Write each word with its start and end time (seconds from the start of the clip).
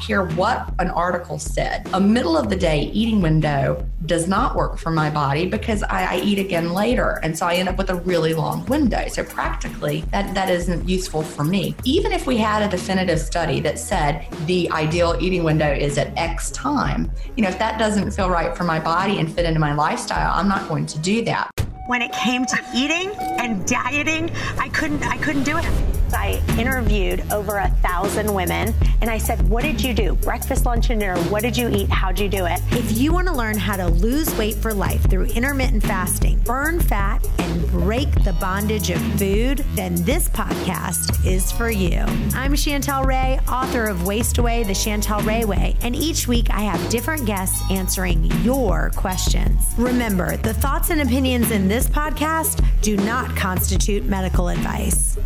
care 0.00 0.26
what 0.28 0.72
an 0.78 0.90
article 0.90 1.38
said. 1.38 1.88
A 1.92 2.00
middle 2.00 2.36
of 2.36 2.48
the 2.50 2.56
day 2.56 2.90
eating 2.92 3.20
window 3.20 3.86
does 4.06 4.28
not 4.28 4.54
work 4.54 4.78
for 4.78 4.90
my 4.90 5.10
body 5.10 5.46
because 5.46 5.82
I, 5.82 6.16
I, 6.16 6.20
eat 6.20 6.38
again 6.38 6.72
later. 6.72 7.18
And 7.22 7.36
so 7.36 7.46
I 7.46 7.54
end 7.54 7.68
up 7.68 7.76
with 7.76 7.90
a 7.90 7.96
really 7.96 8.34
long 8.34 8.64
window. 8.66 9.08
So 9.08 9.24
practically 9.24 10.02
that, 10.12 10.34
that 10.34 10.48
isn't 10.48 10.88
useful 10.88 11.22
for 11.22 11.44
me. 11.44 11.74
Even 11.84 12.12
if 12.12 12.26
we 12.26 12.36
had 12.36 12.62
a 12.62 12.68
definitive 12.68 13.20
study 13.20 13.60
that 13.60 13.78
said 13.78 14.26
the 14.46 14.70
ideal 14.70 15.16
eating 15.20 15.44
window 15.44 15.72
is 15.72 15.98
at 15.98 16.16
X 16.16 16.50
time, 16.50 17.10
you 17.36 17.42
know, 17.42 17.48
if 17.48 17.58
that 17.58 17.78
doesn't 17.78 18.10
feel 18.12 18.30
right 18.30 18.56
for 18.56 18.64
my 18.64 18.78
body 18.78 19.18
and 19.18 19.32
fit 19.32 19.44
into 19.44 19.60
my 19.60 19.74
lifestyle, 19.74 20.32
I'm 20.34 20.48
not 20.48 20.68
going 20.68 20.86
to 20.86 20.98
do 20.98 21.24
that 21.24 21.50
when 21.86 22.02
it 22.02 22.12
came 22.12 22.44
to 22.44 22.58
eating 22.74 23.12
and 23.38 23.64
dieting, 23.66 24.30
I 24.58 24.68
couldn't 24.70 25.04
I 25.04 25.16
couldn't 25.18 25.44
do 25.44 25.56
it. 25.56 25.95
I 26.14 26.42
interviewed 26.58 27.22
over 27.32 27.56
a 27.58 27.68
thousand 27.82 28.32
women 28.32 28.74
and 29.00 29.10
I 29.10 29.18
said, 29.18 29.48
What 29.48 29.62
did 29.62 29.82
you 29.82 29.94
do? 29.94 30.14
Breakfast, 30.16 30.66
lunch, 30.66 30.90
and 30.90 31.00
dinner. 31.00 31.16
What 31.24 31.42
did 31.42 31.56
you 31.56 31.68
eat? 31.68 31.88
How'd 31.88 32.18
you 32.18 32.28
do 32.28 32.46
it? 32.46 32.60
If 32.72 32.96
you 32.96 33.12
want 33.12 33.28
to 33.28 33.34
learn 33.34 33.56
how 33.56 33.76
to 33.76 33.88
lose 33.88 34.34
weight 34.36 34.54
for 34.56 34.72
life 34.72 35.08
through 35.08 35.26
intermittent 35.26 35.82
fasting, 35.82 36.38
burn 36.40 36.80
fat, 36.80 37.26
and 37.38 37.66
break 37.68 38.10
the 38.24 38.32
bondage 38.34 38.90
of 38.90 39.00
food, 39.18 39.64
then 39.74 39.94
this 40.04 40.28
podcast 40.28 41.26
is 41.26 41.52
for 41.52 41.70
you. 41.70 42.00
I'm 42.34 42.54
Chantel 42.54 43.04
Ray, 43.04 43.38
author 43.48 43.84
of 43.84 44.06
Waste 44.06 44.38
Away 44.38 44.62
the 44.62 44.72
Chantel 44.72 45.24
Ray 45.26 45.44
Way, 45.44 45.76
and 45.82 45.94
each 45.94 46.26
week 46.28 46.48
I 46.50 46.60
have 46.60 46.90
different 46.90 47.26
guests 47.26 47.62
answering 47.70 48.24
your 48.42 48.90
questions. 48.96 49.74
Remember, 49.76 50.36
the 50.38 50.54
thoughts 50.54 50.90
and 50.90 51.00
opinions 51.00 51.50
in 51.50 51.68
this 51.68 51.86
podcast 51.86 52.64
do 52.82 52.96
not 52.96 53.34
constitute 53.36 54.04
medical 54.04 54.48
advice. 54.48 55.18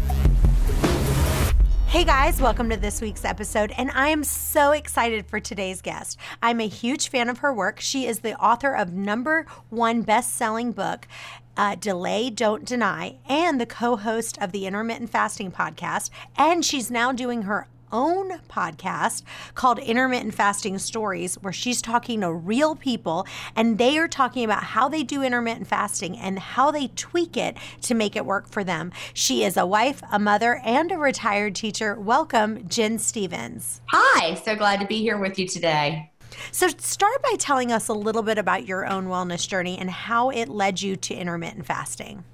Hey 1.91 2.05
guys, 2.05 2.41
welcome 2.41 2.71
to 2.71 2.77
this 2.77 3.01
week's 3.01 3.25
episode, 3.25 3.73
and 3.77 3.91
I 3.91 4.11
am 4.11 4.23
so 4.23 4.71
excited 4.71 5.27
for 5.27 5.41
today's 5.41 5.83
guest. 5.83 6.19
I'm 6.41 6.61
a 6.61 6.69
huge 6.69 7.09
fan 7.09 7.29
of 7.29 7.39
her 7.39 7.53
work. 7.53 7.81
She 7.81 8.07
is 8.07 8.21
the 8.21 8.39
author 8.41 8.75
of 8.75 8.93
number 8.93 9.45
one 9.71 10.03
best 10.03 10.37
selling 10.37 10.71
book, 10.71 11.09
uh, 11.57 11.75
Delay, 11.75 12.31
Don't 12.31 12.65
Deny, 12.65 13.17
and 13.29 13.61
the 13.61 13.67
co 13.67 13.97
host 13.97 14.39
of 14.41 14.53
the 14.53 14.67
Intermittent 14.67 15.11
Fasting 15.11 15.51
Podcast. 15.51 16.11
And 16.37 16.65
she's 16.65 16.91
now 16.91 17.11
doing 17.11 17.43
her 17.43 17.67
own 17.93 18.39
podcast 18.49 19.23
called 19.55 19.79
Intermittent 19.79 20.35
Fasting 20.35 20.79
Stories, 20.79 21.37
where 21.37 21.53
she's 21.53 21.83
talking 21.83 22.21
to 22.21 22.33
real 22.33 22.75
people 22.75 23.27
and 23.57 23.79
they 23.79 23.99
are 23.99 24.09
talking 24.09 24.45
about 24.45 24.63
how 24.63 24.89
they 24.89 25.03
do 25.03 25.23
intermittent 25.23 25.67
fasting 25.67 26.17
and 26.17 26.39
how 26.39 26.71
they 26.71 26.89
tweak 26.89 27.37
it 27.37 27.57
to 27.83 27.95
make 27.95 28.17
it 28.17 28.27
work 28.27 28.49
for 28.49 28.65
them. 28.65 28.93
She 29.15 29.45
is 29.45 29.57
a 29.57 29.67
wife, 29.67 30.03
a 30.11 30.19
mother, 30.19 30.61
and 30.65 30.91
a 30.93 30.99
retired 30.99 31.55
teacher. 31.55 31.95
Welcome, 31.95 32.69
Gin 32.69 32.99
Stephens. 32.99 33.81
Hi, 33.87 34.35
so 34.35 34.57
glad 34.57 34.81
to 34.81 34.87
be 34.87 34.99
here 34.99 35.19
with 35.19 35.39
you 35.39 35.47
today. 35.47 36.11
So, 36.53 36.69
start 36.69 37.23
by 37.23 37.35
telling 37.39 37.73
us 37.73 37.89
a 37.89 37.93
little 37.93 38.23
bit 38.23 38.39
about 38.39 38.67
your 38.67 38.87
own 38.87 39.07
wellness 39.07 39.47
journey 39.49 39.79
and 39.79 39.91
how 39.91 40.31
it 40.31 40.49
led 40.49 40.81
you 40.81 40.97
to 40.97 41.15
intermittent 41.15 41.67
fasting. 41.67 42.25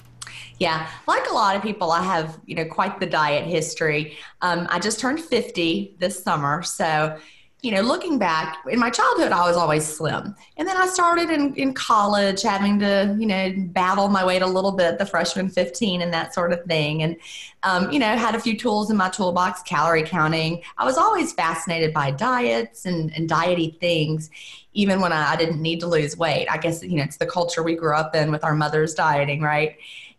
Yeah, 0.58 0.88
like 1.06 1.28
a 1.28 1.34
lot 1.34 1.56
of 1.56 1.62
people, 1.62 1.92
I 1.92 2.02
have 2.02 2.38
you 2.46 2.54
know 2.54 2.64
quite 2.64 3.00
the 3.00 3.06
diet 3.06 3.46
history. 3.46 4.16
Um, 4.42 4.66
I 4.70 4.78
just 4.78 5.00
turned 5.00 5.20
fifty 5.20 5.94
this 5.98 6.22
summer, 6.22 6.62
so 6.62 7.18
you 7.62 7.72
know, 7.72 7.80
looking 7.80 8.16
back 8.16 8.58
in 8.70 8.78
my 8.78 8.90
childhood, 8.90 9.32
I 9.32 9.44
was 9.48 9.56
always 9.56 9.84
slim. 9.84 10.36
And 10.56 10.68
then 10.68 10.76
I 10.76 10.86
started 10.86 11.30
in, 11.30 11.54
in 11.56 11.74
college 11.74 12.42
having 12.42 12.78
to, 12.78 13.16
you 13.18 13.26
know, 13.26 13.52
battle 13.56 14.08
my 14.08 14.24
weight 14.24 14.42
a 14.42 14.46
little 14.46 14.72
bit, 14.72 14.98
the 14.98 15.04
freshman 15.04 15.48
15 15.48 16.02
and 16.02 16.12
that 16.12 16.32
sort 16.32 16.52
of 16.52 16.62
thing. 16.66 17.02
And, 17.02 17.16
um, 17.64 17.90
you 17.90 17.98
know, 17.98 18.14
had 18.16 18.34
a 18.34 18.38
few 18.38 18.56
tools 18.58 18.90
in 18.90 18.96
my 18.96 19.08
toolbox, 19.08 19.62
calorie 19.62 20.04
counting. 20.04 20.62
I 20.76 20.84
was 20.84 20.98
always 20.98 21.32
fascinated 21.32 21.92
by 21.92 22.12
diets 22.12 22.84
and, 22.84 23.12
and 23.16 23.28
diety 23.28 23.70
things, 23.80 24.30
even 24.74 25.00
when 25.00 25.12
I, 25.12 25.32
I 25.32 25.36
didn't 25.36 25.60
need 25.60 25.80
to 25.80 25.86
lose 25.86 26.16
weight. 26.16 26.46
I 26.48 26.58
guess, 26.58 26.84
you 26.84 26.98
know, 26.98 27.04
it's 27.04 27.16
the 27.16 27.26
culture 27.26 27.62
we 27.62 27.74
grew 27.74 27.96
up 27.96 28.14
in 28.14 28.30
with 28.30 28.44
our 28.44 28.54
mothers 28.54 28.94
dieting, 28.94 29.40
right? 29.40 29.76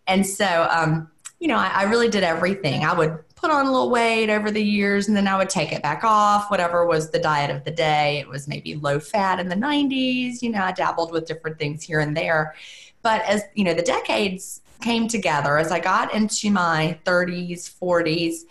And 0.08 0.26
so, 0.26 0.68
um, 0.72 1.10
you 1.40 1.48
know, 1.48 1.58
I, 1.58 1.68
I 1.68 1.84
really 1.84 2.10
did 2.10 2.24
everything. 2.24 2.84
I 2.84 2.94
would 2.94 3.20
put 3.36 3.52
on 3.52 3.68
a 3.68 3.72
little 3.72 3.92
weight 3.92 4.30
over 4.30 4.50
the 4.50 4.64
years 4.64 5.08
and 5.08 5.16
then 5.16 5.28
I 5.28 5.38
would 5.38 5.50
take 5.50 5.72
it 5.72 5.84
back 5.84 6.04
off, 6.04 6.50
whatever 6.50 6.86
was 6.86 7.12
the 7.12 7.20
diet 7.20 7.56
of 7.56 7.64
the 7.64 7.72
day. 7.72 8.18
It 8.20 8.28
was 8.28 8.48
maybe 8.48 8.76
low 8.76 9.00
fat 9.00 9.40
in 9.40 9.48
the 9.48 9.56
90s. 9.56 10.42
You 10.42 10.50
know, 10.50 10.62
I 10.62 10.72
dabbled 10.72 11.12
with 11.12 11.28
different 11.28 11.60
things 11.60 11.84
here 11.84 12.00
and 12.00 12.18
there. 12.18 12.56
But 13.04 13.24
as, 13.26 13.44
you 13.54 13.64
know, 13.64 13.76
the 13.76 13.84
decades 13.84 14.62
came 14.82 15.08
together, 15.08 15.58
as 15.58 15.72
I 15.72 15.80
got 15.80 16.14
into 16.14 16.50
my 16.50 16.98
30s, 17.06 17.72
40s, 17.80 18.42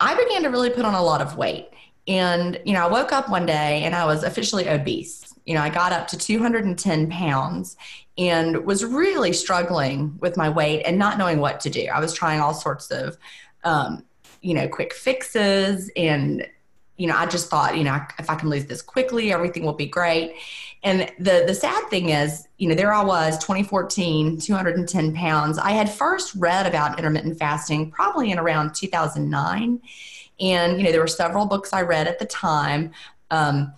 I 0.00 0.16
began 0.16 0.42
to 0.42 0.48
really 0.48 0.70
put 0.70 0.84
on 0.84 0.94
a 0.94 1.02
lot 1.02 1.20
of 1.20 1.36
weight. 1.36 1.68
And, 2.06 2.60
you 2.64 2.72
know, 2.72 2.84
I 2.86 2.90
woke 2.90 3.12
up 3.12 3.28
one 3.28 3.46
day 3.46 3.82
and 3.84 3.94
I 3.94 4.06
was 4.06 4.24
officially 4.24 4.68
obese. 4.68 5.27
You 5.48 5.54
know, 5.54 5.62
I 5.62 5.70
got 5.70 5.92
up 5.92 6.06
to 6.08 6.18
210 6.18 7.08
pounds 7.08 7.78
and 8.18 8.66
was 8.66 8.84
really 8.84 9.32
struggling 9.32 10.18
with 10.20 10.36
my 10.36 10.50
weight 10.50 10.82
and 10.82 10.98
not 10.98 11.16
knowing 11.16 11.38
what 11.38 11.58
to 11.60 11.70
do. 11.70 11.86
I 11.86 12.00
was 12.00 12.12
trying 12.12 12.40
all 12.40 12.52
sorts 12.52 12.90
of, 12.90 13.16
um, 13.64 14.04
you 14.42 14.52
know, 14.52 14.68
quick 14.68 14.92
fixes. 14.92 15.90
And, 15.96 16.46
you 16.98 17.06
know, 17.06 17.16
I 17.16 17.24
just 17.24 17.48
thought, 17.48 17.78
you 17.78 17.84
know, 17.84 17.98
if 18.18 18.28
I 18.28 18.34
can 18.34 18.50
lose 18.50 18.66
this 18.66 18.82
quickly, 18.82 19.32
everything 19.32 19.64
will 19.64 19.72
be 19.72 19.86
great. 19.86 20.34
And 20.82 21.10
the, 21.18 21.44
the 21.46 21.54
sad 21.54 21.88
thing 21.88 22.10
is, 22.10 22.46
you 22.58 22.68
know, 22.68 22.74
there 22.74 22.92
I 22.92 23.02
was, 23.02 23.38
2014, 23.38 24.38
210 24.40 25.14
pounds. 25.14 25.56
I 25.56 25.70
had 25.70 25.90
first 25.90 26.34
read 26.34 26.66
about 26.66 26.98
intermittent 26.98 27.38
fasting 27.38 27.90
probably 27.90 28.32
in 28.32 28.38
around 28.38 28.74
2009. 28.74 29.80
And, 30.40 30.78
you 30.78 30.84
know, 30.84 30.92
there 30.92 31.00
were 31.00 31.06
several 31.06 31.46
books 31.46 31.72
I 31.72 31.80
read 31.80 32.06
at 32.06 32.18
the 32.18 32.26
time. 32.26 32.92
Um, 33.30 33.72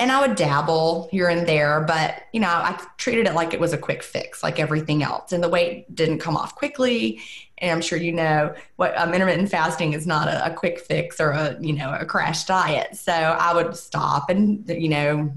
and 0.00 0.10
I 0.10 0.26
would 0.26 0.34
dabble 0.34 1.08
here 1.12 1.28
and 1.28 1.46
there, 1.46 1.82
but 1.82 2.22
you 2.32 2.40
know, 2.40 2.48
I 2.48 2.82
treated 2.96 3.26
it 3.26 3.34
like 3.34 3.52
it 3.52 3.60
was 3.60 3.74
a 3.74 3.78
quick 3.78 4.02
fix, 4.02 4.42
like 4.42 4.58
everything 4.58 5.02
else. 5.02 5.30
And 5.30 5.44
the 5.44 5.48
weight 5.48 5.94
didn't 5.94 6.20
come 6.20 6.38
off 6.38 6.54
quickly. 6.54 7.20
And 7.58 7.70
I'm 7.70 7.82
sure 7.82 7.98
you 7.98 8.12
know 8.12 8.54
what 8.76 8.96
um, 8.96 9.12
intermittent 9.12 9.50
fasting 9.50 9.92
is 9.92 10.06
not 10.06 10.26
a, 10.26 10.46
a, 10.46 10.54
quick 10.54 10.80
fix 10.80 11.20
or 11.20 11.32
a 11.32 11.58
you 11.60 11.74
know 11.74 11.94
a 11.94 12.06
crash 12.06 12.44
diet. 12.44 12.96
So 12.96 13.12
I 13.12 13.52
would 13.54 13.76
stop 13.76 14.30
and 14.30 14.66
you 14.66 14.88
know 14.88 15.30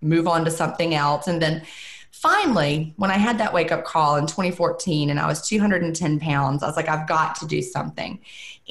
move 0.00 0.26
on 0.26 0.46
to 0.46 0.50
something 0.50 0.94
else, 0.94 1.26
and 1.26 1.40
then 1.40 1.62
finally, 2.10 2.94
when 2.96 3.10
I 3.10 3.18
had 3.18 3.36
that 3.38 3.52
wake 3.52 3.70
up 3.70 3.84
call 3.84 4.16
in 4.16 4.26
2014, 4.26 5.10
and 5.10 5.20
I 5.20 5.26
was 5.26 5.46
210 5.46 6.20
pounds, 6.20 6.62
I 6.62 6.66
was 6.66 6.76
like, 6.76 6.88
I've 6.88 7.06
got 7.06 7.34
to 7.36 7.46
do 7.46 7.60
something. 7.60 8.18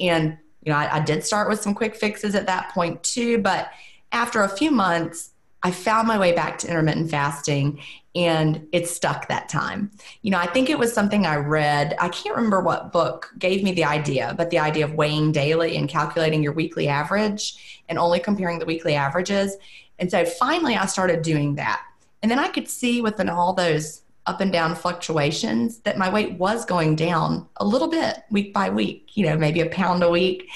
And 0.00 0.36
you 0.64 0.72
know, 0.72 0.78
I, 0.78 0.96
I 0.96 1.00
did 1.00 1.22
start 1.22 1.48
with 1.48 1.60
some 1.60 1.72
quick 1.72 1.94
fixes 1.94 2.34
at 2.34 2.46
that 2.46 2.70
point 2.70 3.04
too, 3.04 3.38
but 3.38 3.70
after 4.10 4.42
a 4.42 4.48
few 4.48 4.72
months 4.72 5.30
I 5.62 5.70
found 5.70 6.06
my 6.06 6.18
way 6.18 6.32
back 6.32 6.58
to 6.58 6.68
intermittent 6.68 7.10
fasting 7.10 7.80
and 8.14 8.66
it 8.72 8.88
stuck 8.88 9.28
that 9.28 9.48
time. 9.48 9.90
You 10.22 10.30
know, 10.30 10.38
I 10.38 10.46
think 10.46 10.70
it 10.70 10.78
was 10.78 10.92
something 10.92 11.26
I 11.26 11.36
read. 11.36 11.94
I 11.98 12.08
can't 12.08 12.34
remember 12.36 12.60
what 12.60 12.92
book 12.92 13.32
gave 13.38 13.62
me 13.62 13.72
the 13.72 13.84
idea, 13.84 14.34
but 14.36 14.50
the 14.50 14.58
idea 14.58 14.84
of 14.84 14.94
weighing 14.94 15.32
daily 15.32 15.76
and 15.76 15.88
calculating 15.88 16.42
your 16.42 16.52
weekly 16.52 16.88
average 16.88 17.82
and 17.88 17.98
only 17.98 18.20
comparing 18.20 18.58
the 18.58 18.64
weekly 18.64 18.94
averages. 18.94 19.56
And 19.98 20.10
so 20.10 20.24
finally 20.24 20.76
I 20.76 20.86
started 20.86 21.22
doing 21.22 21.56
that. 21.56 21.82
And 22.22 22.30
then 22.30 22.38
I 22.38 22.48
could 22.48 22.68
see 22.68 23.02
within 23.02 23.28
all 23.28 23.52
those 23.52 24.02
up 24.26 24.40
and 24.40 24.52
down 24.52 24.74
fluctuations 24.74 25.78
that 25.80 25.98
my 25.98 26.08
weight 26.08 26.32
was 26.32 26.64
going 26.64 26.96
down 26.96 27.46
a 27.56 27.64
little 27.64 27.88
bit 27.88 28.18
week 28.30 28.52
by 28.52 28.68
week, 28.68 29.10
you 29.14 29.26
know, 29.26 29.36
maybe 29.36 29.60
a 29.60 29.70
pound 29.70 30.02
a 30.02 30.10
week. 30.10 30.48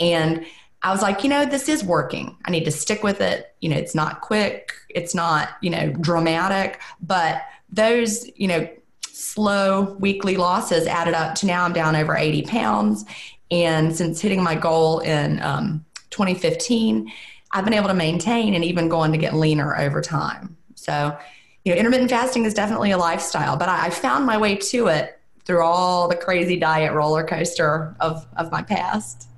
And 0.00 0.44
I 0.84 0.92
was 0.92 1.00
like, 1.00 1.24
you 1.24 1.30
know, 1.30 1.46
this 1.46 1.68
is 1.70 1.82
working. 1.82 2.36
I 2.44 2.50
need 2.50 2.66
to 2.66 2.70
stick 2.70 3.02
with 3.02 3.22
it. 3.22 3.56
You 3.62 3.70
know, 3.70 3.76
it's 3.76 3.94
not 3.94 4.20
quick, 4.20 4.74
it's 4.90 5.14
not, 5.14 5.48
you 5.62 5.70
know, 5.70 5.90
dramatic, 5.90 6.78
but 7.00 7.42
those, 7.70 8.30
you 8.36 8.46
know, 8.46 8.68
slow 9.02 9.96
weekly 9.98 10.36
losses 10.36 10.86
added 10.86 11.14
up 11.14 11.36
to 11.36 11.46
now 11.46 11.64
I'm 11.64 11.72
down 11.72 11.96
over 11.96 12.14
80 12.14 12.42
pounds. 12.42 13.06
And 13.50 13.96
since 13.96 14.20
hitting 14.20 14.42
my 14.42 14.54
goal 14.54 14.98
in 14.98 15.40
um, 15.42 15.86
2015, 16.10 17.10
I've 17.52 17.64
been 17.64 17.72
able 17.72 17.88
to 17.88 17.94
maintain 17.94 18.52
and 18.52 18.62
even 18.62 18.90
going 18.90 19.10
to 19.12 19.18
get 19.18 19.32
leaner 19.32 19.74
over 19.78 20.02
time. 20.02 20.54
So, 20.74 21.16
you 21.64 21.72
know, 21.72 21.78
intermittent 21.78 22.10
fasting 22.10 22.44
is 22.44 22.52
definitely 22.52 22.90
a 22.90 22.98
lifestyle, 22.98 23.56
but 23.56 23.70
I, 23.70 23.86
I 23.86 23.90
found 23.90 24.26
my 24.26 24.36
way 24.36 24.56
to 24.56 24.88
it 24.88 25.18
through 25.46 25.62
all 25.62 26.08
the 26.08 26.16
crazy 26.16 26.58
diet 26.58 26.92
roller 26.92 27.24
coaster 27.24 27.96
of, 28.00 28.26
of 28.36 28.52
my 28.52 28.62
past. 28.62 29.28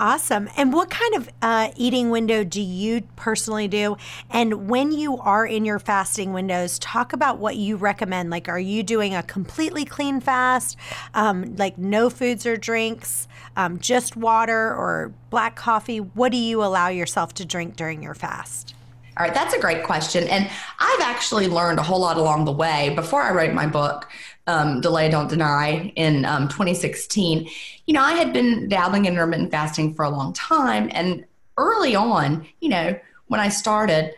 Awesome. 0.00 0.48
And 0.56 0.72
what 0.72 0.88
kind 0.88 1.14
of 1.14 1.28
uh, 1.42 1.72
eating 1.76 2.08
window 2.08 2.42
do 2.42 2.62
you 2.62 3.02
personally 3.16 3.68
do? 3.68 3.98
And 4.30 4.66
when 4.66 4.92
you 4.92 5.18
are 5.18 5.44
in 5.44 5.66
your 5.66 5.78
fasting 5.78 6.32
windows, 6.32 6.78
talk 6.78 7.12
about 7.12 7.36
what 7.36 7.56
you 7.56 7.76
recommend. 7.76 8.30
Like, 8.30 8.48
are 8.48 8.58
you 8.58 8.82
doing 8.82 9.14
a 9.14 9.22
completely 9.22 9.84
clean 9.84 10.22
fast, 10.22 10.78
um, 11.12 11.54
like 11.56 11.76
no 11.76 12.08
foods 12.08 12.46
or 12.46 12.56
drinks, 12.56 13.28
um, 13.56 13.78
just 13.78 14.16
water 14.16 14.74
or 14.74 15.12
black 15.28 15.54
coffee? 15.54 16.00
What 16.00 16.32
do 16.32 16.38
you 16.38 16.64
allow 16.64 16.88
yourself 16.88 17.34
to 17.34 17.44
drink 17.44 17.76
during 17.76 18.02
your 18.02 18.14
fast? 18.14 18.74
All 19.20 19.26
right, 19.26 19.34
that's 19.34 19.52
a 19.52 19.60
great 19.60 19.84
question. 19.84 20.26
And 20.28 20.48
I've 20.78 21.00
actually 21.02 21.46
learned 21.46 21.78
a 21.78 21.82
whole 21.82 22.00
lot 22.00 22.16
along 22.16 22.46
the 22.46 22.52
way. 22.52 22.94
Before 22.96 23.20
I 23.20 23.32
wrote 23.32 23.52
my 23.52 23.66
book, 23.66 24.08
um, 24.46 24.80
Delay 24.80 25.10
Don't 25.10 25.28
Deny, 25.28 25.92
in 25.94 26.24
um, 26.24 26.48
2016, 26.48 27.46
you 27.84 27.92
know, 27.92 28.00
I 28.00 28.12
had 28.12 28.32
been 28.32 28.66
dabbling 28.70 29.04
in 29.04 29.12
intermittent 29.12 29.50
fasting 29.50 29.92
for 29.92 30.06
a 30.06 30.08
long 30.08 30.32
time. 30.32 30.88
And 30.94 31.26
early 31.58 31.94
on, 31.94 32.46
you 32.60 32.70
know, 32.70 32.98
when 33.26 33.40
I 33.40 33.50
started, 33.50 34.14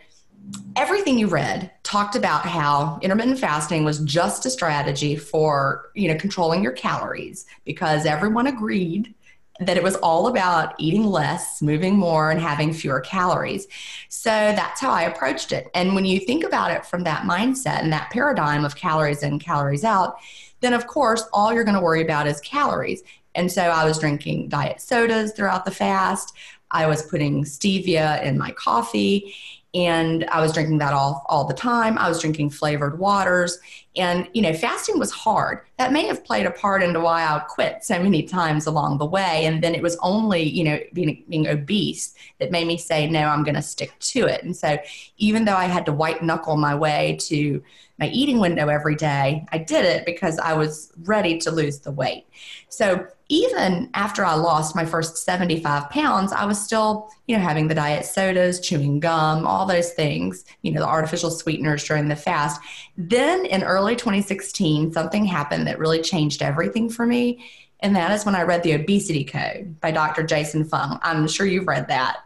everything 0.77 1.19
you 1.19 1.27
read 1.27 1.69
talked 1.83 2.15
about 2.15 2.45
how 2.45 2.97
intermittent 3.01 3.39
fasting 3.39 3.83
was 3.83 3.99
just 4.05 4.45
a 4.45 4.49
strategy 4.49 5.17
for, 5.17 5.91
you 5.95 6.07
know, 6.07 6.17
controlling 6.17 6.63
your 6.63 6.71
calories 6.71 7.45
because 7.65 8.05
everyone 8.05 8.47
agreed 8.47 9.13
that 9.59 9.77
it 9.77 9.83
was 9.83 9.95
all 9.97 10.27
about 10.27 10.73
eating 10.79 11.05
less, 11.05 11.61
moving 11.61 11.95
more, 11.95 12.31
and 12.31 12.39
having 12.39 12.73
fewer 12.73 12.99
calories. 12.99 13.67
So 14.09 14.29
that's 14.29 14.81
how 14.81 14.91
I 14.91 15.03
approached 15.03 15.51
it. 15.51 15.69
And 15.75 15.93
when 15.93 16.05
you 16.05 16.19
think 16.19 16.43
about 16.43 16.71
it 16.71 16.85
from 16.85 17.03
that 17.03 17.23
mindset 17.23 17.81
and 17.81 17.93
that 17.93 18.09
paradigm 18.09 18.65
of 18.65 18.75
calories 18.75 19.21
in, 19.21 19.39
calories 19.39 19.83
out, 19.83 20.17
then 20.61 20.73
of 20.73 20.87
course, 20.87 21.23
all 21.33 21.53
you're 21.53 21.63
going 21.63 21.75
to 21.75 21.81
worry 21.81 22.01
about 22.01 22.25
is 22.25 22.39
calories. 22.41 23.03
And 23.35 23.51
so 23.51 23.61
I 23.61 23.85
was 23.85 23.99
drinking 23.99 24.49
diet 24.49 24.81
sodas 24.81 25.33
throughout 25.33 25.65
the 25.65 25.71
fast. 25.71 26.35
I 26.71 26.87
was 26.87 27.03
putting 27.03 27.43
stevia 27.43 28.23
in 28.23 28.37
my 28.37 28.51
coffee 28.51 29.35
and 29.75 30.25
I 30.25 30.39
was 30.39 30.53
drinking 30.53 30.77
that 30.79 30.93
all 30.93 31.25
all 31.27 31.45
the 31.45 31.53
time. 31.53 31.97
I 31.97 32.07
was 32.07 32.21
drinking 32.21 32.51
flavored 32.51 32.99
waters, 32.99 33.59
and 33.95 34.27
you 34.33 34.41
know, 34.41 34.53
fasting 34.53 34.99
was 34.99 35.11
hard. 35.11 35.61
That 35.77 35.91
may 35.91 36.05
have 36.05 36.23
played 36.23 36.45
a 36.45 36.51
part 36.51 36.83
into 36.83 36.99
why 36.99 37.23
I 37.23 37.39
quit 37.39 37.83
so 37.83 38.01
many 38.01 38.23
times 38.23 38.67
along 38.67 38.99
the 38.99 39.05
way. 39.05 39.45
And 39.45 39.63
then 39.63 39.73
it 39.73 39.81
was 39.81 39.97
only 40.01 40.43
you 40.43 40.63
know 40.63 40.79
being 40.93 41.23
being 41.27 41.47
obese 41.47 42.13
that 42.39 42.51
made 42.51 42.67
me 42.67 42.77
say 42.77 43.09
no, 43.09 43.21
I'm 43.21 43.43
going 43.43 43.55
to 43.55 43.61
stick 43.63 43.97
to 43.99 44.27
it. 44.27 44.43
And 44.43 44.55
so 44.55 44.77
even 45.17 45.45
though 45.45 45.55
I 45.55 45.65
had 45.65 45.85
to 45.87 45.93
white 45.93 46.21
knuckle 46.23 46.55
my 46.55 46.75
way 46.75 47.17
to 47.21 47.63
my 47.99 48.09
eating 48.09 48.39
window 48.39 48.67
every 48.67 48.95
day, 48.95 49.45
I 49.51 49.57
did 49.57 49.85
it 49.85 50.05
because 50.05 50.37
I 50.37 50.53
was 50.53 50.91
ready 51.03 51.37
to 51.39 51.51
lose 51.51 51.79
the 51.79 51.91
weight. 51.91 52.27
So 52.69 53.07
even 53.29 53.89
after 53.93 54.25
I 54.25 54.35
lost 54.35 54.75
my 54.75 54.85
first 54.85 55.17
75 55.17 55.89
pounds, 55.89 56.31
I 56.31 56.45
was 56.45 56.61
still, 56.61 57.09
you 57.27 57.35
know, 57.37 57.41
having 57.41 57.67
the 57.67 57.75
diet 57.75 58.05
sodas, 58.05 58.59
chewing 58.59 58.99
gum, 58.99 59.47
all 59.47 59.65
those 59.65 59.91
things, 59.91 60.43
you 60.61 60.71
know, 60.71 60.81
the 60.81 60.87
artificial 60.87 61.31
sweeteners 61.31 61.83
during 61.85 62.09
the 62.09 62.15
fast. 62.15 62.61
Then 62.97 63.45
in 63.45 63.63
early 63.63 63.95
2016, 63.95 64.91
something 64.91 65.25
happened 65.25 65.67
that 65.67 65.79
really 65.79 66.01
changed 66.01 66.41
everything 66.41 66.89
for 66.89 67.05
me. 67.05 67.43
And 67.79 67.95
that 67.95 68.11
is 68.11 68.25
when 68.25 68.35
I 68.35 68.43
read 68.43 68.63
The 68.63 68.73
Obesity 68.73 69.23
Code 69.23 69.79
by 69.79 69.91
Dr. 69.91 70.23
Jason 70.23 70.63
Fung. 70.65 70.99
I'm 71.01 71.27
sure 71.27 71.45
you've 71.45 71.67
read 71.67 71.87
that. 71.89 72.17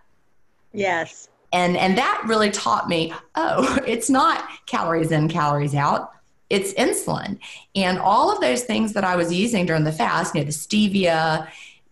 Yes. 0.74 1.30
And 1.54 1.78
and 1.78 1.98
that 1.98 2.22
really 2.28 2.52
taught 2.52 2.90
me, 2.90 3.14
oh, 3.36 3.80
it's 3.88 4.10
not 4.10 4.48
calories 4.66 5.12
in, 5.12 5.30
calories 5.30 5.74
out 5.74 6.12
it's 6.50 6.74
insulin. 6.74 7.40
And 7.76 8.00
all 8.00 8.32
of 8.32 8.42
those 8.42 8.64
things 8.64 8.94
that 8.94 9.04
I 9.04 9.16
was 9.16 9.34
using 9.34 9.66
during 9.66 9.84
the 9.84 9.92
fast, 9.92 10.34
you 10.34 10.42
know, 10.42 10.46
the 10.46 10.52
stevia, 10.52 11.48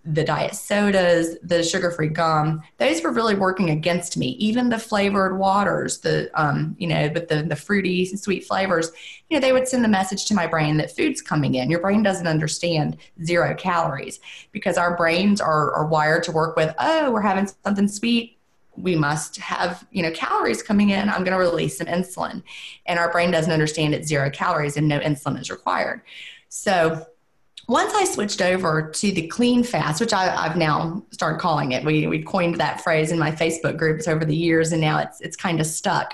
the 0.06 0.24
diet 0.24 0.54
sodas, 0.54 1.36
the 1.42 1.64
sugar 1.64 1.90
free 1.90 2.08
gum, 2.08 2.62
those 2.78 3.02
were 3.02 3.12
really 3.12 3.34
working 3.34 3.72
against 3.72 4.18
me. 4.18 4.30
Even 4.34 4.70
the 4.70 4.78
flavored 4.78 5.40
waters, 5.40 6.00
the, 6.00 6.30
um, 6.40 6.76
you 6.78 6.88
know, 6.88 7.10
with 7.14 7.28
the, 7.28 7.42
the 7.42 7.56
fruity, 7.56 8.06
sweet 8.06 8.46
flavors, 8.46 8.92
you 9.30 9.36
know, 9.36 9.42
they 9.42 9.52
would 9.52 9.68
send 9.68 9.84
the 9.84 9.90
message 9.90 10.26
to 10.26 10.36
my 10.36 10.46
brain 10.46 10.78
that 10.78 10.96
food's 10.96 11.22
coming 11.22 11.56
in. 11.56 11.72
Your 11.72 11.80
brain 11.80 12.04
doesn't 12.04 12.28
understand 12.28 12.98
zero 13.24 13.56
calories 13.56 14.20
because 14.52 14.78
our 14.78 14.96
brains 14.96 15.42
are, 15.42 15.74
are 15.74 15.88
wired 15.88 16.24
to 16.26 16.32
work 16.32 16.56
with, 16.56 16.74
oh, 16.78 17.12
we're 17.12 17.22
having 17.22 17.50
something 17.64 17.88
sweet 17.88 18.35
we 18.78 18.96
must 18.96 19.38
have 19.38 19.86
you 19.92 20.04
know 20.04 20.12
calories 20.12 20.62
coming 20.62 20.90
in. 20.90 21.10
I'm 21.10 21.24
going 21.24 21.38
to 21.38 21.38
release 21.38 21.78
some 21.78 21.88
insulin. 21.88 22.44
And 22.86 23.00
our 23.00 23.12
brain 23.12 23.32
doesn't 23.32 23.52
understand 23.52 23.94
it's 23.94 24.08
zero 24.08 24.30
calories 24.30 24.78
and 24.78 24.88
no 24.88 25.00
insulin 25.00 25.40
is 25.40 25.50
required. 25.50 26.02
So 26.50 27.06
once 27.68 27.94
i 27.96 28.04
switched 28.04 28.42
over 28.42 28.92
to 28.92 29.12
the 29.12 29.28
clean 29.28 29.64
fast 29.64 30.00
which 30.00 30.14
I, 30.14 30.26
have 30.48 30.56
now 30.56 31.04
started 31.12 31.40
calling 31.40 31.72
it 31.72 31.84
we, 31.84 32.06
we 32.08 32.22
coined 32.22 32.56
that 32.56 32.82
phrase 32.82 33.12
in 33.12 33.20
my 33.20 33.32
facebook 33.32 33.78
groups 33.78 34.08
over 34.08 34.24
the 34.24 34.36
years 34.36 34.72
and 34.72 34.80
now 34.80 35.00
it's, 35.00 35.22
it's 35.22 35.36
kind 35.36 35.60
of 35.60 35.66
stuck. 35.66 36.14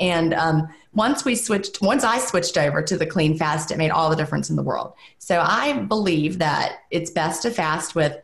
And 0.00 0.32
um, 0.34 0.68
once 0.94 1.24
we 1.24 1.34
switched 1.34 1.82
once 1.82 2.04
i 2.04 2.18
switched 2.18 2.56
over 2.56 2.82
to 2.82 2.96
the 2.96 3.06
clean 3.06 3.36
fast 3.36 3.70
it 3.70 3.78
made 3.78 3.90
all 3.90 4.08
the 4.10 4.16
difference 4.16 4.50
in 4.50 4.56
the 4.56 4.62
world. 4.62 4.94
So 5.18 5.40
i 5.40 5.74
believe 5.74 6.38
that 6.38 6.78
it's 6.90 7.10
best 7.10 7.42
to 7.42 7.50
fast 7.50 7.94
with 7.94 8.16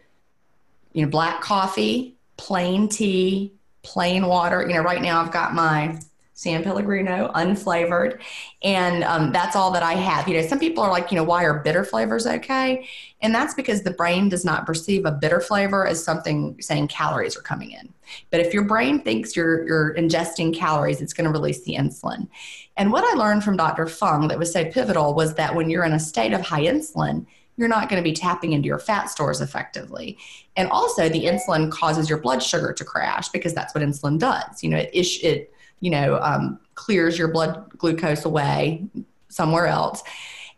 you 0.93 1.05
know 1.05 1.11
black 1.11 1.41
coffee 1.41 2.17
plain 2.37 2.89
tea 2.89 3.53
plain 3.85 4.27
water. 4.27 4.63
You 4.63 4.75
know, 4.75 4.83
right 4.83 5.01
now 5.01 5.21
I've 5.21 5.31
got 5.31 5.55
my 5.55 5.99
San 6.37 6.65
Pellegrino 6.65 7.31
unflavored, 7.37 8.21
and 8.63 9.05
um, 9.05 9.31
that's 9.31 9.55
all 9.55 9.71
that 9.71 9.85
I 9.85 9.93
have. 9.93 10.27
You 10.27 10.41
know, 10.41 10.47
some 10.47 10.59
people 10.59 10.83
are 10.83 10.91
like, 10.91 11.13
you 11.13 11.17
know, 11.17 11.23
why 11.23 11.45
are 11.45 11.61
bitter 11.61 11.85
flavors 11.85 12.27
okay? 12.27 12.89
And 13.23 13.33
that's 13.33 13.55
because 13.55 13.83
the 13.83 13.93
brain 13.93 14.29
does 14.29 14.45
not 14.45 14.67
perceive 14.67 15.07
a 15.07 15.13
bitter 15.13 15.41
flavor 15.41 15.87
as 15.87 16.03
something 16.03 16.61
saying 16.61 16.89
calories 16.89 17.37
are 17.37 17.43
coming 17.43 17.71
in. 17.71 17.93
But 18.33 18.41
if 18.41 18.53
your 18.53 18.65
brain 18.65 19.01
thinks 19.01 19.37
you're 19.37 19.65
you're 19.65 19.95
ingesting 19.95 20.53
calories, 20.53 21.01
it's 21.01 21.13
going 21.13 21.27
to 21.27 21.31
release 21.31 21.63
the 21.63 21.77
insulin. 21.77 22.29
And 22.77 22.91
what 22.91 23.05
I 23.05 23.17
learned 23.17 23.45
from 23.45 23.57
Dr. 23.57 23.87
Fung 23.87 24.27
that 24.27 24.39
was 24.39 24.53
so 24.53 24.65
pivotal 24.65 25.15
was 25.15 25.35
that 25.35 25.55
when 25.55 25.71
you're 25.71 25.85
in 25.85 25.93
a 25.93 26.01
state 26.01 26.33
of 26.33 26.41
high 26.41 26.65
insulin, 26.65 27.27
you're 27.57 27.69
not 27.69 27.89
going 27.89 28.03
to 28.03 28.05
be 28.05 28.15
tapping 28.15 28.53
into 28.53 28.67
your 28.67 28.79
fat 28.79 29.11
stores 29.11 29.41
effectively. 29.41 30.19
And 30.57 30.69
also, 30.71 31.09
the 31.09 31.25
insulin 31.25 31.71
causes 31.71 32.09
your 32.09 32.19
blood 32.19 32.43
sugar 32.43 32.73
to 32.73 32.85
crash 32.85 33.29
because 33.29 33.55
that's 33.55 33.75
what 33.75 33.85
insulin 33.85 34.19
does. 34.19 34.63
You 34.63 34.71
know, 34.71 34.79
it, 34.79 34.91
it 34.93 35.55
you 35.81 35.91
know, 35.91 36.19
um, 36.23 36.59
clears 36.75 37.19
your 37.19 37.29
blood 37.29 37.69
glucose 37.77 38.25
away 38.25 38.87
somewhere 39.29 39.67
else. 39.67 40.03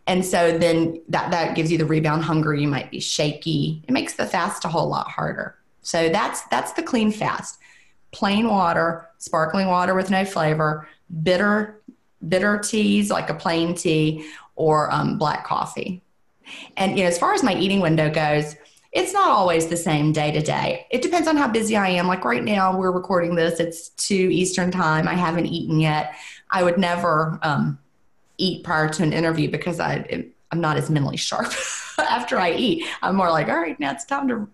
And 0.07 0.25
so 0.25 0.57
then 0.57 1.03
that, 1.09 1.31
that 1.33 1.57
gives 1.57 1.73
you 1.73 1.79
the 1.79 1.85
rebound 1.85 2.23
hunger. 2.23 2.55
You 2.55 2.69
might 2.69 2.91
be 2.91 3.01
shaky. 3.01 3.83
It 3.89 3.91
makes 3.91 4.15
the 4.15 4.27
fast 4.27 4.65
a 4.65 4.69
whole 4.69 4.89
lot 4.89 5.09
harder. 5.09 5.57
So 5.83 6.09
that's 6.09 6.43
that's 6.47 6.73
the 6.73 6.83
clean 6.83 7.11
fast. 7.13 7.59
Plain 8.13 8.49
water, 8.49 9.09
sparkling 9.19 9.69
water 9.69 9.95
with 9.95 10.11
no 10.11 10.25
flavor, 10.25 10.89
bitter 11.23 11.81
bitter 12.29 12.59
teas 12.59 13.11
like 13.11 13.31
a 13.31 13.35
plain 13.35 13.75
tea, 13.75 14.29
or 14.55 14.93
um, 14.93 15.19
black 15.19 15.45
coffee. 15.45 16.03
And 16.77 16.97
you 16.97 17.05
know, 17.05 17.09
as 17.09 17.19
far 17.19 17.35
as 17.35 17.43
my 17.43 17.55
eating 17.55 17.81
window 17.81 18.11
goes, 18.11 18.57
it's 18.93 19.13
not 19.13 19.29
always 19.29 19.67
the 19.67 19.77
same 19.77 20.13
day 20.13 20.31
to 20.33 20.41
day. 20.41 20.87
It 20.91 21.03
depends 21.03 21.29
on 21.29 21.37
how 21.37 21.49
busy 21.49 21.77
I 21.77 21.89
am. 21.89 22.07
Like 22.07 22.25
right 22.25 22.43
now, 22.43 22.77
we're 22.77 22.93
recording 22.93 23.35
this, 23.35 23.61
it's 23.61 23.91
2 23.91 24.15
Eastern 24.15 24.71
time. 24.71 25.07
I 25.07 25.15
haven't 25.15 25.47
eaten 25.47 25.81
yet. 25.81 26.15
I 26.51 26.63
would 26.63 26.79
never 26.79 27.39
um, 27.43 27.79
eat 28.39 28.65
prior 28.65 28.89
to 28.89 29.03
an 29.03 29.13
interview 29.13 29.51
because 29.51 29.81
I, 29.81 30.27
I'm 30.51 30.61
not 30.61 30.79
as 30.79 30.89
mentally 30.89 31.19
sharp 31.19 31.53
after 31.99 32.39
I 32.39 32.53
eat. 32.53 32.87
I'm 33.03 33.17
more 33.17 33.31
like, 33.31 33.49
all 33.49 33.57
right, 33.57 33.79
now 33.79 33.93
it's 33.93 34.05
time 34.05 34.29
to. 34.29 34.49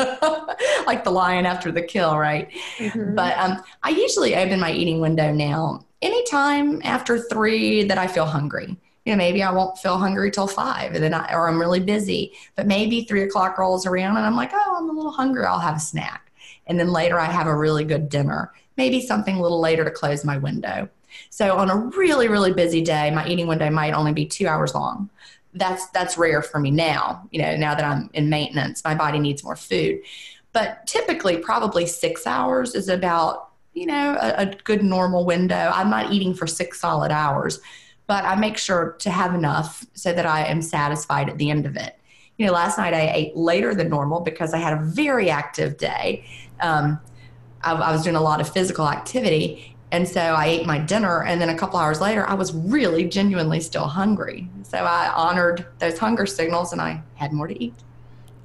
like 0.86 1.04
the 1.04 1.10
lion 1.10 1.44
after 1.44 1.70
the 1.70 1.82
kill, 1.82 2.16
right? 2.16 2.50
Mm-hmm. 2.78 3.14
But 3.14 3.36
um, 3.36 3.62
I 3.82 3.90
usually 3.90 4.34
open 4.34 4.58
my 4.58 4.72
eating 4.72 4.98
window 4.98 5.30
now 5.30 5.84
anytime 6.00 6.80
after 6.82 7.18
three 7.18 7.84
that 7.84 7.98
I 7.98 8.06
feel 8.06 8.24
hungry 8.24 8.78
you 9.04 9.12
know, 9.12 9.16
maybe 9.16 9.42
I 9.42 9.52
won't 9.52 9.78
feel 9.78 9.98
hungry 9.98 10.30
till 10.30 10.46
five 10.46 10.94
and 10.94 11.02
then 11.02 11.14
I, 11.14 11.32
or 11.34 11.48
I'm 11.48 11.58
really 11.58 11.80
busy, 11.80 12.34
but 12.54 12.66
maybe 12.66 13.04
three 13.04 13.22
o'clock 13.22 13.58
rolls 13.58 13.86
around 13.86 14.16
and 14.16 14.26
I'm 14.26 14.36
like, 14.36 14.50
oh, 14.52 14.76
I'm 14.76 14.90
a 14.90 14.92
little 14.92 15.12
hungry. 15.12 15.44
I'll 15.44 15.58
have 15.58 15.76
a 15.76 15.80
snack. 15.80 16.30
And 16.66 16.78
then 16.78 16.92
later 16.92 17.18
I 17.18 17.24
have 17.24 17.46
a 17.46 17.56
really 17.56 17.84
good 17.84 18.08
dinner, 18.08 18.52
maybe 18.76 19.00
something 19.00 19.36
a 19.36 19.42
little 19.42 19.60
later 19.60 19.84
to 19.84 19.90
close 19.90 20.24
my 20.24 20.36
window. 20.36 20.88
So 21.30 21.56
on 21.56 21.70
a 21.70 21.76
really, 21.76 22.28
really 22.28 22.52
busy 22.52 22.82
day, 22.82 23.10
my 23.10 23.26
eating 23.26 23.46
window 23.46 23.70
might 23.70 23.94
only 23.94 24.12
be 24.12 24.26
two 24.26 24.46
hours 24.46 24.74
long. 24.74 25.10
That's, 25.54 25.88
that's 25.88 26.16
rare 26.16 26.42
for 26.42 26.60
me 26.60 26.70
now, 26.70 27.26
you 27.32 27.42
know, 27.42 27.56
now 27.56 27.74
that 27.74 27.84
I'm 27.84 28.10
in 28.12 28.28
maintenance, 28.28 28.84
my 28.84 28.94
body 28.94 29.18
needs 29.18 29.42
more 29.42 29.56
food. 29.56 30.00
But 30.52 30.86
typically 30.86 31.38
probably 31.38 31.86
six 31.86 32.26
hours 32.26 32.74
is 32.74 32.88
about, 32.88 33.48
you 33.72 33.86
know, 33.86 34.16
a, 34.20 34.42
a 34.42 34.46
good 34.46 34.84
normal 34.84 35.24
window. 35.24 35.72
I'm 35.74 35.90
not 35.90 36.12
eating 36.12 36.34
for 36.34 36.46
six 36.46 36.80
solid 36.80 37.10
hours 37.10 37.60
but 38.10 38.24
I 38.24 38.34
make 38.34 38.58
sure 38.58 38.96
to 38.98 39.08
have 39.08 39.36
enough 39.36 39.86
so 39.94 40.12
that 40.12 40.26
I 40.26 40.44
am 40.46 40.62
satisfied 40.62 41.28
at 41.30 41.38
the 41.38 41.48
end 41.48 41.64
of 41.64 41.76
it. 41.76 41.96
You 42.38 42.46
know, 42.46 42.52
last 42.52 42.76
night 42.76 42.92
I 42.92 43.08
ate 43.08 43.36
later 43.36 43.72
than 43.72 43.88
normal 43.88 44.18
because 44.18 44.52
I 44.52 44.58
had 44.58 44.72
a 44.72 44.82
very 44.82 45.30
active 45.30 45.78
day. 45.78 46.24
Um, 46.58 46.98
I, 47.62 47.70
I 47.72 47.92
was 47.92 48.02
doing 48.02 48.16
a 48.16 48.20
lot 48.20 48.40
of 48.40 48.52
physical 48.52 48.88
activity. 48.88 49.76
And 49.92 50.08
so 50.08 50.20
I 50.20 50.46
ate 50.46 50.66
my 50.66 50.78
dinner, 50.78 51.22
and 51.22 51.40
then 51.40 51.50
a 51.50 51.56
couple 51.56 51.78
hours 51.78 52.00
later, 52.00 52.28
I 52.28 52.34
was 52.34 52.52
really 52.52 53.04
genuinely 53.04 53.60
still 53.60 53.86
hungry. 53.86 54.48
So 54.64 54.78
I 54.78 55.12
honored 55.14 55.66
those 55.78 55.96
hunger 55.96 56.26
signals 56.26 56.72
and 56.72 56.82
I 56.82 57.02
had 57.14 57.32
more 57.32 57.46
to 57.46 57.62
eat. 57.62 57.74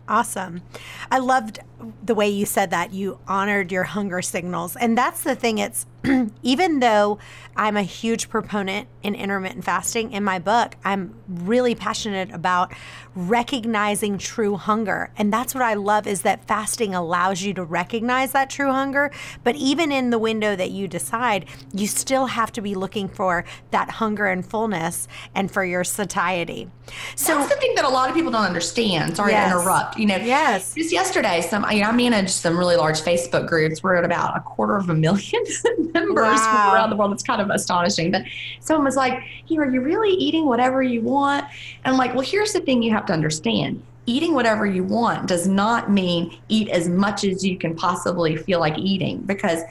Awesome. 0.08 0.62
I 1.10 1.18
loved 1.18 1.58
the 2.04 2.16
way 2.16 2.30
you 2.30 2.46
said 2.46 2.72
that. 2.72 2.94
You 2.94 3.20
honored 3.28 3.72
your 3.72 3.84
hunger 3.84 4.22
signals. 4.22 4.76
And 4.76 4.98
that's 4.98 5.24
the 5.24 5.36
thing. 5.36 5.58
It's 5.58 5.86
even 6.44 6.80
though 6.80 7.20
I'm 7.56 7.78
a 7.78 7.84
huge 7.84 8.30
proponent 8.30 8.88
in 9.02 9.16
intermittent 9.16 9.64
fasting 9.64 10.12
in 10.12 10.24
my 10.24 10.40
book, 10.40 10.76
I'm 10.84 11.16
really 11.28 11.74
passionate 11.74 12.32
about 12.32 12.74
recognizing 13.16 14.18
true 14.18 14.58
hunger. 14.58 15.12
And 15.18 15.32
that's 15.32 15.56
what 15.56 15.64
I 15.64 15.76
love 15.76 16.06
is 16.06 16.24
that 16.24 16.46
fasting 16.48 16.94
allows 16.94 17.44
you 17.44 17.54
to 17.54 17.64
recognize 17.64 18.34
that 18.34 18.50
true 18.50 18.72
hunger. 18.72 19.12
But 19.44 19.56
even 19.56 19.92
in 19.92 20.10
the 20.10 20.20
window 20.20 20.56
that 20.56 20.72
you 20.72 20.88
decide, 20.88 21.46
you 21.74 21.88
still 21.88 22.26
have 22.28 22.52
to 22.54 22.62
be 22.62 22.76
looking 22.76 23.08
for 23.08 23.46
that 23.72 23.90
hunger 23.90 24.26
and 24.26 24.46
fullness 24.46 25.08
and 25.34 25.50
for 25.50 25.64
your 25.64 25.84
satiety. 25.84 26.70
So 27.16 27.38
that's 27.38 27.54
the 27.54 27.60
thing 27.60 27.76
that 27.76 27.86
a 27.86 27.90
lot 27.90 28.10
of 28.10 28.16
people 28.16 28.32
don't 28.32 28.46
understand. 28.46 29.16
Sorry 29.16 29.32
yes. 29.32 29.52
to 29.52 29.60
interrupt. 29.60 29.98
You 29.98 30.08
know, 30.08 30.18
yes. 30.18 30.74
just 30.76 30.92
yesterday, 30.92 31.42
some 31.42 31.64
I, 31.66 31.82
I 31.82 31.92
manage 31.92 32.30
some 32.30 32.58
really 32.58 32.76
large 32.76 33.02
Facebook 33.02 33.48
groups. 33.48 33.84
We're 33.84 33.96
at 33.96 34.04
about 34.04 34.38
a 34.38 34.40
quarter 34.42 34.76
of 34.78 34.90
a 34.90 34.94
million 34.94 35.44
members 35.94 36.40
wow. 36.40 36.72
around 36.74 36.90
the 36.90 36.96
world. 36.96 37.12
It's 37.14 37.24
kind 37.24 37.42
of 37.42 37.50
astonishing. 37.50 38.12
But 38.12 38.24
someone 38.60 38.86
was 38.86 38.96
like, 38.96 39.22
"Here, 39.46 39.62
are 39.62 39.70
you 39.70 39.82
really 39.82 40.12
eating 40.12 40.46
whatever 40.46 40.82
you 40.82 41.02
want?" 41.02 41.46
And 41.84 41.94
I'm 41.94 41.98
like, 41.98 42.14
"Well, 42.14 42.26
here's 42.26 42.54
the 42.54 42.62
thing 42.62 42.84
you 42.84 42.92
have 42.92 43.06
to 43.08 43.14
understand." 43.14 43.84
Eating 44.08 44.36
whatever 44.36 44.68
you 44.68 44.84
want 44.84 45.28
does 45.28 45.48
not 45.48 45.90
mean 45.90 46.38
eat 46.48 46.70
as 46.70 46.88
much 46.88 47.24
as 47.24 47.44
you 47.44 47.58
can 47.58 47.76
possibly 47.76 48.38
feel 48.38 48.60
like 48.60 48.78
eating 48.78 49.18
because 49.22 49.64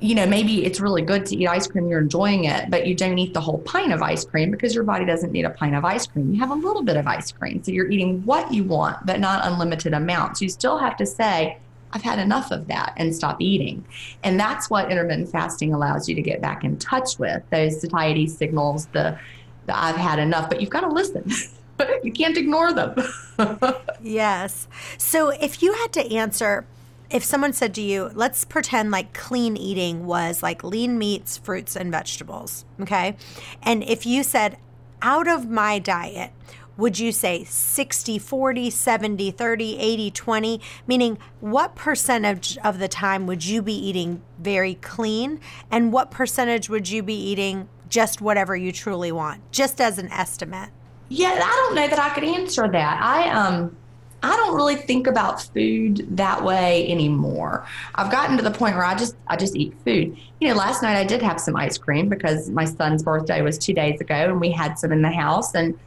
you 0.00 0.14
know, 0.14 0.26
maybe 0.26 0.64
it's 0.64 0.78
really 0.78 1.00
good 1.00 1.24
to 1.26 1.36
eat 1.36 1.46
ice 1.46 1.66
cream, 1.66 1.88
you're 1.88 2.00
enjoying 2.00 2.44
it, 2.44 2.70
but 2.70 2.86
you 2.86 2.94
don't 2.94 3.18
eat 3.18 3.32
the 3.32 3.40
whole 3.40 3.58
pint 3.58 3.92
of 3.92 4.02
ice 4.02 4.24
cream 4.24 4.50
because 4.50 4.74
your 4.74 4.84
body 4.84 5.06
doesn't 5.06 5.32
need 5.32 5.46
a 5.46 5.50
pint 5.50 5.74
of 5.74 5.84
ice 5.84 6.06
cream. 6.06 6.34
You 6.34 6.40
have 6.40 6.50
a 6.50 6.54
little 6.54 6.82
bit 6.82 6.96
of 6.96 7.06
ice 7.06 7.32
cream. 7.32 7.62
So 7.64 7.72
you're 7.72 7.90
eating 7.90 8.22
what 8.26 8.52
you 8.52 8.64
want, 8.64 9.06
but 9.06 9.20
not 9.20 9.46
unlimited 9.46 9.94
amounts. 9.94 10.42
You 10.42 10.50
still 10.50 10.76
have 10.76 10.98
to 10.98 11.06
say, 11.06 11.58
I've 11.92 12.02
had 12.02 12.18
enough 12.18 12.50
of 12.50 12.66
that 12.66 12.92
and 12.98 13.14
stop 13.14 13.40
eating. 13.40 13.86
And 14.22 14.38
that's 14.38 14.68
what 14.68 14.90
intermittent 14.90 15.30
fasting 15.30 15.72
allows 15.72 16.10
you 16.10 16.14
to 16.14 16.22
get 16.22 16.42
back 16.42 16.62
in 16.62 16.76
touch 16.78 17.18
with 17.18 17.42
those 17.50 17.80
satiety 17.80 18.26
signals, 18.26 18.86
the, 18.86 19.18
the 19.64 19.76
I've 19.76 19.96
had 19.96 20.18
enough, 20.18 20.50
but 20.50 20.60
you've 20.60 20.70
got 20.70 20.80
to 20.80 20.88
listen. 20.88 21.30
you 22.02 22.12
can't 22.12 22.36
ignore 22.36 22.74
them. 22.74 22.96
yes. 24.02 24.68
So 24.98 25.30
if 25.30 25.62
you 25.62 25.72
had 25.72 25.92
to 25.94 26.14
answer, 26.14 26.66
if 27.10 27.24
someone 27.24 27.52
said 27.52 27.74
to 27.74 27.82
you, 27.82 28.10
let's 28.14 28.44
pretend 28.44 28.90
like 28.90 29.12
clean 29.12 29.56
eating 29.56 30.06
was 30.06 30.42
like 30.42 30.64
lean 30.64 30.98
meats, 30.98 31.36
fruits, 31.36 31.76
and 31.76 31.90
vegetables, 31.90 32.64
okay? 32.80 33.16
And 33.62 33.82
if 33.84 34.06
you 34.06 34.22
said, 34.22 34.58
out 35.02 35.28
of 35.28 35.48
my 35.48 35.78
diet, 35.78 36.32
would 36.76 36.98
you 36.98 37.10
say 37.10 37.44
60, 37.44 38.18
40, 38.18 38.70
70, 38.70 39.30
30, 39.30 39.78
80, 39.78 40.10
20? 40.10 40.60
Meaning, 40.86 41.18
what 41.40 41.74
percentage 41.74 42.58
of 42.58 42.78
the 42.78 42.88
time 42.88 43.26
would 43.26 43.44
you 43.44 43.62
be 43.62 43.74
eating 43.74 44.22
very 44.38 44.74
clean? 44.74 45.40
And 45.70 45.92
what 45.92 46.10
percentage 46.10 46.68
would 46.68 46.88
you 46.88 47.02
be 47.02 47.14
eating 47.14 47.68
just 47.88 48.20
whatever 48.20 48.54
you 48.56 48.72
truly 48.72 49.12
want, 49.12 49.40
just 49.52 49.80
as 49.80 49.98
an 49.98 50.10
estimate? 50.10 50.70
Yeah, 51.08 51.40
I 51.42 51.66
don't 51.66 51.74
know 51.74 51.88
that 51.88 51.98
I 51.98 52.10
could 52.10 52.24
answer 52.24 52.68
that. 52.70 53.00
I, 53.00 53.30
um, 53.30 53.76
I 54.26 54.36
don't 54.36 54.56
really 54.56 54.76
think 54.76 55.06
about 55.06 55.42
food 55.42 56.06
that 56.16 56.42
way 56.42 56.90
anymore. 56.90 57.66
I've 57.94 58.10
gotten 58.10 58.36
to 58.36 58.42
the 58.42 58.50
point 58.50 58.74
where 58.74 58.84
I 58.84 58.94
just 58.94 59.16
I 59.28 59.36
just 59.36 59.54
eat 59.54 59.74
food. 59.84 60.16
You 60.40 60.48
know, 60.48 60.54
last 60.54 60.82
night 60.82 60.96
I 60.96 61.04
did 61.04 61.22
have 61.22 61.40
some 61.40 61.56
ice 61.56 61.78
cream 61.78 62.08
because 62.08 62.50
my 62.50 62.64
son's 62.64 63.02
birthday 63.02 63.42
was 63.42 63.56
2 63.58 63.72
days 63.72 64.00
ago 64.00 64.14
and 64.14 64.40
we 64.40 64.50
had 64.50 64.78
some 64.78 64.92
in 64.92 65.02
the 65.02 65.10
house 65.10 65.54
and 65.54 65.78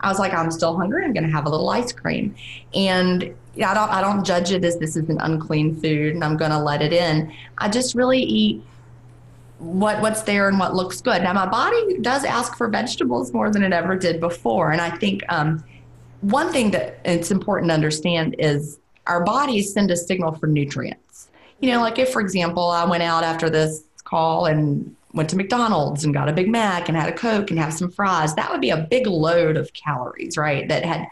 I 0.00 0.08
was 0.08 0.18
like 0.18 0.34
I'm 0.34 0.50
still 0.50 0.76
hungry. 0.76 1.04
I'm 1.04 1.12
going 1.12 1.24
to 1.24 1.32
have 1.32 1.46
a 1.46 1.48
little 1.48 1.68
ice 1.70 1.92
cream. 1.92 2.34
And 2.74 3.34
I 3.56 3.74
don't 3.74 3.90
I 3.90 4.00
don't 4.02 4.24
judge 4.24 4.52
it 4.52 4.64
as 4.64 4.78
this 4.78 4.96
is 4.96 5.08
an 5.08 5.18
unclean 5.20 5.80
food 5.80 6.14
and 6.14 6.22
I'm 6.22 6.36
going 6.36 6.50
to 6.50 6.58
let 6.58 6.82
it 6.82 6.92
in. 6.92 7.32
I 7.58 7.68
just 7.68 7.94
really 7.94 8.20
eat 8.20 8.62
what 9.58 10.02
what's 10.02 10.22
there 10.22 10.48
and 10.48 10.58
what 10.58 10.74
looks 10.74 11.00
good. 11.00 11.22
Now 11.22 11.32
my 11.32 11.46
body 11.46 11.98
does 12.00 12.24
ask 12.24 12.56
for 12.56 12.68
vegetables 12.68 13.32
more 13.32 13.50
than 13.50 13.62
it 13.62 13.72
ever 13.72 13.96
did 13.96 14.20
before 14.20 14.72
and 14.72 14.82
I 14.82 14.90
think 14.90 15.22
um 15.30 15.64
one 16.20 16.52
thing 16.52 16.70
that 16.72 17.00
it's 17.04 17.30
important 17.30 17.70
to 17.70 17.74
understand 17.74 18.36
is 18.38 18.78
our 19.06 19.24
bodies 19.24 19.72
send 19.72 19.90
a 19.90 19.96
signal 19.96 20.32
for 20.32 20.46
nutrients. 20.46 21.28
You 21.60 21.70
know, 21.70 21.80
like 21.80 21.98
if, 21.98 22.12
for 22.12 22.20
example, 22.20 22.64
I 22.70 22.84
went 22.84 23.02
out 23.02 23.24
after 23.24 23.48
this 23.48 23.84
call 24.04 24.46
and 24.46 24.94
went 25.14 25.30
to 25.30 25.36
McDonald's 25.36 26.04
and 26.04 26.12
got 26.12 26.28
a 26.28 26.32
Big 26.32 26.48
Mac 26.48 26.88
and 26.88 26.96
had 26.96 27.08
a 27.08 27.12
Coke 27.12 27.50
and 27.50 27.58
have 27.58 27.72
some 27.72 27.90
fries, 27.90 28.34
that 28.34 28.50
would 28.50 28.60
be 28.60 28.70
a 28.70 28.86
big 28.90 29.06
load 29.06 29.56
of 29.56 29.72
calories, 29.72 30.36
right? 30.36 30.68
That 30.68 30.84
had 30.84 31.06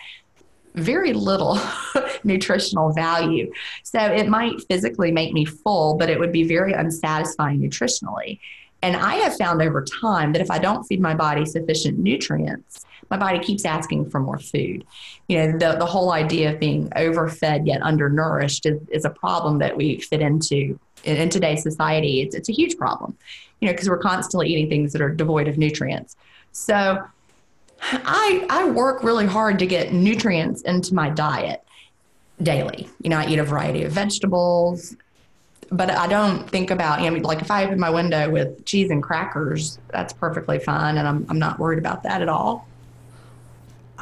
very 0.75 1.13
little 1.13 1.59
nutritional 2.25 2.93
value. 2.93 3.51
So 3.83 4.01
it 4.01 4.29
might 4.29 4.61
physically 4.69 5.13
make 5.13 5.33
me 5.33 5.45
full, 5.45 5.95
but 5.97 6.11
it 6.11 6.19
would 6.19 6.33
be 6.33 6.47
very 6.47 6.73
unsatisfying 6.73 7.61
nutritionally. 7.61 8.41
And 8.83 8.97
I 8.97 9.15
have 9.17 9.37
found 9.37 9.63
over 9.63 9.83
time 9.83 10.33
that 10.33 10.43
if 10.43 10.51
I 10.51 10.59
don't 10.59 10.85
feed 10.85 11.01
my 11.01 11.15
body 11.15 11.47
sufficient 11.47 11.99
nutrients, 11.99 12.85
my 13.11 13.17
body 13.17 13.39
keeps 13.39 13.65
asking 13.65 14.11
for 14.11 14.21
more 14.21 14.39
food. 14.39 14.85
You 15.29 15.39
know, 15.39 15.59
the, 15.59 15.77
the 15.79 15.87
whole 15.87 16.13
idea 16.13 16.53
of 16.53 16.61
being 16.61 16.91
overfed 16.97 17.67
yet 17.67 17.83
undernourished 17.83 18.67
is, 18.67 18.81
is 18.89 19.05
a 19.05 19.11
problem 19.11 19.59
that 19.59 19.77
we 19.77 20.01
fit 20.01 20.21
into 20.21 20.79
in, 21.05 21.17
in 21.17 21.29
today's 21.31 21.63
society. 21.63 22.23
It's, 22.23 22.35
it's 22.35 22.49
a 22.49 22.53
huge 22.53 22.77
problem, 22.77 23.17
you 23.61 23.67
know, 23.67 23.73
because 23.73 23.89
we're 23.89 23.99
constantly 23.99 24.49
eating 24.49 24.69
things 24.69 24.93
that 24.93 25.03
are 25.03 25.11
devoid 25.11 25.49
of 25.49 25.59
nutrients. 25.59 26.17
So 26.53 27.03
I, 27.81 28.47
I 28.49 28.71
work 28.71 29.03
really 29.03 29.27
hard 29.27 29.59
to 29.59 29.67
get 29.67 29.93
nutrients 29.93 30.63
into 30.63 30.95
my 30.95 31.11
diet 31.11 31.63
daily. 32.43 32.89
You 33.03 33.11
know, 33.11 33.19
I 33.19 33.27
eat 33.27 33.39
a 33.39 33.45
variety 33.45 33.85
of 33.85 33.93
vegetables, 33.93 34.97
but 35.71 35.91
I 35.91 36.07
don't 36.07 36.49
think 36.49 36.71
about, 36.71 37.03
you 37.03 37.11
know, 37.11 37.17
like 37.19 37.41
if 37.41 37.51
I 37.51 37.65
open 37.65 37.79
my 37.79 37.91
window 37.91 38.31
with 38.31 38.65
cheese 38.65 38.91
and 38.91 39.03
crackers, 39.03 39.79
that's 39.91 40.13
perfectly 40.13 40.59
fine. 40.59 40.97
And 40.99 41.07
I'm, 41.07 41.27
I'm 41.29 41.39
not 41.39 41.59
worried 41.59 41.79
about 41.79 42.03
that 42.05 42.23
at 42.23 42.29
all. 42.29 42.67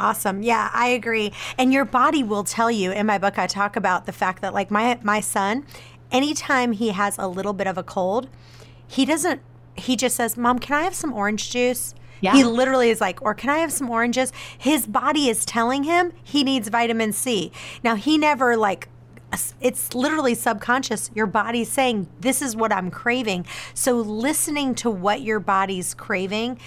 Awesome. 0.02 0.42
Yeah, 0.42 0.68
I 0.72 0.88
agree. 0.88 1.32
And 1.56 1.72
your 1.72 1.84
body 1.84 2.24
will 2.24 2.42
tell 2.42 2.72
you. 2.72 2.90
In 2.90 3.06
my 3.06 3.18
book, 3.18 3.38
I 3.38 3.46
talk 3.46 3.76
about 3.76 4.04
the 4.04 4.12
fact 4.12 4.42
that, 4.42 4.52
like, 4.52 4.68
my 4.68 4.98
my 5.02 5.20
son, 5.20 5.64
anytime 6.10 6.72
he 6.72 6.88
has 6.88 7.16
a 7.18 7.28
little 7.28 7.52
bit 7.52 7.68
of 7.68 7.78
a 7.78 7.84
cold, 7.84 8.28
he 8.84 9.04
doesn't. 9.04 9.40
He 9.76 9.94
just 9.94 10.16
says, 10.16 10.36
"Mom, 10.36 10.58
can 10.58 10.76
I 10.76 10.82
have 10.82 10.94
some 10.94 11.12
orange 11.12 11.50
juice?" 11.50 11.94
Yeah. 12.20 12.32
He 12.34 12.44
literally 12.44 12.90
is 12.90 13.00
like, 13.00 13.20
or 13.22 13.34
can 13.34 13.50
I 13.50 13.58
have 13.58 13.72
some 13.72 13.90
oranges? 13.90 14.32
His 14.56 14.86
body 14.86 15.28
is 15.28 15.44
telling 15.44 15.84
him 15.84 16.12
he 16.22 16.44
needs 16.44 16.68
vitamin 16.68 17.12
C. 17.12 17.50
Now, 17.82 17.96
he 17.96 18.16
never 18.16 18.56
like 18.56 18.88
it's 19.60 19.94
literally 19.94 20.34
subconscious. 20.34 21.10
Your 21.14 21.26
body's 21.26 21.70
saying, 21.70 22.08
This 22.20 22.42
is 22.42 22.54
what 22.54 22.72
I'm 22.72 22.90
craving. 22.90 23.46
So, 23.72 23.96
listening 23.96 24.74
to 24.76 24.90
what 24.90 25.22
your 25.22 25.40
body's 25.40 25.94
craving 25.94 26.58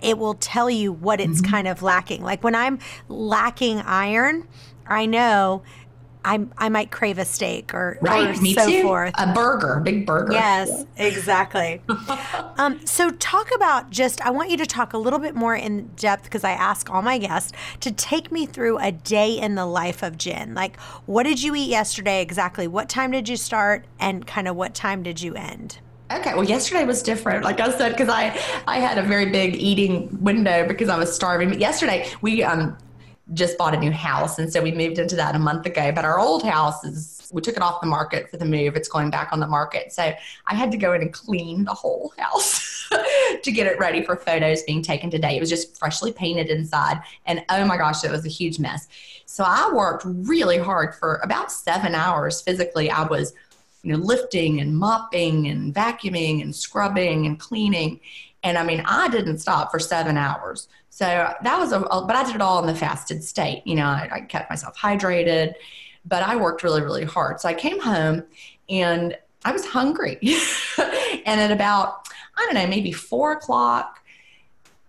it 0.00 0.18
will 0.18 0.34
tell 0.34 0.70
you 0.70 0.92
what 0.92 1.20
it's 1.20 1.40
mm-hmm. 1.40 1.50
kind 1.50 1.68
of 1.68 1.82
lacking. 1.82 2.22
Like 2.22 2.44
when 2.44 2.54
I'm 2.54 2.78
lacking 3.08 3.80
iron, 3.80 4.46
I 4.86 5.06
know 5.06 5.62
I, 6.24 6.46
I 6.58 6.68
might 6.68 6.90
crave 6.90 7.18
a 7.18 7.24
steak 7.24 7.72
or, 7.72 7.96
right, 8.00 8.30
or 8.30 8.34
so 8.34 8.66
too. 8.66 8.82
forth. 8.82 9.14
A 9.16 9.32
burger, 9.32 9.80
big 9.80 10.04
burger. 10.04 10.32
Yes, 10.32 10.84
yeah. 10.96 11.04
exactly. 11.04 11.80
um, 12.58 12.84
so, 12.86 13.10
talk 13.12 13.48
about 13.54 13.90
just, 13.90 14.20
I 14.20 14.30
want 14.30 14.50
you 14.50 14.56
to 14.58 14.66
talk 14.66 14.92
a 14.92 14.98
little 14.98 15.18
bit 15.18 15.34
more 15.34 15.54
in 15.54 15.86
depth 15.96 16.24
because 16.24 16.44
I 16.44 16.50
ask 16.50 16.90
all 16.90 17.02
my 17.02 17.18
guests 17.18 17.52
to 17.80 17.90
take 17.90 18.32
me 18.32 18.46
through 18.46 18.78
a 18.78 18.92
day 18.92 19.38
in 19.38 19.54
the 19.54 19.66
life 19.66 20.02
of 20.02 20.18
Gin. 20.18 20.54
Like, 20.54 20.78
what 21.06 21.22
did 21.22 21.42
you 21.42 21.54
eat 21.54 21.68
yesterday 21.68 22.20
exactly? 22.20 22.66
What 22.66 22.88
time 22.88 23.10
did 23.10 23.28
you 23.28 23.36
start? 23.36 23.86
And 23.98 24.26
kind 24.26 24.48
of 24.48 24.56
what 24.56 24.74
time 24.74 25.02
did 25.02 25.22
you 25.22 25.34
end? 25.34 25.78
Okay, 26.10 26.34
well, 26.34 26.44
yesterday 26.44 26.84
was 26.84 27.02
different. 27.02 27.44
Like 27.44 27.60
I 27.60 27.70
said, 27.76 27.90
because 27.90 28.08
I 28.08 28.38
I 28.66 28.78
had 28.78 28.96
a 28.96 29.02
very 29.02 29.26
big 29.26 29.56
eating 29.56 30.08
window 30.22 30.66
because 30.66 30.88
I 30.88 30.96
was 30.96 31.14
starving. 31.14 31.50
But 31.50 31.58
yesterday 31.58 32.08
we 32.22 32.42
um 32.42 32.76
just 33.34 33.58
bought 33.58 33.74
a 33.74 33.78
new 33.78 33.90
house, 33.90 34.38
and 34.38 34.50
so 34.50 34.62
we 34.62 34.72
moved 34.72 34.98
into 34.98 35.16
that 35.16 35.34
a 35.34 35.38
month 35.38 35.66
ago. 35.66 35.92
But 35.92 36.06
our 36.06 36.18
old 36.18 36.42
house 36.42 36.82
is 36.82 37.28
we 37.30 37.42
took 37.42 37.56
it 37.56 37.62
off 37.62 37.82
the 37.82 37.86
market 37.86 38.30
for 38.30 38.38
the 38.38 38.46
move. 38.46 38.74
It's 38.74 38.88
going 38.88 39.10
back 39.10 39.32
on 39.32 39.40
the 39.40 39.46
market, 39.46 39.92
so 39.92 40.14
I 40.46 40.54
had 40.54 40.70
to 40.72 40.78
go 40.78 40.94
in 40.94 41.02
and 41.02 41.12
clean 41.12 41.64
the 41.64 41.74
whole 41.74 42.14
house 42.18 42.88
to 43.42 43.52
get 43.52 43.66
it 43.66 43.78
ready 43.78 44.02
for 44.02 44.16
photos 44.16 44.62
being 44.62 44.80
taken 44.80 45.10
today. 45.10 45.36
It 45.36 45.40
was 45.40 45.50
just 45.50 45.78
freshly 45.78 46.10
painted 46.10 46.48
inside, 46.48 47.02
and 47.26 47.44
oh 47.50 47.66
my 47.66 47.76
gosh, 47.76 48.02
it 48.02 48.10
was 48.10 48.24
a 48.24 48.30
huge 48.30 48.58
mess. 48.58 48.88
So 49.26 49.44
I 49.46 49.70
worked 49.74 50.04
really 50.06 50.56
hard 50.56 50.94
for 50.94 51.20
about 51.22 51.52
seven 51.52 51.94
hours 51.94 52.40
physically. 52.40 52.90
I 52.90 53.02
was 53.02 53.34
you 53.82 53.92
know, 53.92 53.98
lifting 53.98 54.60
and 54.60 54.76
mopping 54.76 55.48
and 55.48 55.74
vacuuming 55.74 56.42
and 56.42 56.54
scrubbing 56.54 57.26
and 57.26 57.38
cleaning. 57.38 58.00
And 58.42 58.58
I 58.58 58.64
mean, 58.64 58.82
I 58.84 59.08
didn't 59.08 59.38
stop 59.38 59.70
for 59.70 59.78
seven 59.78 60.16
hours. 60.16 60.68
So 60.90 61.06
that 61.06 61.58
was 61.58 61.72
a, 61.72 61.80
but 61.80 62.16
I 62.16 62.24
did 62.24 62.34
it 62.34 62.40
all 62.40 62.60
in 62.60 62.66
the 62.66 62.74
fasted 62.74 63.22
state. 63.22 63.62
You 63.64 63.76
know, 63.76 63.86
I, 63.86 64.08
I 64.12 64.20
kept 64.22 64.50
myself 64.50 64.76
hydrated, 64.76 65.54
but 66.04 66.22
I 66.22 66.36
worked 66.36 66.62
really, 66.62 66.82
really 66.82 67.04
hard. 67.04 67.40
So 67.40 67.48
I 67.48 67.54
came 67.54 67.80
home 67.80 68.24
and 68.68 69.16
I 69.44 69.52
was 69.52 69.64
hungry. 69.64 70.18
and 70.78 71.40
at 71.40 71.50
about, 71.50 72.08
I 72.36 72.44
don't 72.44 72.54
know, 72.54 72.66
maybe 72.66 72.92
four 72.92 73.32
o'clock, 73.32 74.02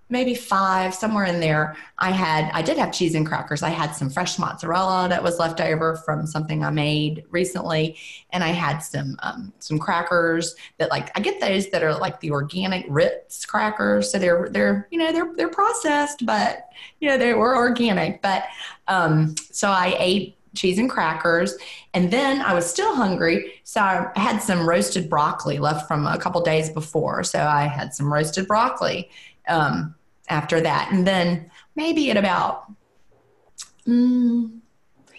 maybe 0.10 0.34
five, 0.34 0.94
somewhere 0.94 1.26
in 1.26 1.40
there, 1.40 1.78
I 2.00 2.12
had, 2.12 2.50
I 2.54 2.62
did 2.62 2.78
have 2.78 2.92
cheese 2.92 3.14
and 3.14 3.26
crackers. 3.26 3.62
I 3.62 3.70
had 3.70 3.92
some 3.92 4.10
fresh 4.10 4.40
mozzarella 4.40 5.08
that 5.10 5.22
was 5.22 5.38
left 5.38 5.62
over 5.62 5.96
from 5.98 6.26
something 6.26 6.64
I 6.64 6.72
made 6.72 7.24
recently. 7.30 7.96
And 8.32 8.44
I 8.44 8.50
had 8.50 8.80
some, 8.80 9.18
um, 9.22 9.54
some 9.60 9.78
crackers 9.78 10.56
that 10.80 10.90
like, 10.90 11.16
I 11.18 11.22
get 11.22 11.40
those 11.40 11.70
that 11.70 11.84
are 11.84 11.96
like 11.96 12.20
the 12.20 12.32
organic 12.32 12.86
Ritz 12.90 13.46
crackers. 13.46 14.12
So 14.12 14.18
they're, 14.18 14.50
they're, 14.50 14.88
you 14.90 14.98
know, 14.98 15.12
they're, 15.12 15.32
they're 15.36 15.50
processed, 15.50 16.26
but 16.26 16.70
you 17.00 17.08
know, 17.08 17.18
they 17.18 17.34
were 17.34 17.56
organic. 17.56 18.22
But, 18.22 18.46
um, 18.88 19.36
so 19.52 19.70
I 19.70 19.96
ate 20.00 20.38
cheese 20.56 20.80
and 20.80 20.90
crackers. 20.90 21.56
And 21.94 22.12
then 22.12 22.42
I 22.42 22.54
was 22.56 22.68
still 22.68 22.96
hungry. 22.96 23.62
So 23.64 23.82
I 23.82 24.12
had 24.16 24.40
some 24.40 24.68
roasted 24.68 25.08
broccoli 25.08 25.60
left 25.60 25.88
from 25.88 26.08
a 26.08 26.18
couple 26.18 26.42
days 26.42 26.70
before. 26.70 27.24
So 27.24 27.40
I 27.40 27.68
had 27.68 27.94
some 27.94 28.12
roasted 28.12 28.48
broccoli. 28.48 29.10
Um, 29.48 29.96
after 30.30 30.62
that. 30.62 30.92
And 30.92 31.06
then 31.06 31.50
maybe 31.76 32.10
at 32.12 32.18
about 32.18 32.72
mm, 33.88 34.60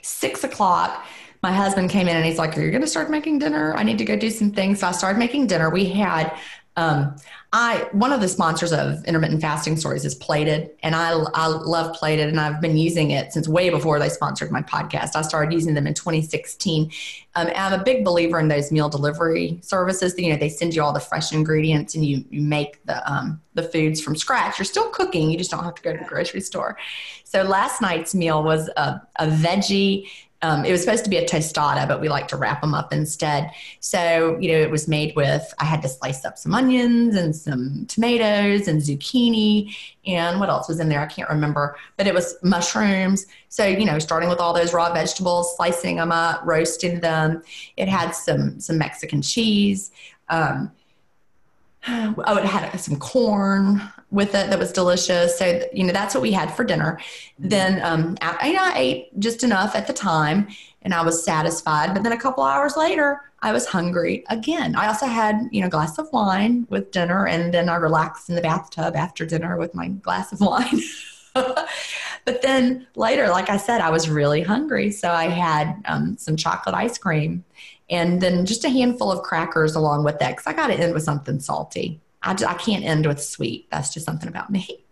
six 0.03 0.45
o'clock, 0.45 1.05
my 1.43 1.53
husband 1.53 1.91
came 1.91 2.09
in 2.09 2.17
and 2.17 2.25
he's 2.25 2.39
like, 2.39 2.57
Are 2.57 2.63
you 2.63 2.71
going 2.71 2.83
to 2.83 2.87
start 2.87 3.11
making 3.11 3.39
dinner? 3.39 3.75
I 3.75 3.83
need 3.83 3.99
to 3.99 4.05
go 4.05 4.17
do 4.17 4.31
some 4.31 4.53
things. 4.53 4.81
So 4.81 4.87
I 4.87 4.93
started 4.93 5.19
making 5.19 5.47
dinner. 5.47 5.71
We 5.71 5.87
had, 5.87 6.37
um, 6.77 7.17
I 7.53 7.89
one 7.91 8.13
of 8.13 8.21
the 8.21 8.29
sponsors 8.29 8.73
of 8.73 9.05
intermittent 9.07 9.41
fasting 9.41 9.77
stories 9.77 10.05
is 10.05 10.15
plated 10.15 10.71
and 10.85 10.95
I, 10.95 11.11
I 11.35 11.49
love 11.49 11.97
plated 11.97 12.29
and 12.29 12.39
I've 12.39 12.61
been 12.61 12.77
using 12.77 13.11
it 13.11 13.33
since 13.33 13.49
way 13.49 13.71
before 13.71 13.99
they 13.99 14.09
sponsored 14.09 14.53
my 14.53 14.63
podcast. 14.63 15.17
I 15.17 15.23
started 15.23 15.53
using 15.53 15.75
them 15.75 15.89
in 15.89 15.95
2016. 15.95 16.93
Um, 17.35 17.51
I'm 17.57 17.81
a 17.81 17.83
big 17.83 18.05
believer 18.05 18.39
in 18.39 18.47
those 18.47 18.71
meal 18.71 18.89
delivery 18.89 19.59
services. 19.63 20.15
You 20.17 20.31
know, 20.31 20.37
they 20.37 20.49
send 20.49 20.77
you 20.77 20.85
all 20.85 20.93
the 20.93 21.01
fresh 21.01 21.33
ingredients 21.33 21.97
and 21.97 22.05
you 22.05 22.25
you 22.31 22.41
make 22.41 22.85
the 22.87 23.11
um, 23.11 23.41
the 23.55 23.65
foods 23.65 24.01
from 24.01 24.15
scratch. 24.15 24.61
You're 24.61 24.65
still 24.65 24.89
cooking. 24.91 25.29
You 25.29 25.37
just 25.37 25.51
don't 25.51 25.65
have 25.65 25.75
to 25.75 25.83
go 25.83 25.93
to 25.93 25.99
the 25.99 26.05
grocery 26.05 26.43
store. 26.43 26.79
So 27.25 27.43
last 27.43 27.81
night's 27.81 28.15
meal 28.15 28.45
was 28.45 28.71
a, 28.77 29.03
a 29.17 29.27
veggie 29.27 30.09
um, 30.43 30.65
it 30.65 30.73
was 30.73 30.81
supposed 30.83 31.05
to 31.05 31.11
be 31.11 31.19
a 31.19 31.27
tostada, 31.27 31.87
but 31.87 32.01
we 32.01 32.09
like 32.09 32.27
to 32.29 32.37
wrap 32.37 32.63
them 32.63 32.73
up 32.73 32.95
instead. 32.95 33.51
So, 33.81 34.39
you 34.41 34.53
know, 34.53 34.59
it 34.59 34.71
was 34.71 34.89
made 34.89 35.15
with, 35.15 35.53
I 35.59 35.67
had 35.67 35.83
to 35.83 35.89
slice 35.89 36.25
up 36.25 36.39
some 36.39 36.55
onions 36.55 37.15
and 37.15 37.37
some 37.37 37.85
tomatoes 37.87 38.67
and 38.67 38.81
zucchini. 38.81 39.75
And 40.07 40.41
what 40.41 40.49
else 40.49 40.67
was 40.67 40.81
in 40.81 40.89
there? 40.89 41.01
I 41.01 41.07
can't 41.07 41.29
remember, 41.29 41.77
but 41.99 42.07
it 42.07 42.15
was 42.15 42.37
mushrooms. 42.43 43.27
So, 43.51 43.67
you 43.67 43.85
know, 43.85 43.99
starting 43.99 44.31
with 44.31 44.41
all 44.41 44.55
those 44.55 44.73
raw 44.73 44.91
vegetables, 44.95 45.55
slicing 45.57 45.97
them 45.97 46.11
up, 46.11 46.41
roasting 46.45 47.01
them. 47.01 47.43
It 47.77 47.89
had 47.89 48.13
some, 48.13 48.61
some 48.61 48.79
Mexican 48.79 49.21
cheese. 49.21 49.91
Um, 50.31 50.73
oh, 51.89 52.37
it 52.39 52.47
had 52.47 52.79
some 52.79 52.99
corn 52.99 53.83
with 54.11 54.35
it 54.35 54.51
that 54.51 54.59
was 54.59 54.73
delicious. 54.73 55.39
So, 55.39 55.63
you 55.73 55.85
know, 55.85 55.93
that's 55.93 56.15
what 56.15 56.23
we 56.23 56.33
had 56.33 56.55
for 56.55 56.65
dinner. 56.65 56.99
Then, 57.39 57.81
um, 57.83 58.17
I, 58.21 58.49
you 58.49 58.55
know, 58.55 58.65
I 58.65 58.73
ate 58.77 59.21
just 59.21 59.45
enough 59.45 59.75
at 59.75 59.87
the 59.87 59.93
time 59.93 60.49
and 60.83 60.93
I 60.93 61.03
was 61.03 61.25
satisfied. 61.25 61.95
But 61.95 62.03
then 62.03 62.13
a 62.13 62.19
couple 62.19 62.43
hours 62.43 62.77
later, 62.77 63.21
I 63.43 63.53
was 63.53 63.67
hungry 63.67 64.25
again. 64.29 64.75
I 64.75 64.89
also 64.89 65.07
had, 65.07 65.49
you 65.53 65.61
know, 65.61 65.69
a 65.69 65.71
glass 65.71 65.99
of 65.99 66.13
wine 66.13 66.67
with 66.71 66.91
dinner 66.91 67.27
and 67.27 67.55
then 67.55 67.69
I 67.69 67.77
relaxed 67.77 68.29
in 68.29 68.35
the 68.35 68.43
bathtub 68.43 68.97
after 68.97 69.25
dinner 69.25 69.57
with 69.57 69.75
my 69.75 69.89
glass 69.89 70.33
of 70.33 70.41
wine. 70.41 70.81
but 71.35 72.43
then 72.43 72.87
later, 72.97 73.29
like 73.29 73.49
I 73.49 73.57
said, 73.57 73.81
I 73.81 73.91
was 73.91 74.11
really 74.11 74.43
hungry. 74.43 74.91
So 74.91 75.11
I 75.11 75.29
had 75.29 75.81
um, 75.85 76.19
some 76.19 76.37
chocolate 76.37 76.75
ice 76.75 76.99
cream 76.99 77.45
and 77.89 78.21
then 78.21 78.45
just 78.47 78.65
a 78.65 78.69
handful 78.69 79.11
of 79.11 79.23
crackers 79.23 79.75
along 79.75 80.05
with 80.05 80.19
that 80.19 80.31
because 80.31 80.47
I 80.47 80.53
got 80.53 80.69
to 80.69 80.75
end 80.75 80.95
with 80.95 81.03
something 81.03 81.41
salty. 81.41 82.01
I, 82.23 82.33
I 82.33 82.55
can't 82.55 82.85
end 82.85 83.07
with 83.07 83.23
sweet. 83.23 83.69
That's 83.71 83.93
just 83.93 84.07
something 84.07 84.29
about 84.29 84.51
me. 84.51 84.85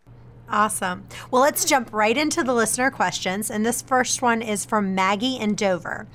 Awesome. 0.50 1.06
Well, 1.30 1.42
let's 1.42 1.66
jump 1.66 1.92
right 1.92 2.16
into 2.16 2.42
the 2.42 2.54
listener 2.54 2.90
questions. 2.90 3.50
And 3.50 3.66
this 3.66 3.82
first 3.82 4.22
one 4.22 4.40
is 4.40 4.64
from 4.64 4.94
Maggie 4.94 5.36
in 5.36 5.54
Dover. 5.54 6.06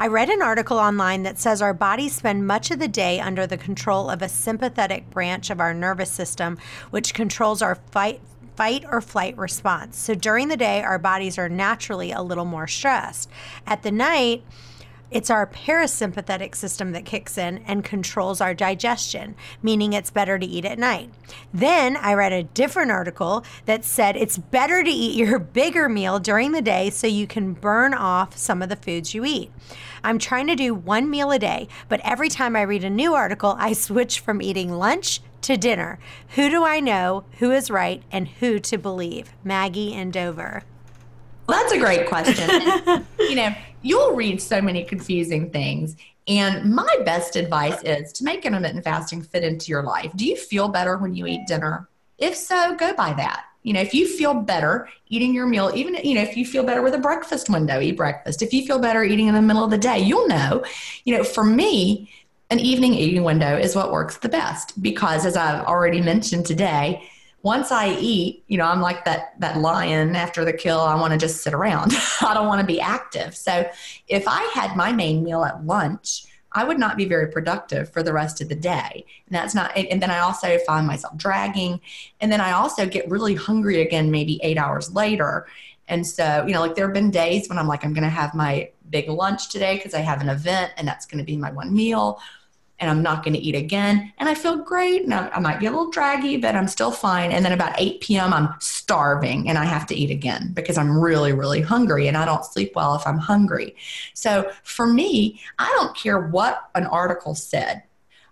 I 0.00 0.06
read 0.06 0.30
an 0.30 0.40
article 0.40 0.78
online 0.78 1.24
that 1.24 1.38
says 1.38 1.60
our 1.60 1.74
bodies 1.74 2.14
spend 2.14 2.46
much 2.46 2.70
of 2.70 2.78
the 2.78 2.88
day 2.88 3.20
under 3.20 3.46
the 3.46 3.58
control 3.58 4.08
of 4.08 4.22
a 4.22 4.30
sympathetic 4.30 5.10
branch 5.10 5.50
of 5.50 5.60
our 5.60 5.74
nervous 5.74 6.10
system, 6.10 6.58
which 6.90 7.12
controls 7.12 7.60
our 7.60 7.74
fight. 7.74 8.20
Fight 8.54 8.84
or 8.90 9.00
flight 9.00 9.36
response. 9.38 9.96
So 9.96 10.14
during 10.14 10.48
the 10.48 10.58
day, 10.58 10.82
our 10.82 10.98
bodies 10.98 11.38
are 11.38 11.48
naturally 11.48 12.12
a 12.12 12.20
little 12.20 12.44
more 12.44 12.66
stressed. 12.66 13.30
At 13.66 13.82
the 13.82 13.90
night, 13.90 14.44
it's 15.12 15.30
our 15.30 15.46
parasympathetic 15.46 16.54
system 16.54 16.92
that 16.92 17.04
kicks 17.04 17.38
in 17.38 17.58
and 17.58 17.84
controls 17.84 18.40
our 18.40 18.54
digestion, 18.54 19.34
meaning 19.62 19.92
it's 19.92 20.10
better 20.10 20.38
to 20.38 20.46
eat 20.46 20.64
at 20.64 20.78
night. 20.78 21.10
Then 21.52 21.96
I 21.96 22.14
read 22.14 22.32
a 22.32 22.42
different 22.42 22.90
article 22.90 23.44
that 23.66 23.84
said 23.84 24.16
it's 24.16 24.38
better 24.38 24.82
to 24.82 24.90
eat 24.90 25.16
your 25.16 25.38
bigger 25.62 25.88
meal 25.88 26.18
during 26.18 26.52
the 26.52 26.62
day 26.62 26.90
so 26.90 27.06
you 27.06 27.26
can 27.26 27.52
burn 27.52 27.94
off 27.94 28.36
some 28.36 28.62
of 28.62 28.68
the 28.68 28.76
foods 28.76 29.14
you 29.14 29.24
eat. 29.24 29.52
I'm 30.04 30.18
trying 30.18 30.48
to 30.48 30.56
do 30.56 30.74
one 30.74 31.08
meal 31.08 31.30
a 31.30 31.38
day, 31.38 31.68
but 31.88 32.00
every 32.02 32.28
time 32.28 32.56
I 32.56 32.62
read 32.62 32.84
a 32.84 32.90
new 32.90 33.14
article, 33.14 33.54
I 33.58 33.72
switch 33.72 34.20
from 34.20 34.42
eating 34.42 34.72
lunch 34.72 35.20
to 35.42 35.56
dinner. 35.56 35.98
Who 36.30 36.48
do 36.48 36.64
I 36.64 36.80
know 36.80 37.24
who 37.38 37.50
is 37.52 37.70
right 37.70 38.02
and 38.10 38.28
who 38.28 38.58
to 38.60 38.78
believe? 38.78 39.32
Maggie 39.44 39.92
and 39.94 40.12
Dover. 40.12 40.62
Well, 41.46 41.60
that's 41.60 41.72
a 41.72 41.78
great 41.78 42.08
question. 42.08 42.48
and, 42.50 43.06
you 43.18 43.34
know, 43.34 43.54
you'll 43.82 44.14
read 44.14 44.40
so 44.40 44.60
many 44.60 44.84
confusing 44.84 45.50
things. 45.50 45.96
And 46.28 46.72
my 46.72 46.96
best 47.04 47.36
advice 47.36 47.82
is 47.82 48.12
to 48.14 48.24
make 48.24 48.44
intermittent 48.44 48.84
fasting 48.84 49.22
fit 49.22 49.42
into 49.42 49.70
your 49.70 49.82
life. 49.82 50.12
Do 50.14 50.24
you 50.24 50.36
feel 50.36 50.68
better 50.68 50.96
when 50.96 51.14
you 51.14 51.26
eat 51.26 51.46
dinner? 51.46 51.88
If 52.18 52.36
so, 52.36 52.76
go 52.76 52.94
by 52.94 53.12
that. 53.14 53.44
You 53.64 53.72
know, 53.72 53.80
if 53.80 53.94
you 53.94 54.06
feel 54.06 54.34
better 54.34 54.88
eating 55.08 55.34
your 55.34 55.46
meal, 55.46 55.70
even, 55.74 55.94
you 56.04 56.14
know, 56.14 56.22
if 56.22 56.36
you 56.36 56.44
feel 56.44 56.64
better 56.64 56.82
with 56.82 56.94
a 56.94 56.98
breakfast 56.98 57.48
window, 57.48 57.80
eat 57.80 57.96
breakfast. 57.96 58.42
If 58.42 58.52
you 58.52 58.66
feel 58.66 58.78
better 58.78 59.04
eating 59.04 59.28
in 59.28 59.34
the 59.34 59.42
middle 59.42 59.64
of 59.64 59.70
the 59.70 59.78
day, 59.78 59.98
you'll 60.00 60.26
know. 60.26 60.64
You 61.04 61.16
know, 61.16 61.24
for 61.24 61.44
me, 61.44 62.10
an 62.50 62.58
evening 62.58 62.94
eating 62.94 63.24
window 63.24 63.56
is 63.56 63.74
what 63.74 63.92
works 63.92 64.18
the 64.18 64.28
best 64.28 64.80
because, 64.82 65.24
as 65.24 65.36
I've 65.36 65.64
already 65.64 66.00
mentioned 66.00 66.44
today, 66.44 67.08
once 67.42 67.72
I 67.72 67.96
eat, 67.98 68.44
you 68.46 68.56
know, 68.56 68.64
I'm 68.64 68.80
like 68.80 69.04
that 69.04 69.38
that 69.40 69.58
lion 69.58 70.14
after 70.14 70.44
the 70.44 70.52
kill. 70.52 70.80
I 70.80 70.94
want 70.94 71.12
to 71.12 71.18
just 71.18 71.42
sit 71.42 71.52
around. 71.52 71.92
I 72.20 72.34
don't 72.34 72.46
want 72.46 72.60
to 72.60 72.66
be 72.66 72.80
active. 72.80 73.36
So 73.36 73.68
if 74.08 74.24
I 74.26 74.42
had 74.54 74.76
my 74.76 74.92
main 74.92 75.24
meal 75.24 75.44
at 75.44 75.64
lunch, 75.66 76.24
I 76.52 76.64
would 76.64 76.78
not 76.78 76.96
be 76.96 77.04
very 77.04 77.28
productive 77.28 77.90
for 77.92 78.02
the 78.02 78.12
rest 78.12 78.40
of 78.40 78.48
the 78.48 78.54
day. 78.54 79.04
And 79.26 79.34
that's 79.34 79.54
not 79.54 79.76
and 79.76 80.00
then 80.00 80.10
I 80.10 80.20
also 80.20 80.58
find 80.66 80.86
myself 80.86 81.16
dragging 81.16 81.80
and 82.20 82.30
then 82.30 82.40
I 82.40 82.52
also 82.52 82.86
get 82.86 83.10
really 83.10 83.34
hungry 83.34 83.80
again 83.80 84.10
maybe 84.10 84.40
8 84.42 84.58
hours 84.58 84.92
later. 84.92 85.46
And 85.88 86.06
so, 86.06 86.44
you 86.46 86.54
know, 86.54 86.60
like 86.60 86.76
there 86.76 86.86
have 86.86 86.94
been 86.94 87.10
days 87.10 87.48
when 87.48 87.58
I'm 87.58 87.66
like 87.66 87.84
I'm 87.84 87.92
going 87.92 88.04
to 88.04 88.10
have 88.10 88.34
my 88.34 88.70
big 88.88 89.08
lunch 89.08 89.48
today 89.48 89.76
because 89.76 89.94
I 89.94 90.00
have 90.00 90.20
an 90.20 90.28
event 90.28 90.72
and 90.76 90.86
that's 90.86 91.06
going 91.06 91.18
to 91.18 91.24
be 91.24 91.36
my 91.36 91.50
one 91.50 91.74
meal 91.74 92.20
and 92.82 92.90
I'm 92.90 93.00
not 93.00 93.24
going 93.24 93.34
to 93.34 93.40
eat 93.40 93.54
again. 93.54 94.12
And 94.18 94.28
I 94.28 94.34
feel 94.34 94.56
great. 94.56 95.04
And 95.04 95.14
I, 95.14 95.28
I, 95.28 95.38
might 95.38 95.60
be 95.60 95.66
a 95.66 95.70
little 95.70 95.90
draggy, 95.90 96.36
but 96.36 96.56
I'm 96.56 96.66
still 96.66 96.90
fine. 96.90 97.30
And 97.30 97.44
then 97.44 97.52
about 97.52 97.74
8 97.78 98.00
p.m., 98.00 98.34
I'm 98.34 98.52
starving 98.58 99.48
and 99.48 99.56
I 99.56 99.64
have 99.64 99.86
to 99.86 99.94
eat 99.94 100.10
again 100.10 100.50
because 100.52 100.76
I'm 100.76 100.98
really, 100.98 101.32
really 101.32 101.60
hungry 101.60 102.08
and 102.08 102.16
I 102.16 102.24
don't 102.24 102.44
sleep 102.44 102.72
well 102.74 102.96
if 102.96 103.06
I'm 103.06 103.18
hungry. 103.18 103.76
So 104.14 104.50
for 104.64 104.88
me, 104.88 105.40
I 105.60 105.72
don't 105.76 105.96
care 105.96 106.18
what 106.18 106.70
an 106.74 106.86
article 106.86 107.36
said. 107.36 107.84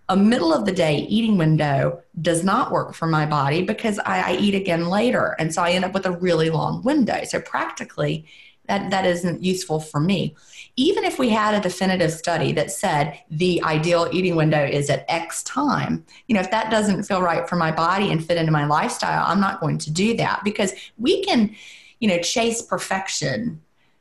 A 0.08 0.16
middle 0.16 0.52
of 0.52 0.64
the 0.64 0.72
day 0.72 1.06
eating 1.08 1.38
window 1.38 2.02
does 2.20 2.42
not 2.42 2.72
work 2.72 2.94
for 2.94 3.06
my 3.06 3.26
body 3.26 3.62
because 3.62 4.00
I, 4.00 4.32
I 4.32 4.36
eat 4.36 4.56
again 4.56 4.88
later. 4.88 5.36
And 5.38 5.54
so 5.54 5.62
I 5.62 5.70
end 5.70 5.84
up 5.84 5.94
with 5.94 6.06
a 6.06 6.10
really 6.10 6.50
long 6.50 6.82
window. 6.82 7.22
So 7.22 7.40
practically, 7.40 8.26
that, 8.70 8.88
that 8.90 9.04
isn't 9.04 9.42
useful 9.42 9.80
for 9.80 9.98
me. 9.98 10.37
Even 10.76 11.02
if 11.02 11.18
we 11.18 11.28
had 11.28 11.54
a 11.54 11.61
definitive 11.61 12.12
study 12.12 12.52
that 12.52 12.70
said 12.70 13.18
the 13.28 13.61
ideal 13.64 14.09
eating 14.12 14.37
window 14.37 14.64
is 14.64 14.88
at 14.88 15.04
X 15.09 15.42
time, 15.42 16.06
you 16.28 16.35
know, 16.35 16.40
if 16.40 16.52
that 16.52 16.70
doesn't 16.70 17.02
feel 17.02 17.20
right 17.20 17.48
for 17.48 17.56
my 17.56 17.72
body 17.72 18.12
and 18.12 18.24
fit 18.24 18.37
into 18.38 18.52
my 18.52 18.64
lifestyle, 18.64 19.24
I'm 19.26 19.40
not 19.40 19.61
going 19.61 19.78
to 19.78 19.90
do 19.90 20.16
that 20.18 20.42
because 20.44 20.72
we 20.98 21.24
can, 21.24 21.56
you 21.98 22.06
know, 22.06 22.20
chase 22.20 22.62
perfection 22.62 23.61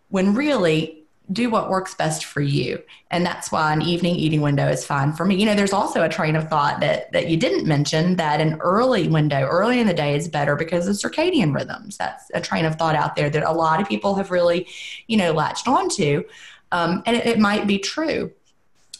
when 0.09 0.35
really 0.35 0.98
do 1.31 1.49
what 1.49 1.69
works 1.69 1.93
best 1.93 2.25
for 2.25 2.41
you 2.41 2.81
and 3.11 3.25
that's 3.25 3.51
why 3.51 3.71
an 3.71 3.81
evening 3.81 4.15
eating 4.15 4.41
window 4.41 4.67
is 4.67 4.85
fine 4.85 5.13
for 5.13 5.25
me 5.25 5.35
you 5.35 5.45
know 5.45 5.53
there's 5.53 5.73
also 5.73 6.03
a 6.03 6.09
train 6.09 6.35
of 6.35 6.49
thought 6.49 6.79
that 6.79 7.11
that 7.11 7.27
you 7.27 7.37
didn't 7.37 7.67
mention 7.67 8.15
that 8.15 8.41
an 8.41 8.55
early 8.61 9.07
window 9.07 9.45
early 9.45 9.79
in 9.79 9.85
the 9.85 9.93
day 9.93 10.15
is 10.15 10.27
better 10.27 10.55
because 10.55 10.87
of 10.87 10.95
circadian 10.95 11.53
rhythms 11.53 11.97
that's 11.97 12.31
a 12.33 12.41
train 12.41 12.65
of 12.65 12.75
thought 12.75 12.95
out 12.95 13.15
there 13.15 13.29
that 13.29 13.43
a 13.43 13.51
lot 13.51 13.79
of 13.79 13.87
people 13.87 14.15
have 14.15 14.31
really 14.31 14.67
you 15.07 15.17
know 15.17 15.31
latched 15.31 15.67
onto 15.67 16.23
um, 16.71 17.03
and 17.05 17.15
it, 17.15 17.25
it 17.25 17.39
might 17.39 17.67
be 17.67 17.79
true. 17.79 18.31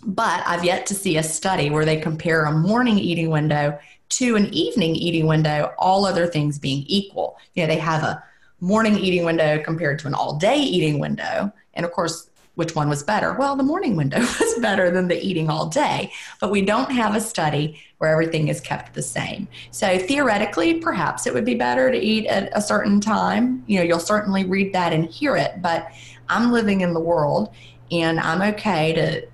But 0.05 0.43
I've 0.47 0.63
yet 0.63 0.85
to 0.87 0.95
see 0.95 1.17
a 1.17 1.23
study 1.23 1.69
where 1.69 1.85
they 1.85 1.99
compare 1.99 2.45
a 2.45 2.51
morning 2.51 2.97
eating 2.97 3.29
window 3.29 3.77
to 4.09 4.35
an 4.35 4.51
evening 4.53 4.95
eating 4.95 5.27
window, 5.27 5.73
all 5.77 6.05
other 6.05 6.25
things 6.25 6.57
being 6.57 6.83
equal. 6.87 7.37
You 7.53 7.63
know, 7.63 7.67
they 7.67 7.79
have 7.79 8.03
a 8.03 8.23
morning 8.61 8.97
eating 8.97 9.25
window 9.25 9.61
compared 9.61 9.99
to 9.99 10.07
an 10.07 10.13
all 10.13 10.37
day 10.37 10.57
eating 10.57 10.99
window. 10.99 11.51
And 11.79 11.85
of 11.85 11.93
course, 11.93 12.29
which 12.55 12.75
one 12.75 12.89
was 12.89 13.03
better? 13.03 13.31
Well, 13.31 13.55
the 13.55 13.63
morning 13.63 13.95
window 13.95 14.19
was 14.39 14.59
better 14.59 14.91
than 14.91 15.07
the 15.07 15.17
eating 15.25 15.49
all 15.49 15.67
day, 15.67 16.11
but 16.41 16.51
we 16.51 16.61
don't 16.61 16.91
have 16.91 17.15
a 17.15 17.21
study 17.21 17.79
where 17.99 18.11
everything 18.11 18.49
is 18.49 18.59
kept 18.59 18.93
the 18.93 19.01
same. 19.01 19.47
So 19.71 19.97
theoretically, 19.97 20.73
perhaps 20.73 21.25
it 21.25 21.33
would 21.33 21.45
be 21.45 21.55
better 21.55 21.89
to 21.89 21.97
eat 21.97 22.27
at 22.27 22.49
a 22.51 22.61
certain 22.61 22.99
time. 22.99 23.63
You 23.65 23.77
know, 23.77 23.83
you'll 23.83 23.99
certainly 23.99 24.43
read 24.43 24.73
that 24.73 24.91
and 24.91 25.05
hear 25.05 25.37
it, 25.37 25.61
but 25.61 25.87
I'm 26.27 26.51
living 26.51 26.81
in 26.81 26.93
the 26.93 26.99
world 26.99 27.53
and 27.91 28.19
I'm 28.19 28.41
okay 28.53 28.91
to 28.91 29.25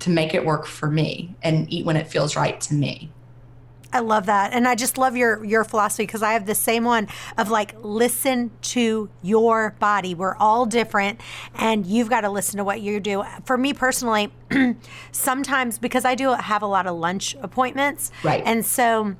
to 0.00 0.10
make 0.10 0.34
it 0.34 0.44
work 0.44 0.66
for 0.66 0.90
me 0.90 1.32
and 1.44 1.72
eat 1.72 1.86
when 1.86 1.96
it 1.96 2.08
feels 2.08 2.34
right 2.34 2.60
to 2.62 2.74
me. 2.74 3.12
I 3.92 4.00
love 4.00 4.26
that. 4.26 4.52
And 4.52 4.66
I 4.66 4.74
just 4.74 4.96
love 4.98 5.16
your 5.16 5.44
your 5.44 5.64
philosophy 5.64 6.04
because 6.04 6.22
I 6.22 6.32
have 6.32 6.46
the 6.46 6.54
same 6.54 6.84
one 6.84 7.08
of 7.36 7.50
like 7.50 7.74
listen 7.82 8.50
to 8.62 9.10
your 9.22 9.76
body. 9.78 10.14
We're 10.14 10.36
all 10.36 10.66
different 10.66 11.20
and 11.54 11.84
you've 11.84 12.08
got 12.08 12.22
to 12.22 12.30
listen 12.30 12.56
to 12.58 12.64
what 12.64 12.80
you 12.80 13.00
do. 13.00 13.24
For 13.44 13.58
me 13.58 13.74
personally, 13.74 14.32
sometimes 15.12 15.78
because 15.78 16.04
I 16.04 16.14
do 16.14 16.32
have 16.32 16.62
a 16.62 16.66
lot 16.66 16.86
of 16.86 16.96
lunch 16.96 17.36
appointments. 17.42 18.10
Right. 18.22 18.42
And 18.44 18.64
so 18.64 19.16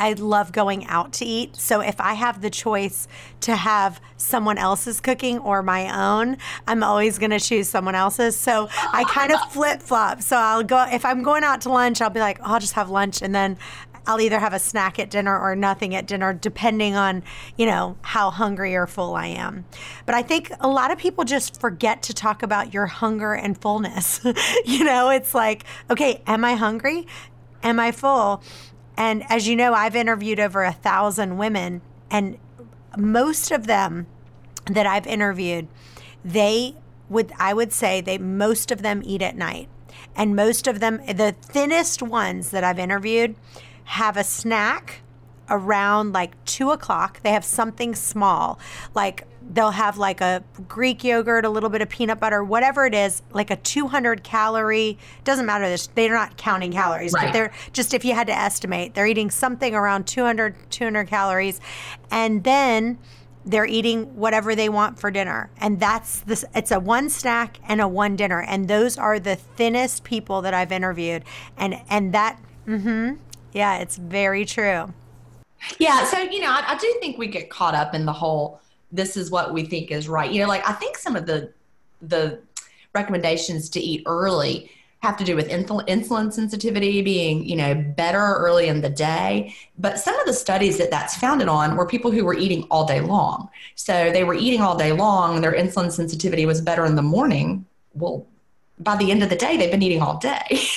I 0.00 0.14
love 0.14 0.50
going 0.50 0.86
out 0.86 1.12
to 1.14 1.26
eat. 1.26 1.56
So 1.56 1.80
if 1.80 2.00
I 2.00 2.14
have 2.14 2.40
the 2.40 2.48
choice 2.48 3.06
to 3.42 3.54
have 3.54 4.00
someone 4.16 4.56
else's 4.56 4.98
cooking 4.98 5.38
or 5.38 5.62
my 5.62 5.94
own, 5.94 6.38
I'm 6.66 6.82
always 6.82 7.18
going 7.18 7.30
to 7.32 7.38
choose 7.38 7.68
someone 7.68 7.94
else's. 7.94 8.34
So 8.34 8.70
I 8.92 9.04
kind 9.04 9.30
of 9.30 9.38
flip 9.52 9.82
flop. 9.82 10.22
So 10.22 10.38
I'll 10.38 10.62
go, 10.62 10.86
if 10.90 11.04
I'm 11.04 11.22
going 11.22 11.44
out 11.44 11.60
to 11.62 11.68
lunch, 11.68 12.00
I'll 12.00 12.08
be 12.08 12.18
like, 12.18 12.40
oh, 12.40 12.54
I'll 12.54 12.60
just 12.60 12.72
have 12.72 12.88
lunch. 12.88 13.20
And 13.20 13.34
then 13.34 13.58
I'll 14.06 14.22
either 14.22 14.38
have 14.38 14.54
a 14.54 14.58
snack 14.58 14.98
at 14.98 15.10
dinner 15.10 15.38
or 15.38 15.54
nothing 15.54 15.94
at 15.94 16.06
dinner, 16.06 16.32
depending 16.32 16.96
on, 16.96 17.22
you 17.58 17.66
know, 17.66 17.96
how 18.00 18.30
hungry 18.30 18.74
or 18.74 18.86
full 18.86 19.14
I 19.14 19.26
am. 19.26 19.66
But 20.06 20.14
I 20.14 20.22
think 20.22 20.50
a 20.60 20.68
lot 20.68 20.90
of 20.90 20.98
people 20.98 21.24
just 21.24 21.60
forget 21.60 22.02
to 22.04 22.14
talk 22.14 22.42
about 22.42 22.72
your 22.72 22.86
hunger 22.86 23.34
and 23.34 23.60
fullness. 23.60 24.20
you 24.64 24.82
know, 24.82 25.10
it's 25.10 25.34
like, 25.34 25.64
okay, 25.90 26.22
am 26.26 26.42
I 26.42 26.54
hungry? 26.54 27.06
Am 27.62 27.78
I 27.78 27.92
full? 27.92 28.42
And 29.00 29.24
as 29.30 29.48
you 29.48 29.56
know, 29.56 29.72
I've 29.72 29.96
interviewed 29.96 30.38
over 30.38 30.62
a 30.62 30.74
thousand 30.74 31.38
women, 31.38 31.80
and 32.10 32.36
most 32.98 33.50
of 33.50 33.66
them 33.66 34.06
that 34.66 34.84
I've 34.84 35.06
interviewed, 35.06 35.68
they 36.22 36.74
would, 37.08 37.32
I 37.38 37.54
would 37.54 37.72
say, 37.72 38.02
they 38.02 38.18
most 38.18 38.70
of 38.70 38.82
them 38.82 39.00
eat 39.02 39.22
at 39.22 39.38
night. 39.38 39.70
And 40.14 40.36
most 40.36 40.66
of 40.66 40.80
them, 40.80 40.98
the 41.06 41.34
thinnest 41.40 42.02
ones 42.02 42.50
that 42.50 42.62
I've 42.62 42.78
interviewed, 42.78 43.36
have 43.84 44.18
a 44.18 44.22
snack 44.22 45.00
around 45.50 46.12
like 46.12 46.42
two 46.44 46.70
o'clock. 46.70 47.22
They 47.22 47.30
have 47.30 47.44
something 47.44 47.94
small, 47.94 48.58
like 48.94 49.26
they'll 49.52 49.72
have 49.72 49.98
like 49.98 50.20
a 50.20 50.42
Greek 50.68 51.02
yogurt, 51.02 51.44
a 51.44 51.48
little 51.48 51.70
bit 51.70 51.82
of 51.82 51.88
peanut 51.88 52.20
butter, 52.20 52.42
whatever 52.44 52.86
it 52.86 52.94
is, 52.94 53.22
like 53.32 53.50
a 53.50 53.56
200 53.56 54.22
calorie. 54.22 54.96
Doesn't 55.24 55.46
matter. 55.46 55.76
They're 55.94 56.14
not 56.14 56.36
counting 56.36 56.72
calories, 56.72 57.12
right. 57.12 57.26
but 57.26 57.32
they're 57.32 57.52
just 57.72 57.92
if 57.94 58.04
you 58.04 58.14
had 58.14 58.28
to 58.28 58.36
estimate, 58.36 58.94
they're 58.94 59.06
eating 59.06 59.30
something 59.30 59.74
around 59.74 60.06
200 60.06 60.54
200 60.70 61.06
calories, 61.06 61.60
and 62.10 62.44
then 62.44 62.98
they're 63.44 63.66
eating 63.66 64.16
whatever 64.16 64.54
they 64.54 64.68
want 64.68 64.98
for 64.98 65.10
dinner 65.10 65.50
and 65.58 65.80
that's 65.80 66.20
this 66.20 66.44
it's 66.54 66.70
a 66.70 66.78
one 66.78 67.08
snack 67.08 67.58
and 67.66 67.80
a 67.80 67.88
one 67.88 68.14
dinner 68.14 68.42
and 68.42 68.68
those 68.68 68.98
are 68.98 69.18
the 69.18 69.34
thinnest 69.34 70.04
people 70.04 70.42
that 70.42 70.52
i've 70.52 70.70
interviewed 70.70 71.24
and 71.56 71.74
and 71.88 72.12
that 72.12 72.38
mm-hmm 72.66 73.14
yeah 73.52 73.78
it's 73.78 73.96
very 73.96 74.44
true 74.44 74.92
yeah 75.78 76.04
so 76.04 76.18
you 76.18 76.40
know 76.40 76.50
I, 76.50 76.74
I 76.74 76.78
do 76.78 76.96
think 77.00 77.18
we 77.18 77.26
get 77.26 77.50
caught 77.50 77.74
up 77.74 77.94
in 77.94 78.04
the 78.04 78.12
whole 78.12 78.60
this 78.92 79.16
is 79.16 79.30
what 79.30 79.52
we 79.52 79.64
think 79.64 79.90
is 79.90 80.08
right. 80.08 80.30
You 80.30 80.42
know, 80.42 80.48
like 80.48 80.68
I 80.68 80.72
think 80.72 80.98
some 80.98 81.16
of 81.16 81.26
the 81.26 81.52
the 82.02 82.40
recommendations 82.94 83.68
to 83.70 83.80
eat 83.80 84.02
early 84.06 84.70
have 85.00 85.16
to 85.16 85.24
do 85.24 85.34
with 85.34 85.48
insulin 85.48 86.32
sensitivity 86.32 87.00
being 87.00 87.46
you 87.46 87.56
know 87.56 87.74
better 87.74 88.18
early 88.18 88.68
in 88.68 88.80
the 88.80 88.90
day. 88.90 89.54
But 89.78 89.98
some 89.98 90.18
of 90.18 90.26
the 90.26 90.32
studies 90.32 90.78
that 90.78 90.90
that's 90.90 91.16
founded 91.16 91.48
on 91.48 91.76
were 91.76 91.86
people 91.86 92.10
who 92.10 92.24
were 92.24 92.34
eating 92.34 92.64
all 92.70 92.86
day 92.86 93.00
long. 93.00 93.48
So 93.76 94.10
they 94.12 94.24
were 94.24 94.34
eating 94.34 94.60
all 94.60 94.76
day 94.76 94.92
long 94.92 95.36
and 95.36 95.44
their 95.44 95.52
insulin 95.52 95.92
sensitivity 95.92 96.46
was 96.46 96.60
better 96.60 96.84
in 96.84 96.96
the 96.96 97.02
morning. 97.02 97.66
Well 97.94 98.26
by 98.78 98.96
the 98.96 99.10
end 99.10 99.22
of 99.22 99.28
the 99.28 99.36
day 99.36 99.58
they've 99.58 99.70
been 99.70 99.82
eating 99.82 100.02
all 100.02 100.18
day. 100.18 100.60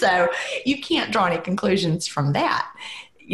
So 0.00 0.28
you 0.66 0.80
can't 0.80 1.12
draw 1.12 1.26
any 1.26 1.38
conclusions 1.38 2.08
from 2.08 2.32
that 2.32 2.68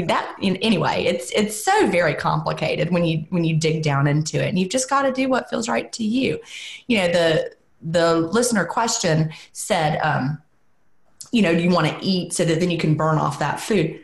that 0.04 0.36
anyway 0.42 1.04
it's 1.04 1.30
it's 1.30 1.62
so 1.62 1.86
very 1.86 2.14
complicated 2.14 2.90
when 2.90 3.04
you 3.04 3.24
when 3.30 3.44
you 3.44 3.56
dig 3.56 3.82
down 3.82 4.06
into 4.06 4.42
it 4.42 4.48
and 4.48 4.58
you've 4.58 4.68
just 4.68 4.90
got 4.90 5.02
to 5.02 5.12
do 5.12 5.28
what 5.28 5.48
feels 5.48 5.68
right 5.68 5.92
to 5.92 6.04
you 6.04 6.38
you 6.86 6.98
know 6.98 7.08
the 7.08 7.50
the 7.82 8.16
listener 8.16 8.64
question 8.64 9.32
said 9.52 9.98
um, 10.00 10.40
you 11.32 11.40
know 11.40 11.54
do 11.54 11.62
you 11.62 11.70
want 11.70 11.86
to 11.86 12.04
eat 12.04 12.32
so 12.32 12.44
that 12.44 12.60
then 12.60 12.70
you 12.70 12.78
can 12.78 12.94
burn 12.94 13.18
off 13.18 13.38
that 13.38 13.58
food 13.58 13.98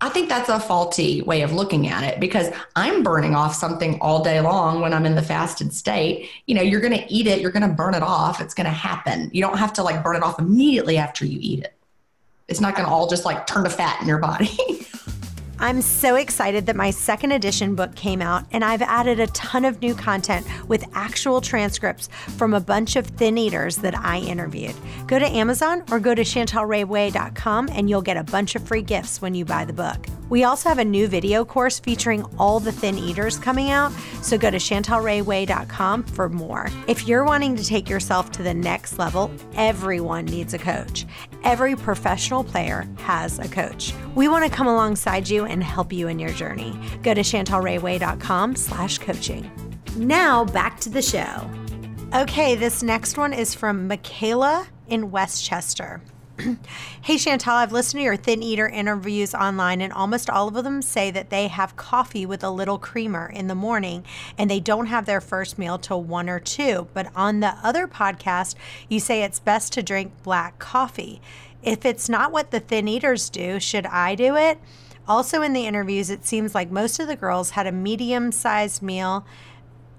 I 0.00 0.10
think 0.10 0.28
that's 0.28 0.50
a 0.50 0.60
faulty 0.60 1.22
way 1.22 1.40
of 1.40 1.52
looking 1.52 1.88
at 1.88 2.04
it 2.04 2.20
because 2.20 2.50
I'm 2.74 3.02
burning 3.02 3.34
off 3.34 3.54
something 3.54 3.98
all 4.00 4.22
day 4.22 4.40
long 4.42 4.82
when 4.82 4.92
I'm 4.92 5.06
in 5.06 5.14
the 5.14 5.22
fasted 5.22 5.72
state. 5.72 6.28
You 6.46 6.54
know, 6.54 6.60
you're 6.60 6.82
going 6.82 6.92
to 6.92 7.10
eat 7.12 7.26
it, 7.26 7.40
you're 7.40 7.50
going 7.50 7.66
to 7.66 7.74
burn 7.74 7.94
it 7.94 8.02
off. 8.02 8.42
It's 8.42 8.52
going 8.52 8.66
to 8.66 8.70
happen. 8.70 9.30
You 9.32 9.40
don't 9.40 9.56
have 9.56 9.72
to 9.74 9.82
like 9.82 10.04
burn 10.04 10.16
it 10.16 10.22
off 10.22 10.38
immediately 10.38 10.98
after 10.98 11.24
you 11.24 11.38
eat 11.40 11.60
it. 11.60 11.75
It's 12.48 12.60
not 12.60 12.76
going 12.76 12.86
to 12.86 12.92
all 12.92 13.08
just 13.08 13.24
like 13.24 13.46
turn 13.46 13.64
to 13.64 13.70
fat 13.70 14.00
in 14.00 14.06
your 14.06 14.18
body. 14.18 14.56
I'm 15.58 15.80
so 15.80 16.16
excited 16.16 16.66
that 16.66 16.76
my 16.76 16.90
second 16.90 17.32
edition 17.32 17.74
book 17.74 17.94
came 17.96 18.20
out, 18.20 18.44
and 18.52 18.62
I've 18.62 18.82
added 18.82 19.20
a 19.20 19.26
ton 19.28 19.64
of 19.64 19.80
new 19.80 19.94
content 19.94 20.46
with 20.68 20.84
actual 20.92 21.40
transcripts 21.40 22.08
from 22.36 22.52
a 22.52 22.60
bunch 22.60 22.94
of 22.94 23.06
thin 23.06 23.38
eaters 23.38 23.76
that 23.78 23.98
I 23.98 24.18
interviewed. 24.18 24.74
Go 25.06 25.18
to 25.18 25.26
Amazon 25.26 25.82
or 25.90 25.98
go 25.98 26.14
to 26.14 26.22
chantelrayway.com 26.22 27.70
and 27.72 27.88
you'll 27.88 28.02
get 28.02 28.18
a 28.18 28.24
bunch 28.24 28.54
of 28.54 28.68
free 28.68 28.82
gifts 28.82 29.22
when 29.22 29.34
you 29.34 29.46
buy 29.46 29.64
the 29.64 29.72
book. 29.72 30.06
We 30.28 30.44
also 30.44 30.68
have 30.68 30.78
a 30.78 30.84
new 30.84 31.08
video 31.08 31.44
course 31.44 31.78
featuring 31.78 32.24
all 32.38 32.60
the 32.60 32.72
thin 32.72 32.98
eaters 32.98 33.38
coming 33.38 33.70
out, 33.70 33.92
so 34.20 34.36
go 34.36 34.50
to 34.50 34.58
chantelrayway.com 34.58 36.02
for 36.02 36.28
more. 36.28 36.68
If 36.86 37.08
you're 37.08 37.24
wanting 37.24 37.56
to 37.56 37.64
take 37.64 37.88
yourself 37.88 38.30
to 38.32 38.42
the 38.42 38.54
next 38.54 38.98
level, 38.98 39.30
everyone 39.54 40.26
needs 40.26 40.52
a 40.52 40.58
coach. 40.58 41.06
Every 41.46 41.76
professional 41.76 42.42
player 42.42 42.88
has 42.96 43.38
a 43.38 43.46
coach. 43.46 43.94
We 44.16 44.26
want 44.26 44.44
to 44.44 44.50
come 44.50 44.66
alongside 44.66 45.28
you 45.28 45.44
and 45.44 45.62
help 45.62 45.92
you 45.92 46.08
in 46.08 46.18
your 46.18 46.32
journey. 46.32 46.76
Go 47.04 47.14
to 47.14 47.20
chantelrayway.com 47.20 48.56
slash 48.56 48.98
coaching. 48.98 49.48
Now 49.94 50.44
back 50.44 50.80
to 50.80 50.88
the 50.88 51.02
show. 51.02 51.48
Okay, 52.12 52.56
this 52.56 52.82
next 52.82 53.16
one 53.16 53.32
is 53.32 53.54
from 53.54 53.86
Michaela 53.86 54.66
in 54.88 55.12
Westchester. 55.12 56.02
hey 57.00 57.14
Chantel, 57.14 57.54
I've 57.54 57.72
listened 57.72 58.00
to 58.00 58.04
your 58.04 58.16
thin 58.16 58.42
eater 58.42 58.68
interviews 58.68 59.34
online, 59.34 59.80
and 59.80 59.90
almost 59.90 60.28
all 60.28 60.48
of 60.48 60.64
them 60.64 60.82
say 60.82 61.10
that 61.10 61.30
they 61.30 61.48
have 61.48 61.76
coffee 61.76 62.26
with 62.26 62.44
a 62.44 62.50
little 62.50 62.78
creamer 62.78 63.26
in 63.26 63.46
the 63.46 63.54
morning 63.54 64.04
and 64.36 64.50
they 64.50 64.60
don't 64.60 64.86
have 64.86 65.06
their 65.06 65.22
first 65.22 65.58
meal 65.58 65.78
till 65.78 66.02
one 66.02 66.28
or 66.28 66.38
two. 66.38 66.88
But 66.92 67.10
on 67.16 67.40
the 67.40 67.56
other 67.62 67.88
podcast, 67.88 68.54
you 68.88 69.00
say 69.00 69.22
it's 69.22 69.38
best 69.38 69.72
to 69.74 69.82
drink 69.82 70.12
black 70.22 70.58
coffee. 70.58 71.22
If 71.62 71.86
it's 71.86 72.08
not 72.08 72.32
what 72.32 72.50
the 72.50 72.60
thin 72.60 72.86
eaters 72.86 73.30
do, 73.30 73.58
should 73.58 73.86
I 73.86 74.14
do 74.14 74.36
it? 74.36 74.58
Also, 75.08 75.40
in 75.40 75.54
the 75.54 75.66
interviews, 75.66 76.10
it 76.10 76.26
seems 76.26 76.54
like 76.54 76.70
most 76.70 77.00
of 77.00 77.06
the 77.06 77.16
girls 77.16 77.50
had 77.50 77.66
a 77.66 77.72
medium 77.72 78.30
sized 78.30 78.82
meal 78.82 79.24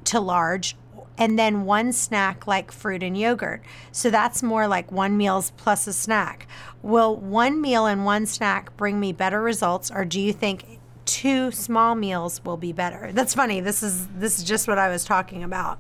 to 0.04 0.20
large 0.20 0.76
and 1.18 1.38
then 1.38 1.66
one 1.66 1.92
snack 1.92 2.48
like 2.48 2.72
fruit 2.72 3.04
and 3.04 3.18
yogurt. 3.18 3.62
So 3.92 4.10
that's 4.10 4.44
more 4.44 4.68
like 4.68 4.92
one 4.92 5.18
meals 5.18 5.52
plus 5.58 5.88
a 5.88 5.94
snack. 5.94 6.48
Will 6.82 7.16
one 7.16 7.62
meal 7.62 7.86
and 7.86 8.06
one 8.06 8.26
snack 8.26 8.76
bring 8.78 9.00
me 9.00 9.12
better 9.12 9.42
results 9.42 9.90
or 9.92 10.06
do 10.06 10.20
you 10.22 10.34
think 10.34 10.80
two 11.06 11.52
small 11.52 11.96
meals 11.96 12.44
will 12.44 12.58
be 12.58 12.72
better? 12.72 13.12
That's 13.14 13.34
funny. 13.34 13.62
This 13.62 13.82
is 13.82 14.08
this 14.08 14.38
is 14.38 14.44
just 14.44 14.68
what 14.68 14.78
I 14.78 14.90
was 14.90 15.04
talking 15.04 15.44
about. 15.44 15.80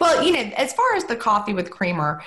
Well, 0.00 0.22
you 0.22 0.32
know, 0.32 0.50
as 0.56 0.72
far 0.72 0.94
as 0.94 1.04
the 1.04 1.16
coffee 1.16 1.54
with 1.54 1.70
creamer, 1.70 2.22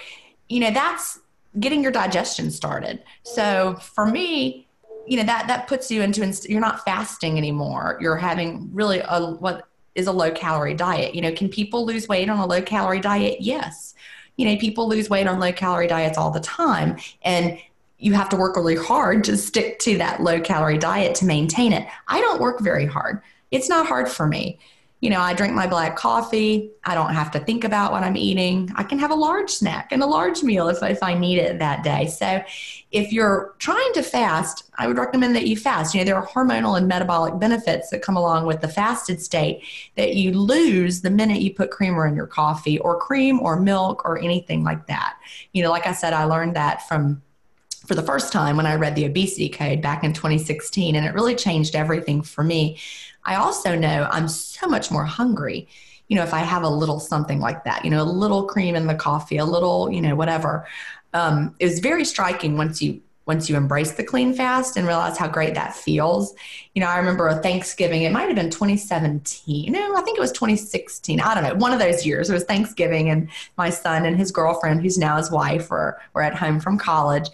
you 0.47 0.59
know, 0.59 0.71
that's 0.71 1.19
getting 1.59 1.81
your 1.81 1.91
digestion 1.91 2.51
started. 2.51 3.03
So 3.23 3.75
for 3.75 4.05
me, 4.05 4.67
you 5.07 5.17
know 5.17 5.23
that 5.23 5.47
that 5.47 5.67
puts 5.67 5.89
you 5.89 6.01
into 6.01 6.21
you're 6.47 6.61
not 6.61 6.85
fasting 6.85 7.37
anymore 7.37 7.97
you're 7.99 8.15
having 8.15 8.69
really 8.71 9.01
a 9.03 9.31
what 9.39 9.67
is 9.95 10.07
a 10.07 10.11
low 10.11 10.31
calorie 10.31 10.73
diet. 10.73 11.15
You 11.15 11.21
know 11.21 11.31
can 11.31 11.49
people 11.49 11.85
lose 11.85 12.07
weight 12.07 12.29
on 12.29 12.39
a 12.39 12.45
low 12.45 12.61
calorie 12.61 13.01
diet? 13.01 13.41
Yes. 13.41 13.93
You 14.37 14.45
know 14.45 14.57
people 14.57 14.87
lose 14.87 15.09
weight 15.09 15.27
on 15.27 15.39
low 15.39 15.51
calorie 15.51 15.87
diets 15.87 16.17
all 16.17 16.31
the 16.31 16.39
time 16.39 16.97
and 17.23 17.57
you 17.97 18.13
have 18.13 18.29
to 18.29 18.35
work 18.35 18.55
really 18.55 18.75
hard 18.75 19.23
to 19.25 19.37
stick 19.37 19.77
to 19.79 19.97
that 19.99 20.21
low 20.21 20.41
calorie 20.41 20.77
diet 20.77 21.13
to 21.15 21.25
maintain 21.25 21.71
it. 21.71 21.87
I 22.07 22.19
don't 22.19 22.41
work 22.41 22.59
very 22.59 22.87
hard. 22.87 23.21
It's 23.51 23.69
not 23.69 23.85
hard 23.85 24.09
for 24.09 24.27
me 24.27 24.59
you 25.01 25.09
know, 25.09 25.19
I 25.19 25.33
drink 25.33 25.55
my 25.55 25.65
black 25.65 25.95
coffee. 25.95 26.71
I 26.83 26.93
don't 26.93 27.13
have 27.13 27.31
to 27.31 27.39
think 27.39 27.63
about 27.63 27.91
what 27.91 28.03
I'm 28.03 28.15
eating. 28.15 28.71
I 28.75 28.83
can 28.83 28.99
have 28.99 29.09
a 29.09 29.15
large 29.15 29.49
snack 29.49 29.91
and 29.91 30.03
a 30.03 30.05
large 30.05 30.43
meal 30.43 30.69
if, 30.69 30.81
if 30.83 31.01
I 31.01 31.15
need 31.15 31.39
it 31.39 31.57
that 31.57 31.83
day. 31.83 32.05
So, 32.05 32.43
if 32.91 33.11
you're 33.11 33.55
trying 33.57 33.93
to 33.93 34.03
fast, 34.03 34.69
I 34.77 34.85
would 34.85 34.97
recommend 34.97 35.35
that 35.37 35.47
you 35.47 35.57
fast. 35.57 35.95
You 35.95 36.01
know, 36.01 36.05
there 36.05 36.15
are 36.17 36.27
hormonal 36.27 36.77
and 36.77 36.87
metabolic 36.87 37.39
benefits 37.39 37.89
that 37.89 38.01
come 38.01 38.17
along 38.17 38.45
with 38.45 38.61
the 38.61 38.67
fasted 38.67 39.21
state 39.21 39.63
that 39.95 40.15
you 40.15 40.33
lose 40.33 41.01
the 41.01 41.09
minute 41.09 41.41
you 41.41 41.53
put 41.53 41.71
creamer 41.71 42.05
in 42.05 42.15
your 42.15 42.27
coffee 42.27 42.77
or 42.79 42.99
cream 42.99 43.39
or 43.39 43.59
milk 43.59 44.03
or 44.05 44.19
anything 44.19 44.63
like 44.63 44.87
that. 44.87 45.17
You 45.53 45.63
know, 45.63 45.71
like 45.71 45.87
I 45.87 45.93
said, 45.93 46.13
I 46.13 46.25
learned 46.25 46.55
that 46.57 46.87
from 46.87 47.21
for 47.85 47.95
the 47.95 48.03
first 48.03 48.31
time 48.31 48.57
when 48.57 48.65
I 48.65 48.75
read 48.75 48.95
the 48.95 49.05
obesity 49.05 49.49
code 49.49 49.81
back 49.81 50.03
in 50.03 50.13
2016, 50.13 50.95
and 50.95 51.05
it 51.05 51.13
really 51.13 51.35
changed 51.35 51.75
everything 51.75 52.21
for 52.21 52.43
me. 52.43 52.77
I 53.23 53.35
also 53.35 53.75
know 53.75 54.07
I'm 54.11 54.27
so 54.27 54.67
much 54.67 54.91
more 54.91 55.05
hungry. 55.05 55.67
You 56.07 56.17
know, 56.17 56.23
if 56.23 56.33
I 56.33 56.39
have 56.39 56.63
a 56.63 56.69
little 56.69 56.99
something 56.99 57.39
like 57.39 57.63
that, 57.63 57.85
you 57.85 57.91
know, 57.91 58.01
a 58.01 58.03
little 58.03 58.43
cream 58.43 58.75
in 58.75 58.87
the 58.87 58.95
coffee, 58.95 59.37
a 59.37 59.45
little, 59.45 59.91
you 59.91 60.01
know, 60.01 60.15
whatever. 60.15 60.67
Um, 61.13 61.55
it 61.59 61.65
was 61.65 61.79
very 61.79 62.05
striking 62.05 62.57
once 62.57 62.81
you 62.81 63.01
once 63.27 63.49
you 63.49 63.55
embrace 63.55 63.91
the 63.91 64.03
clean 64.03 64.33
fast 64.33 64.77
and 64.77 64.87
realize 64.87 65.17
how 65.17 65.27
great 65.27 65.53
that 65.53 65.75
feels. 65.75 66.33
You 66.73 66.81
know, 66.81 66.87
I 66.87 66.97
remember 66.97 67.27
a 67.27 67.35
Thanksgiving, 67.35 68.01
it 68.01 68.11
might 68.11 68.27
have 68.27 68.35
been 68.35 68.49
2017. 68.49 69.71
No, 69.71 69.95
I 69.95 70.01
think 70.01 70.17
it 70.17 70.21
was 70.21 70.31
2016. 70.31 71.21
I 71.21 71.33
don't 71.35 71.43
know. 71.43 71.55
One 71.55 71.71
of 71.71 71.79
those 71.79 72.05
years. 72.05 72.29
It 72.29 72.33
was 72.33 72.43
Thanksgiving 72.43 73.09
and 73.09 73.29
my 73.57 73.69
son 73.69 74.05
and 74.05 74.17
his 74.17 74.31
girlfriend, 74.31 74.81
who's 74.81 74.97
now 74.97 75.17
his 75.17 75.31
wife, 75.31 75.69
were, 75.69 75.99
were 76.13 76.23
at 76.23 76.35
home 76.35 76.59
from 76.59 76.77
college. 76.77 77.29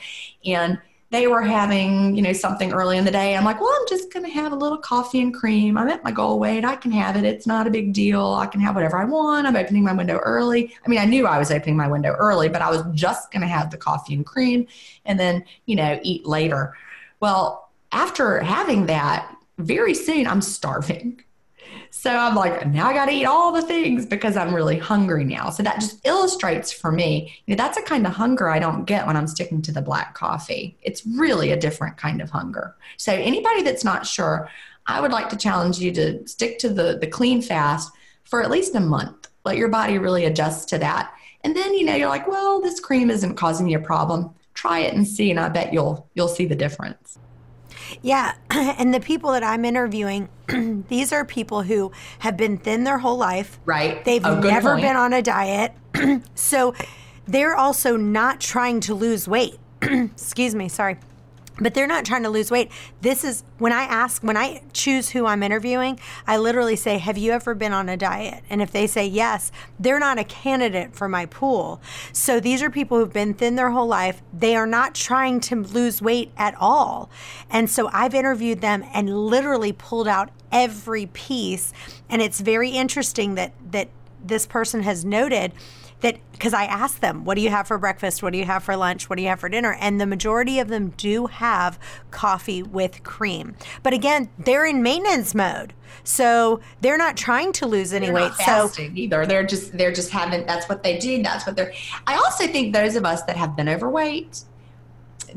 And 0.45 0.77
they 1.09 1.27
were 1.27 1.41
having, 1.41 2.15
you 2.15 2.21
know, 2.21 2.33
something 2.33 2.73
early 2.73 2.97
in 2.97 3.05
the 3.05 3.11
day. 3.11 3.35
I'm 3.35 3.45
like, 3.45 3.61
well, 3.61 3.73
I'm 3.79 3.87
just 3.87 4.11
going 4.11 4.25
to 4.25 4.31
have 4.31 4.51
a 4.51 4.55
little 4.55 4.77
coffee 4.77 5.21
and 5.21 5.33
cream. 5.33 5.77
I'm 5.77 5.87
at 5.87 6.03
my 6.03 6.11
goal 6.11 6.37
weight. 6.37 6.65
I 6.65 6.75
can 6.75 6.91
have 6.91 7.15
it. 7.15 7.23
It's 7.23 7.47
not 7.47 7.65
a 7.65 7.69
big 7.69 7.93
deal. 7.93 8.33
I 8.33 8.45
can 8.45 8.59
have 8.59 8.75
whatever 8.75 8.97
I 8.97 9.05
want. 9.05 9.47
I'm 9.47 9.55
opening 9.55 9.83
my 9.83 9.93
window 9.93 10.17
early. 10.17 10.75
I 10.85 10.89
mean, 10.89 10.99
I 10.99 11.05
knew 11.05 11.25
I 11.25 11.37
was 11.37 11.49
opening 11.49 11.77
my 11.77 11.87
window 11.87 12.13
early, 12.19 12.49
but 12.49 12.61
I 12.61 12.69
was 12.69 12.83
just 12.93 13.31
going 13.31 13.41
to 13.41 13.47
have 13.47 13.71
the 13.71 13.77
coffee 13.77 14.15
and 14.15 14.25
cream 14.25 14.67
and 15.05 15.17
then, 15.17 15.45
you 15.65 15.77
know, 15.77 15.97
eat 16.03 16.25
later. 16.25 16.75
Well, 17.21 17.69
after 17.93 18.41
having 18.41 18.87
that, 18.87 19.33
very 19.57 19.93
soon 19.93 20.27
I'm 20.27 20.41
starving. 20.41 21.21
So 21.89 22.15
I'm 22.15 22.35
like, 22.35 22.67
now 22.67 22.87
I 22.87 22.93
got 22.93 23.05
to 23.05 23.11
eat 23.11 23.25
all 23.25 23.51
the 23.51 23.61
things 23.61 24.05
because 24.05 24.37
I'm 24.37 24.53
really 24.53 24.77
hungry 24.77 25.23
now. 25.23 25.49
So 25.49 25.63
that 25.63 25.79
just 25.79 26.05
illustrates 26.05 26.71
for 26.71 26.91
me, 26.91 27.33
you 27.45 27.55
know, 27.55 27.63
that's 27.63 27.77
a 27.77 27.81
kind 27.81 28.05
of 28.05 28.13
hunger 28.13 28.49
I 28.49 28.59
don't 28.59 28.85
get 28.85 29.07
when 29.07 29.17
I'm 29.17 29.27
sticking 29.27 29.61
to 29.63 29.71
the 29.71 29.81
black 29.81 30.13
coffee. 30.13 30.77
It's 30.81 31.05
really 31.05 31.51
a 31.51 31.57
different 31.57 31.97
kind 31.97 32.21
of 32.21 32.29
hunger. 32.29 32.75
So 32.97 33.11
anybody 33.13 33.63
that's 33.63 33.83
not 33.83 34.05
sure, 34.05 34.49
I 34.85 35.01
would 35.01 35.11
like 35.11 35.29
to 35.29 35.37
challenge 35.37 35.79
you 35.79 35.91
to 35.93 36.27
stick 36.27 36.59
to 36.59 36.69
the 36.69 36.97
the 36.99 37.07
clean 37.07 37.41
fast 37.41 37.91
for 38.23 38.41
at 38.41 38.51
least 38.51 38.75
a 38.75 38.79
month. 38.79 39.27
Let 39.45 39.57
your 39.57 39.69
body 39.69 39.97
really 39.97 40.25
adjust 40.25 40.69
to 40.69 40.77
that. 40.79 41.13
And 41.41 41.55
then, 41.55 41.73
you 41.73 41.85
know, 41.85 41.95
you're 41.95 42.09
like, 42.09 42.27
well, 42.27 42.61
this 42.61 42.79
cream 42.79 43.09
isn't 43.09 43.35
causing 43.35 43.69
you 43.69 43.77
a 43.77 43.81
problem. 43.81 44.33
Try 44.53 44.79
it 44.79 44.93
and 44.93 45.07
see, 45.07 45.29
and 45.29 45.39
I 45.39 45.49
bet 45.49 45.71
you'll 45.71 46.09
you'll 46.15 46.27
see 46.27 46.45
the 46.45 46.55
difference. 46.55 47.19
Yeah. 48.01 48.33
And 48.49 48.93
the 48.93 48.99
people 48.99 49.31
that 49.31 49.43
I'm 49.43 49.65
interviewing, 49.65 50.29
these 50.89 51.11
are 51.11 51.23
people 51.25 51.61
who 51.63 51.91
have 52.19 52.35
been 52.37 52.57
thin 52.57 52.83
their 52.83 52.97
whole 52.99 53.17
life. 53.17 53.59
Right. 53.65 54.03
They've 54.05 54.25
Oh, 54.25 54.39
never 54.39 54.71
point. 54.71 54.81
been 54.83 54.95
on 54.95 55.13
a 55.13 55.21
diet. 55.21 55.73
so 56.35 56.73
they're 57.27 57.55
also 57.55 57.97
not 57.97 58.39
trying 58.39 58.79
to 58.81 58.93
lose 58.95 59.27
weight. 59.27 59.59
Excuse 59.81 60.55
me. 60.55 60.69
Sorry. 60.69 60.97
But 61.59 61.73
they're 61.73 61.87
not 61.87 62.05
trying 62.05 62.23
to 62.23 62.29
lose 62.29 62.51
weight. 62.51 62.71
This 63.01 63.23
is 63.23 63.43
when 63.57 63.71
I 63.71 63.83
ask, 63.83 64.21
when 64.23 64.37
I 64.37 64.61
choose 64.73 65.09
who 65.09 65.25
I'm 65.25 65.41
interviewing, 65.41 65.99
I 66.27 66.37
literally 66.37 66.75
say, 66.75 66.97
Have 66.97 67.17
you 67.17 67.31
ever 67.31 67.55
been 67.55 67.73
on 67.73 67.89
a 67.89 67.97
diet? 67.97 68.43
And 68.49 68.61
if 68.61 68.71
they 68.71 68.87
say 68.87 69.07
yes, 69.07 69.51
they're 69.79 69.99
not 69.99 70.19
a 70.19 70.23
candidate 70.23 70.95
for 70.95 71.09
my 71.09 71.25
pool. 71.25 71.81
So 72.13 72.39
these 72.39 72.61
are 72.61 72.69
people 72.69 72.97
who've 72.99 73.13
been 73.13 73.33
thin 73.33 73.55
their 73.55 73.71
whole 73.71 73.87
life. 73.87 74.21
They 74.31 74.55
are 74.55 74.67
not 74.67 74.93
trying 74.93 75.39
to 75.41 75.55
lose 75.55 76.01
weight 76.01 76.31
at 76.37 76.55
all. 76.59 77.09
And 77.49 77.69
so 77.69 77.89
I've 77.91 78.13
interviewed 78.13 78.61
them 78.61 78.85
and 78.93 79.27
literally 79.27 79.73
pulled 79.73 80.07
out 80.07 80.29
every 80.51 81.07
piece. 81.07 81.73
And 82.09 82.21
it's 82.21 82.39
very 82.39 82.71
interesting 82.71 83.35
that, 83.35 83.53
that 83.71 83.89
this 84.23 84.45
person 84.45 84.83
has 84.83 85.03
noted 85.05 85.53
that 86.01 86.17
because 86.31 86.53
I 86.53 86.65
asked 86.65 87.01
them, 87.01 87.25
what 87.25 87.35
do 87.35 87.41
you 87.41 87.49
have 87.49 87.67
for 87.67 87.77
breakfast? 87.77 88.21
What 88.21 88.31
do 88.33 88.39
you 88.39 88.45
have 88.45 88.63
for 88.63 88.75
lunch? 88.75 89.09
What 89.09 89.15
do 89.15 89.23
you 89.23 89.29
have 89.29 89.39
for 89.39 89.49
dinner? 89.49 89.75
And 89.79 89.99
the 89.99 90.05
majority 90.05 90.59
of 90.59 90.67
them 90.67 90.89
do 90.97 91.25
have 91.27 91.79
coffee 92.11 92.61
with 92.61 93.03
cream. 93.03 93.55
But 93.81 93.93
again, 93.93 94.29
they're 94.37 94.65
in 94.65 94.83
maintenance 94.83 95.33
mode. 95.33 95.73
So 96.03 96.59
they're 96.81 96.97
not 96.97 97.17
trying 97.17 97.51
to 97.53 97.65
lose 97.65 97.93
any 97.93 98.07
They're 98.07 98.15
weight. 98.15 98.33
fasting 98.33 98.95
either. 98.97 99.25
They're 99.25 99.45
just 99.45 99.77
they're 99.77 99.91
just 99.91 100.11
having 100.11 100.45
that's 100.45 100.69
what 100.69 100.83
they 100.83 100.97
do. 100.97 101.23
That's 101.23 101.45
what 101.45 101.55
they're. 101.55 101.73
I 102.05 102.15
also 102.15 102.47
think 102.47 102.73
those 102.73 102.95
of 102.95 103.05
us 103.05 103.23
that 103.23 103.35
have 103.35 103.55
been 103.55 103.67
overweight 103.67 104.43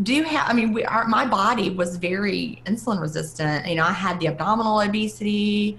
do 0.03 0.23
have. 0.23 0.49
I 0.49 0.53
mean, 0.53 0.73
we 0.73 0.85
our, 0.85 1.07
my 1.07 1.27
body 1.27 1.71
was 1.71 1.97
very 1.97 2.63
insulin 2.67 3.01
resistant. 3.01 3.67
You 3.67 3.77
know, 3.77 3.85
I 3.85 3.93
had 3.93 4.21
the 4.21 4.29
abdominal 4.29 4.81
obesity, 4.81 5.79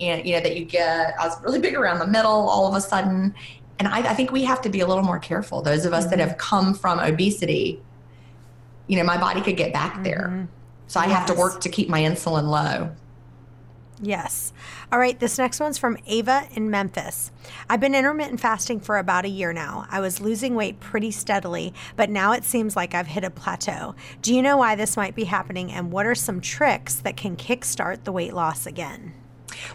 and 0.00 0.26
you 0.26 0.34
know 0.34 0.40
that 0.40 0.56
you 0.56 0.64
get. 0.64 1.14
I 1.20 1.26
was 1.26 1.40
really 1.42 1.60
big 1.60 1.74
around 1.74 1.98
the 1.98 2.06
middle 2.06 2.30
all 2.30 2.66
of 2.66 2.74
a 2.74 2.80
sudden, 2.80 3.34
and 3.82 3.92
I, 3.92 4.10
I 4.10 4.14
think 4.14 4.30
we 4.30 4.44
have 4.44 4.62
to 4.62 4.68
be 4.68 4.78
a 4.78 4.86
little 4.86 5.02
more 5.02 5.18
careful. 5.18 5.60
Those 5.60 5.84
of 5.84 5.92
us 5.92 6.04
that 6.04 6.20
mm-hmm. 6.20 6.28
have 6.28 6.38
come 6.38 6.72
from 6.72 7.00
obesity, 7.00 7.82
you 8.86 8.96
know, 8.96 9.02
my 9.02 9.16
body 9.16 9.40
could 9.40 9.56
get 9.56 9.72
back 9.72 10.04
there. 10.04 10.28
Mm-hmm. 10.30 10.44
So 10.86 11.00
I 11.00 11.08
have 11.08 11.26
to 11.26 11.34
work 11.34 11.60
to 11.62 11.68
keep 11.68 11.88
my 11.88 12.02
insulin 12.02 12.48
low. 12.48 12.92
Yes. 14.00 14.52
All 14.92 15.00
right, 15.00 15.18
this 15.18 15.36
next 15.36 15.58
one's 15.58 15.78
from 15.78 15.98
Ava 16.06 16.46
in 16.52 16.70
Memphis. 16.70 17.32
I've 17.68 17.80
been 17.80 17.96
intermittent 17.96 18.38
fasting 18.38 18.78
for 18.78 18.98
about 18.98 19.24
a 19.24 19.28
year 19.28 19.52
now. 19.52 19.86
I 19.90 19.98
was 19.98 20.20
losing 20.20 20.54
weight 20.54 20.78
pretty 20.78 21.10
steadily, 21.10 21.74
but 21.96 22.08
now 22.08 22.32
it 22.34 22.44
seems 22.44 22.76
like 22.76 22.94
I've 22.94 23.08
hit 23.08 23.24
a 23.24 23.30
plateau. 23.30 23.96
Do 24.20 24.32
you 24.32 24.42
know 24.42 24.58
why 24.58 24.76
this 24.76 24.96
might 24.96 25.16
be 25.16 25.24
happening 25.24 25.72
and 25.72 25.90
what 25.90 26.06
are 26.06 26.14
some 26.14 26.40
tricks 26.40 26.94
that 26.96 27.16
can 27.16 27.36
kickstart 27.36 28.04
the 28.04 28.12
weight 28.12 28.32
loss 28.32 28.64
again? 28.64 29.14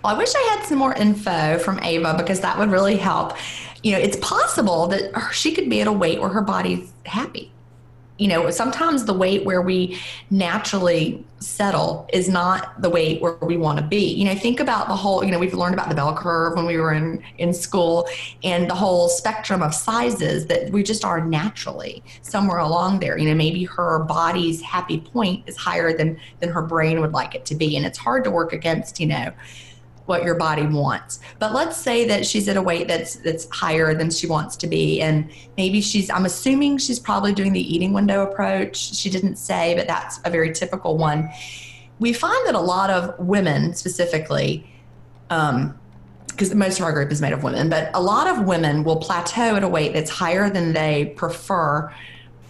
Well, 0.04 0.16
I 0.16 0.18
wish 0.18 0.34
I 0.36 0.56
had 0.56 0.66
some 0.66 0.78
more 0.78 0.94
info 0.94 1.58
from 1.60 1.80
Ava 1.84 2.16
because 2.18 2.42
that 2.42 2.58
would 2.58 2.72
really 2.72 2.98
help. 2.98 3.36
You 3.84 3.94
know, 3.94 4.00
it's 4.00 4.18
possible 4.18 4.88
that 4.88 5.32
she 5.32 5.54
could 5.54 5.70
be 5.70 5.82
at 5.82 5.88
a 5.88 5.92
weight 5.92 6.20
where 6.20 6.30
her 6.30 6.42
body's 6.42 6.92
happy. 7.06 7.52
You 8.18 8.28
know, 8.28 8.50
sometimes 8.50 9.06
the 9.06 9.14
weight 9.14 9.46
where 9.46 9.62
we 9.62 10.00
naturally 10.30 11.26
settle 11.40 12.10
is 12.12 12.28
not 12.28 12.82
the 12.82 12.90
weight 12.90 13.22
where 13.22 13.36
we 13.36 13.58
want 13.58 13.78
to 13.78 13.86
be. 13.86 14.14
You 14.14 14.26
know, 14.26 14.36
think 14.36 14.60
about 14.60 14.88
the 14.88 14.96
whole, 14.96 15.24
you 15.24 15.32
know, 15.32 15.38
we've 15.38 15.54
learned 15.54 15.76
about 15.76 15.90
the 15.90 15.96
bell 15.96 16.16
curve 16.16 16.56
when 16.56 16.66
we 16.66 16.78
were 16.78 16.94
in, 16.94 17.22
in 17.38 17.54
school 17.54 18.08
and 18.44 18.70
the 18.70 18.74
whole 18.74 19.08
spectrum 19.08 19.62
of 19.62 19.74
sizes 19.74 20.48
that 20.48 20.72
we 20.72 20.82
just 20.82 21.06
are 21.06 21.24
naturally 21.24 22.04
somewhere 22.24 22.58
along 22.58 23.00
there. 23.00 23.18
You 23.18 23.30
know, 23.30 23.36
maybe 23.36 23.66
her 23.66 24.00
body's 24.00 24.62
happy 24.62 25.00
point 25.00 25.44
is 25.48 25.56
higher 25.56 25.96
than 25.96 26.20
than 26.40 26.50
her 26.50 26.62
brain 26.62 27.02
would 27.02 27.14
like 27.14 27.36
it 27.36 27.46
to 27.46 27.56
be. 27.56 27.78
And 27.78 27.86
it's 27.86 27.98
hard 27.98 28.24
to 28.24 28.32
work 28.32 28.52
against, 28.52 29.00
you 29.00 29.08
know, 29.08 29.32
what 30.08 30.24
your 30.24 30.36
body 30.36 30.66
wants. 30.66 31.20
But 31.38 31.54
let's 31.54 31.78
say 31.78 32.08
that 32.08 32.26
she's 32.26 32.48
at 32.48 32.58
a 32.58 32.62
weight 32.62 32.88
that's 32.88 33.18
that's 33.18 33.48
higher 33.52 33.94
than 33.94 34.10
she 34.10 34.26
wants 34.26 34.56
to 34.58 34.68
be 34.68 35.02
and 35.02 35.30
maybe 35.58 35.82
she's 35.82 36.10
I'm 36.10 36.26
assuming 36.26 36.80
she's 36.80 37.00
probably 37.00 37.34
doing 37.34 37.54
the 37.54 37.76
eating 37.76 37.94
window 37.94 38.24
approach. 38.24 38.96
She 38.96 39.10
didn't 39.10 39.36
say, 39.36 39.76
but 39.76 39.88
that's 39.88 40.20
a 40.26 40.30
very 40.30 40.52
typical 40.54 40.98
one. 40.98 41.30
We 42.00 42.14
find 42.14 42.48
that 42.48 42.56
a 42.56 42.60
lot 42.60 42.90
of 42.90 43.20
women 43.20 43.74
specifically 43.76 44.68
um 45.30 45.78
because 46.28 46.54
most 46.54 46.80
of 46.80 46.86
our 46.86 46.94
group 46.94 47.12
is 47.12 47.20
made 47.20 47.34
of 47.34 47.44
women, 47.44 47.68
but 47.68 47.90
a 47.96 48.02
lot 48.02 48.28
of 48.28 48.46
women 48.46 48.84
will 48.84 48.98
plateau 48.98 49.56
at 49.56 49.64
a 49.64 49.68
weight 49.68 49.94
that's 49.94 50.12
higher 50.12 50.52
than 50.52 50.72
they 50.72 51.14
prefer 51.18 51.92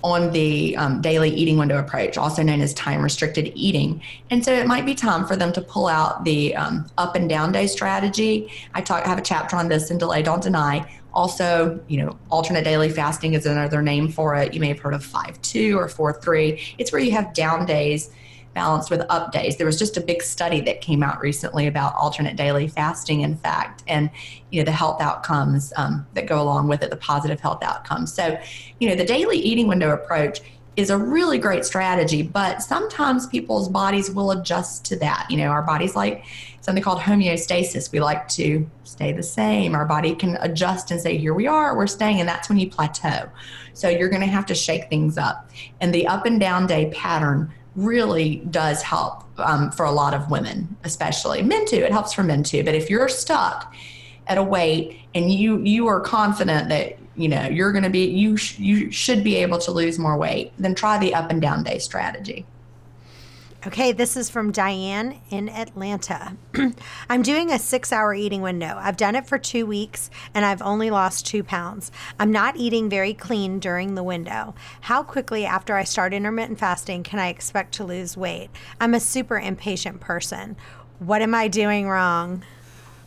on 0.03 0.31
the 0.31 0.75
um, 0.77 1.01
daily 1.01 1.29
eating 1.29 1.57
window 1.57 1.79
approach, 1.79 2.17
also 2.17 2.43
known 2.43 2.61
as 2.61 2.73
time 2.73 3.01
restricted 3.01 3.51
eating. 3.55 4.01
And 4.29 4.43
so 4.43 4.53
it 4.53 4.67
might 4.67 4.85
be 4.85 4.93
time 4.93 5.25
for 5.25 5.35
them 5.35 5.51
to 5.53 5.61
pull 5.61 5.87
out 5.87 6.23
the 6.23 6.55
um, 6.55 6.85
up 6.97 7.15
and 7.15 7.27
down 7.27 7.51
day 7.51 7.67
strategy. 7.67 8.51
I 8.73 8.81
talk, 8.81 9.05
I 9.05 9.09
have 9.09 9.17
a 9.17 9.23
chapter 9.23 9.55
on 9.55 9.69
this 9.69 9.89
in 9.89 9.97
Delay 9.97 10.21
Don't 10.21 10.41
Deny. 10.41 10.89
Also, 11.13 11.79
you 11.87 11.97
know, 11.97 12.15
alternate 12.29 12.63
daily 12.63 12.89
fasting 12.89 13.33
is 13.33 13.45
another 13.45 13.81
name 13.81 14.07
for 14.07 14.35
it. 14.35 14.53
You 14.53 14.59
may 14.59 14.67
have 14.67 14.79
heard 14.79 14.93
of 14.93 15.03
5 15.03 15.41
2 15.41 15.77
or 15.77 15.87
4 15.87 16.13
3. 16.13 16.75
It's 16.77 16.91
where 16.91 17.01
you 17.01 17.11
have 17.11 17.33
down 17.33 17.65
days 17.65 18.11
balanced 18.57 18.89
with 18.89 19.03
up 19.09 19.31
days. 19.31 19.57
There 19.57 19.67
was 19.67 19.77
just 19.77 19.97
a 19.97 20.01
big 20.01 20.23
study 20.23 20.61
that 20.61 20.81
came 20.81 21.03
out 21.03 21.21
recently 21.21 21.67
about 21.67 21.93
alternate 21.93 22.35
daily 22.35 22.67
fasting, 22.67 23.21
in 23.21 23.37
fact, 23.37 23.83
and 23.87 24.09
you 24.49 24.59
know 24.59 24.65
the 24.65 24.71
health 24.71 24.99
outcomes 24.99 25.71
um, 25.77 26.07
that 26.15 26.25
go 26.25 26.41
along 26.41 26.67
with 26.67 26.81
it, 26.81 26.89
the 26.89 26.97
positive 26.97 27.39
health 27.39 27.61
outcomes. 27.61 28.11
So, 28.11 28.39
you 28.79 28.89
know, 28.89 28.95
the 28.95 29.05
daily 29.05 29.37
eating 29.37 29.67
window 29.67 29.93
approach 29.93 30.41
is 30.75 30.89
a 30.89 30.97
really 30.97 31.37
great 31.37 31.65
strategy, 31.65 32.23
but 32.23 32.63
sometimes 32.63 33.27
people's 33.27 33.69
bodies 33.69 34.09
will 34.09 34.31
adjust 34.31 34.85
to 34.85 34.95
that. 34.95 35.27
You 35.29 35.37
know, 35.37 35.49
our 35.49 35.61
bodies 35.61 35.95
like 35.95 36.23
something 36.61 36.83
called 36.83 36.99
homeostasis. 36.99 37.91
We 37.91 37.99
like 37.99 38.27
to 38.29 38.67
stay 38.83 39.11
the 39.11 39.23
same. 39.23 39.75
Our 39.75 39.85
body 39.85 40.15
can 40.15 40.37
adjust 40.41 40.89
and 40.89 40.99
say, 40.99 41.17
here 41.17 41.33
we 41.35 41.45
are, 41.45 41.77
we're 41.77 41.87
staying, 41.87 42.19
and 42.19 42.27
that's 42.27 42.49
when 42.49 42.57
you 42.57 42.69
plateau. 42.69 43.29
So 43.73 43.87
you're 43.87 44.09
going 44.09 44.21
to 44.21 44.27
have 44.27 44.47
to 44.47 44.55
shake 44.55 44.89
things 44.89 45.17
up. 45.17 45.49
And 45.79 45.93
the 45.93 46.07
up 46.07 46.25
and 46.25 46.39
down 46.39 46.65
day 46.65 46.91
pattern 46.91 47.53
really 47.77 48.37
does 48.49 48.81
help 48.81 49.23
um, 49.39 49.71
for 49.71 49.85
a 49.85 49.91
lot 49.91 50.13
of 50.13 50.29
women, 50.29 50.75
especially 50.83 51.43
men 51.43 51.65
too. 51.65 51.77
It 51.77 51.91
helps 51.91 52.11
for 52.11 52.23
men 52.23 52.43
too. 52.43 52.63
But 52.63 52.75
if 52.75 52.89
you're 52.89 53.07
stuck 53.07 53.73
at 54.25 54.37
a 54.37 54.43
weight 54.43 54.97
and 55.15 55.31
you 55.31 55.59
you 55.61 55.87
are 55.87 56.01
confident 56.01 56.67
that 56.69 56.97
you 57.15 57.29
know 57.29 57.43
you're 57.47 57.71
going 57.71 57.83
to 57.83 57.89
be 57.89 58.05
you 58.05 58.35
sh- 58.35 58.59
you 58.59 58.91
should 58.91 59.23
be 59.23 59.35
able 59.37 59.59
to 59.59 59.71
lose 59.71 59.97
more 59.97 60.17
weight, 60.17 60.51
then 60.57 60.75
try 60.75 60.97
the 60.97 61.13
up 61.13 61.29
and 61.29 61.41
down 61.41 61.63
day 61.63 61.77
strategy. 61.77 62.45
Okay, 63.67 63.91
this 63.91 64.15
is 64.15 64.29
from 64.29 64.53
Diane 64.53 65.19
in 65.29 65.49
Atlanta. 65.49 66.37
I'm 67.09 67.21
doing 67.21 67.51
a 67.51 67.59
six 67.59 67.91
hour 67.91 68.13
eating 68.13 68.41
window. 68.41 68.77
I've 68.79 68.95
done 68.95 69.13
it 69.13 69.27
for 69.27 69.37
two 69.37 69.65
weeks 69.65 70.09
and 70.33 70.45
I've 70.45 70.61
only 70.61 70.89
lost 70.89 71.25
two 71.25 71.43
pounds. 71.43 71.91
I'm 72.17 72.31
not 72.31 72.55
eating 72.55 72.89
very 72.89 73.13
clean 73.13 73.59
during 73.59 73.95
the 73.95 74.03
window. 74.03 74.55
How 74.79 75.03
quickly 75.03 75.45
after 75.45 75.75
I 75.75 75.83
start 75.83 76.13
intermittent 76.13 76.59
fasting 76.59 77.03
can 77.03 77.19
I 77.19 77.27
expect 77.27 77.73
to 77.73 77.83
lose 77.83 78.15
weight? 78.15 78.51
I'm 78.79 78.93
a 78.93 79.01
super 79.01 79.37
impatient 79.37 79.99
person. 79.99 80.55
What 80.99 81.21
am 81.21 81.35
I 81.35 81.49
doing 81.49 81.89
wrong? 81.89 82.45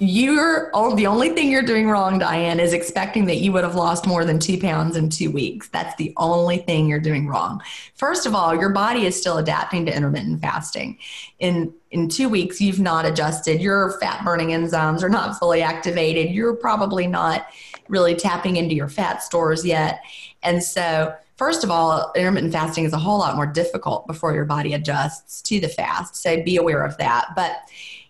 You're 0.03 0.71
oh, 0.73 0.97
the 0.97 1.07
only 1.07 1.29
thing 1.29 1.51
you're 1.51 1.63
doing 1.63 1.87
wrong, 1.87 2.19
Diane, 2.19 2.59
is 2.59 2.73
expecting 2.73 3.27
that 3.27 3.37
you 3.37 3.53
would 3.53 3.65
have 3.65 3.75
lost 3.75 4.07
more 4.07 4.25
than 4.25 4.39
two 4.39 4.59
pounds 4.59 4.97
in 4.97 5.11
two 5.11 5.31
weeks. 5.31 5.69
That's 5.69 5.95
the 5.97 6.15
only 6.17 6.57
thing 6.57 6.89
you're 6.89 7.01
doing 7.01 7.29
wrong. 7.29 7.61
First 7.97 8.25
of 8.25 8.35
all, 8.35 8.55
your 8.55 8.71
body 8.71 9.05
is 9.05 9.15
still 9.15 9.37
adapting 9.37 9.85
to 9.85 9.95
intermittent 9.95 10.41
fasting. 10.41 10.97
In 11.39 11.75
in 11.91 12.09
two 12.09 12.31
weeks, 12.31 12.63
you've 12.63 12.81
not 12.81 13.05
adjusted. 13.05 13.61
Your 13.61 13.99
fat 14.01 14.25
burning 14.25 14.49
enzymes 14.49 15.03
are 15.03 15.11
not 15.11 15.39
fully 15.39 15.61
activated. 15.61 16.31
You're 16.31 16.57
probably 16.57 17.07
not 17.07 17.49
really 17.90 18.14
tapping 18.14 18.57
into 18.57 18.74
your 18.74 18.88
fat 18.88 19.22
stores 19.22 19.66
yet. 19.66 20.00
And 20.42 20.62
so 20.62 21.14
first 21.37 21.64
of 21.64 21.70
all, 21.70 22.12
intermittent 22.14 22.53
fasting 22.53 22.85
is 22.85 22.92
a 22.92 22.98
whole 22.98 23.18
lot 23.18 23.35
more 23.35 23.46
difficult 23.46 24.07
before 24.07 24.35
your 24.35 24.44
body 24.44 24.74
adjusts 24.74 25.40
to 25.42 25.59
the 25.59 25.68
fast. 25.68 26.14
So 26.16 26.42
be 26.42 26.57
aware 26.57 26.85
of 26.85 26.96
that. 26.98 27.29
But, 27.35 27.62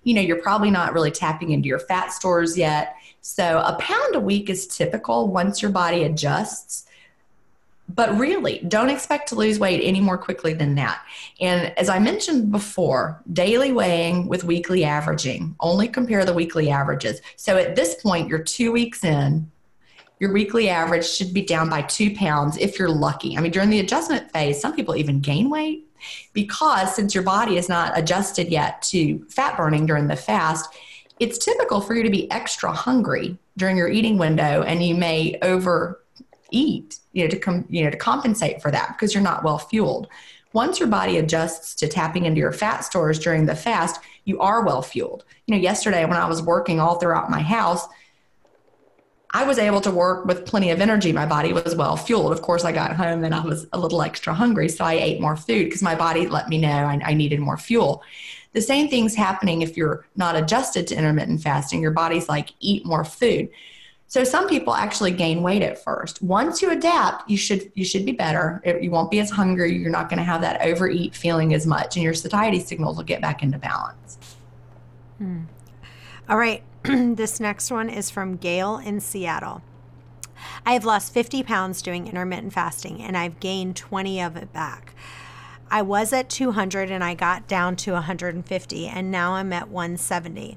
you 0.03 0.15
know, 0.15 0.21
you're 0.21 0.43
probably 0.43 0.71
not 0.71 0.93
really 0.93 1.13
tapping 1.13 1.51
into 1.51 1.69
your 1.69 1.79
fat 1.79 2.13
stores 2.13 2.59
yet. 2.59 2.97
So 3.21 3.63
a 3.65 3.77
pound 3.79 4.17
a 4.17 4.21
week 4.21 4.51
is 4.51 4.67
typical 4.67 5.29
once 5.29 5.63
your 5.63 5.71
body 5.71 6.05
adjusts. 6.05 6.87
But 7.89 8.17
really, 8.19 8.61
don't 8.69 8.91
expect 8.91 9.29
to 9.29 9.35
lose 9.35 9.59
weight 9.59 9.81
any 9.83 10.01
more 10.01 10.19
quickly 10.19 10.53
than 10.53 10.75
that. 10.77 11.01
And 11.41 11.77
as 11.77 11.89
I 11.89 11.99
mentioned 11.99 12.51
before, 12.53 13.21
daily 13.33 13.73
weighing 13.73 14.29
with 14.29 14.45
weekly 14.45 14.85
averaging, 14.85 15.57
only 15.61 15.89
compare 15.89 16.25
the 16.25 16.33
weekly 16.33 16.71
averages. 16.71 17.21
So 17.37 17.57
at 17.57 17.77
this 17.77 17.97
point, 17.97 18.29
you're 18.29 18.43
two 18.43 18.71
weeks 18.71 19.05
in, 19.05 19.51
your 20.21 20.33
weekly 20.33 20.69
average 20.69 21.09
should 21.09 21.35
be 21.35 21.43
down 21.43 21.69
by 21.69 21.83
two 21.83 22.15
pounds 22.15 22.57
if 22.59 22.79
you're 22.79 22.91
lucky. 22.91 23.37
I 23.37 23.41
mean, 23.41 23.51
during 23.51 23.71
the 23.71 23.81
adjustment 23.81 24.31
phase, 24.31 24.61
some 24.61 24.77
people 24.77 24.95
even 24.95 25.21
gain 25.21 25.51
weight 25.51 25.89
because 26.33 26.95
since 26.95 27.15
your 27.15 27.25
body 27.25 27.57
is 27.57 27.69
not 27.69 27.99
adjusted 27.99 28.49
yet 28.49 28.81
to 28.83 29.27
fat 29.29 29.57
burning 29.57 29.87
during 29.87 30.07
the 30.07 30.17
fast, 30.17 30.73
it's 31.19 31.39
typical 31.39 31.81
for 31.81 31.95
you 31.95 32.03
to 32.03 32.11
be 32.11 32.31
extra 32.31 32.73
hungry 32.73 33.37
during 33.57 33.77
your 33.77 33.89
eating 33.89 34.19
window 34.19 34.63
and 34.63 34.83
you 34.83 34.95
may 34.95 35.39
overeat 35.43 36.99
you 37.13 37.25
know 37.25 37.29
to 37.29 37.39
com- 37.39 37.67
you 37.69 37.85
know 37.85 37.91
to 37.91 37.97
compensate 37.97 38.61
for 38.61 38.71
that 38.71 38.89
because 38.89 39.15
you're 39.15 39.23
not 39.23 39.45
well 39.45 39.59
fueled 39.59 40.09
once 40.53 40.81
your 40.81 40.89
body 40.89 41.19
adjusts 41.19 41.75
to 41.75 41.87
tapping 41.87 42.25
into 42.25 42.41
your 42.41 42.53
fat 42.53 42.81
stores 42.81 43.19
during 43.19 43.45
the 43.45 43.55
fast 43.55 44.01
you 44.25 44.41
are 44.41 44.65
well 44.65 44.83
fueled 44.83 45.25
you 45.47 45.55
know 45.55 45.61
yesterday 45.61 46.05
when 46.05 46.17
i 46.17 46.27
was 46.27 46.43
working 46.43 46.81
all 46.81 46.99
throughout 46.99 47.31
my 47.31 47.41
house 47.41 47.87
I 49.33 49.45
was 49.45 49.59
able 49.59 49.81
to 49.83 49.91
work 49.91 50.25
with 50.25 50.45
plenty 50.45 50.71
of 50.71 50.81
energy. 50.81 51.13
My 51.13 51.27
body 51.27 51.53
was 51.53 51.77
well 51.77 51.97
fueled. 51.97 52.33
Of 52.33 52.43
course, 52.43 52.65
I 52.65 52.73
got 52.73 52.97
home 52.97 53.23
and 53.23 53.35
I 53.35 53.41
was 53.41 53.67
a 53.73 53.79
little 53.79 54.03
extra 54.03 54.35
hungry, 54.35 54.69
so 54.69 54.85
I 54.85 54.95
ate 54.95 55.21
more 55.21 55.37
food 55.37 55.67
because 55.67 55.83
my 55.83 55.95
body 55.95 56.27
let 56.27 56.49
me 56.49 56.59
know 56.59 56.69
I, 56.69 57.01
I, 57.05 57.15
needed 57.15 57.39
more 57.39 57.57
fuel. 57.57 58.03
The 58.55 58.61
same 58.61 58.89
thing's 58.89 59.15
happening 59.15 59.63
if 59.63 59.77
you're 59.77 60.05
not 60.17 60.35
adjusted 60.35 60.89
to 60.89 60.97
intermittent 60.97 61.43
fasting. 61.43 61.81
Your 61.81 61.93
body's 61.93 62.29
like, 62.29 62.51
eat 62.59 62.85
more 62.85 63.05
food. 63.05 63.49
So 64.09 64.25
some 64.25 64.49
people 64.49 64.75
actually 64.75 65.13
gain 65.13 65.41
weight 65.41 65.63
at 65.63 65.85
first. 65.85 66.21
Once 66.21 66.61
you 66.61 66.73
adapt, 66.73 67.31
you 67.31 67.37
should 67.37 67.71
you 67.77 67.85
should 67.85 68.05
be 68.05 68.11
better. 68.11 68.61
You 68.65 68.91
won't 68.91 69.13
be 69.13 69.21
as 69.21 69.31
hungry. 69.31 69.77
You're 69.77 69.93
not 69.93 70.09
going 70.09 70.19
to 70.19 70.25
have 70.25 70.41
that 70.41 70.63
overeat 70.63 71.15
feeling 71.15 71.55
as 71.55 71.65
much, 71.65 71.95
and 71.95 72.03
your 72.03 72.15
satiety 72.15 72.59
signals 72.59 72.97
will 72.97 73.05
get 73.05 73.21
back 73.21 73.45
into 73.45 73.57
balance. 73.57 74.19
Hmm. 75.19 75.43
All 76.31 76.39
right, 76.39 76.63
this 76.85 77.41
next 77.41 77.73
one 77.73 77.91
is 77.91 78.09
from 78.09 78.37
Gail 78.37 78.77
in 78.77 79.01
Seattle. 79.01 79.63
I 80.65 80.75
have 80.75 80.85
lost 80.85 81.13
50 81.13 81.43
pounds 81.43 81.83
doing 81.83 82.07
intermittent 82.07 82.53
fasting, 82.53 83.03
and 83.03 83.17
I've 83.17 83.41
gained 83.41 83.75
20 83.75 84.21
of 84.23 84.37
it 84.37 84.53
back. 84.53 84.95
I 85.73 85.83
was 85.83 86.13
at 86.13 86.31
200 86.31 86.89
and 86.89 87.03
I 87.03 87.15
got 87.15 87.49
down 87.49 87.75
to 87.79 87.95
150, 87.95 88.87
and 88.87 89.11
now 89.11 89.33
I'm 89.33 89.53
at 89.53 89.71
170. 89.71 90.57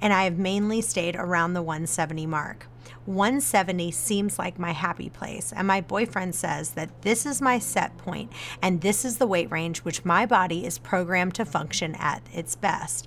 And 0.00 0.12
I 0.12 0.24
have 0.24 0.38
mainly 0.38 0.80
stayed 0.80 1.14
around 1.14 1.52
the 1.52 1.62
170 1.62 2.26
mark. 2.26 2.66
170 3.04 3.92
seems 3.92 4.40
like 4.40 4.58
my 4.58 4.72
happy 4.72 5.08
place, 5.08 5.52
and 5.54 5.68
my 5.68 5.80
boyfriend 5.80 6.34
says 6.34 6.70
that 6.70 7.02
this 7.02 7.24
is 7.26 7.40
my 7.40 7.60
set 7.60 7.96
point 7.96 8.32
and 8.60 8.80
this 8.80 9.04
is 9.04 9.18
the 9.18 9.26
weight 9.28 9.52
range 9.52 9.78
which 9.78 10.04
my 10.04 10.26
body 10.26 10.66
is 10.66 10.78
programmed 10.78 11.34
to 11.36 11.44
function 11.44 11.94
at 11.94 12.22
its 12.32 12.56
best 12.56 13.06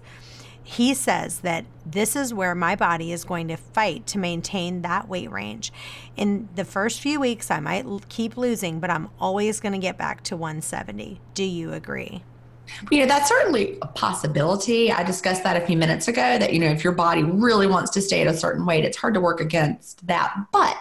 he 0.66 0.96
says 0.96 1.42
that 1.42 1.64
this 1.86 2.16
is 2.16 2.34
where 2.34 2.56
my 2.56 2.76
body 2.76 3.12
is 3.12 3.24
going 3.24 3.48
to 3.50 3.56
fight 3.56 4.08
to 4.08 4.18
maintain 4.18 4.82
that 4.82 5.08
weight 5.08 5.32
range. 5.32 5.72
In 6.18 6.50
the 6.56 6.66
first 6.66 7.00
few 7.00 7.20
weeks, 7.20 7.52
I 7.52 7.60
might 7.60 7.86
keep 8.10 8.36
losing, 8.36 8.80
but 8.80 8.90
I'm 8.90 9.10
always 9.20 9.60
going 9.60 9.74
to 9.74 9.78
get 9.78 9.96
back 9.96 10.24
to 10.24 10.36
170. 10.36 11.22
Do 11.36 11.44
you 11.44 11.72
agree? 11.72 12.24
You 12.92 13.02
know, 13.02 13.06
that's 13.06 13.30
certainly 13.30 13.78
a 13.84 13.88
possibility. 13.88 14.92
I 14.92 15.04
discussed 15.04 15.44
that 15.44 15.56
a 15.56 15.64
few 15.64 15.78
minutes 15.78 16.08
ago 16.08 16.40
that, 16.40 16.52
you 16.52 16.60
know, 16.60 16.72
if 16.72 16.84
your 16.84 16.94
body 16.94 17.22
really 17.22 17.68
wants 17.68 17.92
to 17.92 18.02
stay 18.02 18.22
at 18.22 18.28
a 18.28 18.36
certain 18.36 18.66
weight, 18.66 18.84
it's 18.84 18.98
hard 18.98 19.14
to 19.14 19.22
work 19.22 19.40
against 19.40 20.06
that. 20.08 20.36
But 20.52 20.76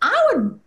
I 0.00 0.28
would 0.32 0.58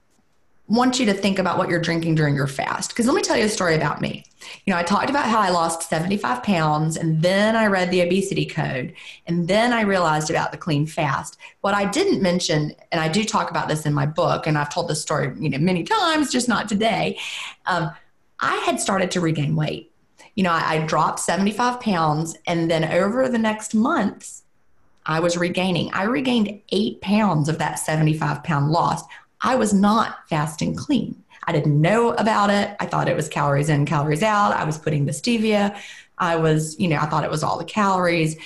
want 0.67 0.99
you 0.99 1.07
to 1.07 1.13
think 1.13 1.39
about 1.39 1.57
what 1.57 1.69
you're 1.69 1.81
drinking 1.81 2.13
during 2.13 2.35
your 2.35 2.45
fast. 2.45 2.91
Because 2.91 3.07
let 3.07 3.15
me 3.15 3.23
tell 3.23 3.37
you 3.37 3.45
a 3.45 3.49
story 3.49 3.73
about 3.73 4.01
me. 4.01 4.23
You 4.65 4.71
know, 4.71 4.77
I 4.77 4.83
talked 4.83 5.09
about 5.09 5.25
how 5.25 5.39
I 5.39 5.49
lost 5.49 5.89
75 5.89 6.43
pounds 6.43 6.97
and 6.97 7.21
then 7.21 7.55
I 7.55 7.67
read 7.67 7.91
the 7.91 8.01
obesity 8.01 8.45
code 8.45 8.93
and 9.27 9.47
then 9.47 9.73
I 9.73 9.81
realized 9.81 10.29
about 10.29 10.51
the 10.51 10.57
clean 10.57 10.85
fast. 10.85 11.37
What 11.61 11.73
I 11.73 11.85
didn't 11.85 12.21
mention, 12.21 12.73
and 12.91 13.01
I 13.01 13.07
do 13.07 13.23
talk 13.23 13.49
about 13.49 13.67
this 13.67 13.85
in 13.85 13.93
my 13.93 14.05
book, 14.05 14.47
and 14.47 14.57
I've 14.57 14.73
told 14.73 14.87
this 14.87 15.01
story, 15.01 15.33
you 15.39 15.49
know, 15.49 15.57
many 15.57 15.83
times, 15.83 16.31
just 16.31 16.47
not 16.49 16.69
today. 16.69 17.19
Um, 17.65 17.91
I 18.39 18.55
had 18.57 18.79
started 18.79 19.11
to 19.11 19.21
regain 19.21 19.55
weight. 19.55 19.91
You 20.35 20.43
know, 20.43 20.51
I, 20.51 20.75
I 20.75 20.85
dropped 20.85 21.19
75 21.19 21.79
pounds 21.79 22.35
and 22.45 22.69
then 22.69 22.83
over 22.83 23.29
the 23.29 23.37
next 23.37 23.73
months, 23.73 24.43
I 25.05 25.19
was 25.19 25.37
regaining. 25.37 25.93
I 25.93 26.03
regained 26.03 26.61
eight 26.69 26.99
pounds 27.01 27.47
of 27.47 27.59
that 27.59 27.79
75 27.79 28.43
pound 28.43 28.71
loss. 28.71 29.03
I 29.41 29.55
was 29.55 29.73
not 29.73 30.27
fasting 30.27 30.75
clean. 30.75 31.23
I 31.47 31.51
didn't 31.51 31.79
know 31.79 32.13
about 32.13 32.49
it. 32.49 32.75
I 32.79 32.85
thought 32.85 33.07
it 33.07 33.15
was 33.15 33.29
calories 33.29 33.69
in, 33.69 33.85
calories 33.85 34.23
out. 34.23 34.53
I 34.53 34.63
was 34.63 34.77
putting 34.77 35.05
the 35.05 35.11
stevia. 35.11 35.79
I 36.17 36.35
was, 36.35 36.79
you 36.79 36.87
know, 36.87 36.97
I 36.97 37.05
thought 37.05 37.23
it 37.23 37.31
was 37.31 37.43
all 37.43 37.57
the 37.57 37.65
calories. 37.65 38.37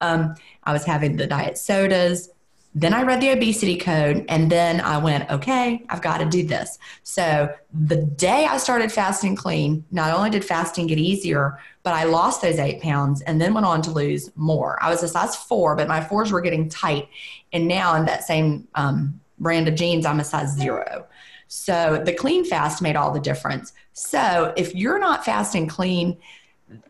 Um, 0.00 0.34
I 0.64 0.72
was 0.72 0.84
having 0.84 1.16
the 1.16 1.26
diet 1.26 1.58
sodas. 1.58 2.30
Then 2.74 2.92
I 2.94 3.02
read 3.02 3.20
the 3.20 3.30
obesity 3.30 3.76
code 3.76 4.24
and 4.28 4.52
then 4.52 4.80
I 4.80 4.98
went, 4.98 5.28
okay, 5.30 5.84
I've 5.88 6.02
got 6.02 6.18
to 6.18 6.26
do 6.26 6.46
this. 6.46 6.78
So 7.02 7.52
the 7.72 7.96
day 7.96 8.44
I 8.44 8.58
started 8.58 8.92
fasting 8.92 9.34
clean, 9.34 9.84
not 9.90 10.14
only 10.14 10.30
did 10.30 10.44
fasting 10.44 10.86
get 10.86 10.98
easier, 10.98 11.58
but 11.82 11.94
I 11.94 12.04
lost 12.04 12.42
those 12.42 12.58
eight 12.58 12.80
pounds 12.82 13.22
and 13.22 13.40
then 13.40 13.54
went 13.54 13.66
on 13.66 13.82
to 13.82 13.90
lose 13.90 14.30
more. 14.36 14.78
I 14.82 14.90
was 14.90 15.02
a 15.02 15.08
size 15.08 15.34
four, 15.34 15.74
but 15.74 15.88
my 15.88 16.00
fours 16.04 16.30
were 16.30 16.42
getting 16.42 16.68
tight. 16.68 17.08
And 17.52 17.66
now 17.66 17.94
in 17.96 18.04
that 18.04 18.24
same 18.24 18.68
um, 18.74 19.18
brand 19.38 19.66
of 19.66 19.74
jeans, 19.74 20.04
I'm 20.04 20.20
a 20.20 20.24
size 20.24 20.54
zero. 20.54 21.06
So 21.48 22.02
the 22.04 22.12
clean 22.12 22.44
fast 22.44 22.82
made 22.82 22.94
all 22.94 23.10
the 23.10 23.20
difference. 23.20 23.72
So 23.94 24.52
if 24.56 24.74
you're 24.74 24.98
not 24.98 25.24
fasting 25.24 25.66
clean, 25.66 26.18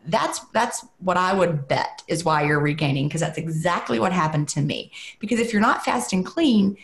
that's 0.07 0.39
that's 0.53 0.85
what 0.99 1.15
I 1.15 1.33
would 1.33 1.67
bet 1.69 2.03
is 2.09 2.25
why 2.25 2.43
you're 2.43 2.59
regaining 2.59 3.07
because 3.07 3.21
that's 3.21 3.37
exactly 3.37 3.99
what 3.99 4.11
happened 4.11 4.49
to 4.49 4.61
me. 4.61 4.91
Because 5.19 5.39
if 5.39 5.53
you're 5.53 5.61
not 5.61 5.85
fasting 5.85 6.25
clean, 6.25 6.77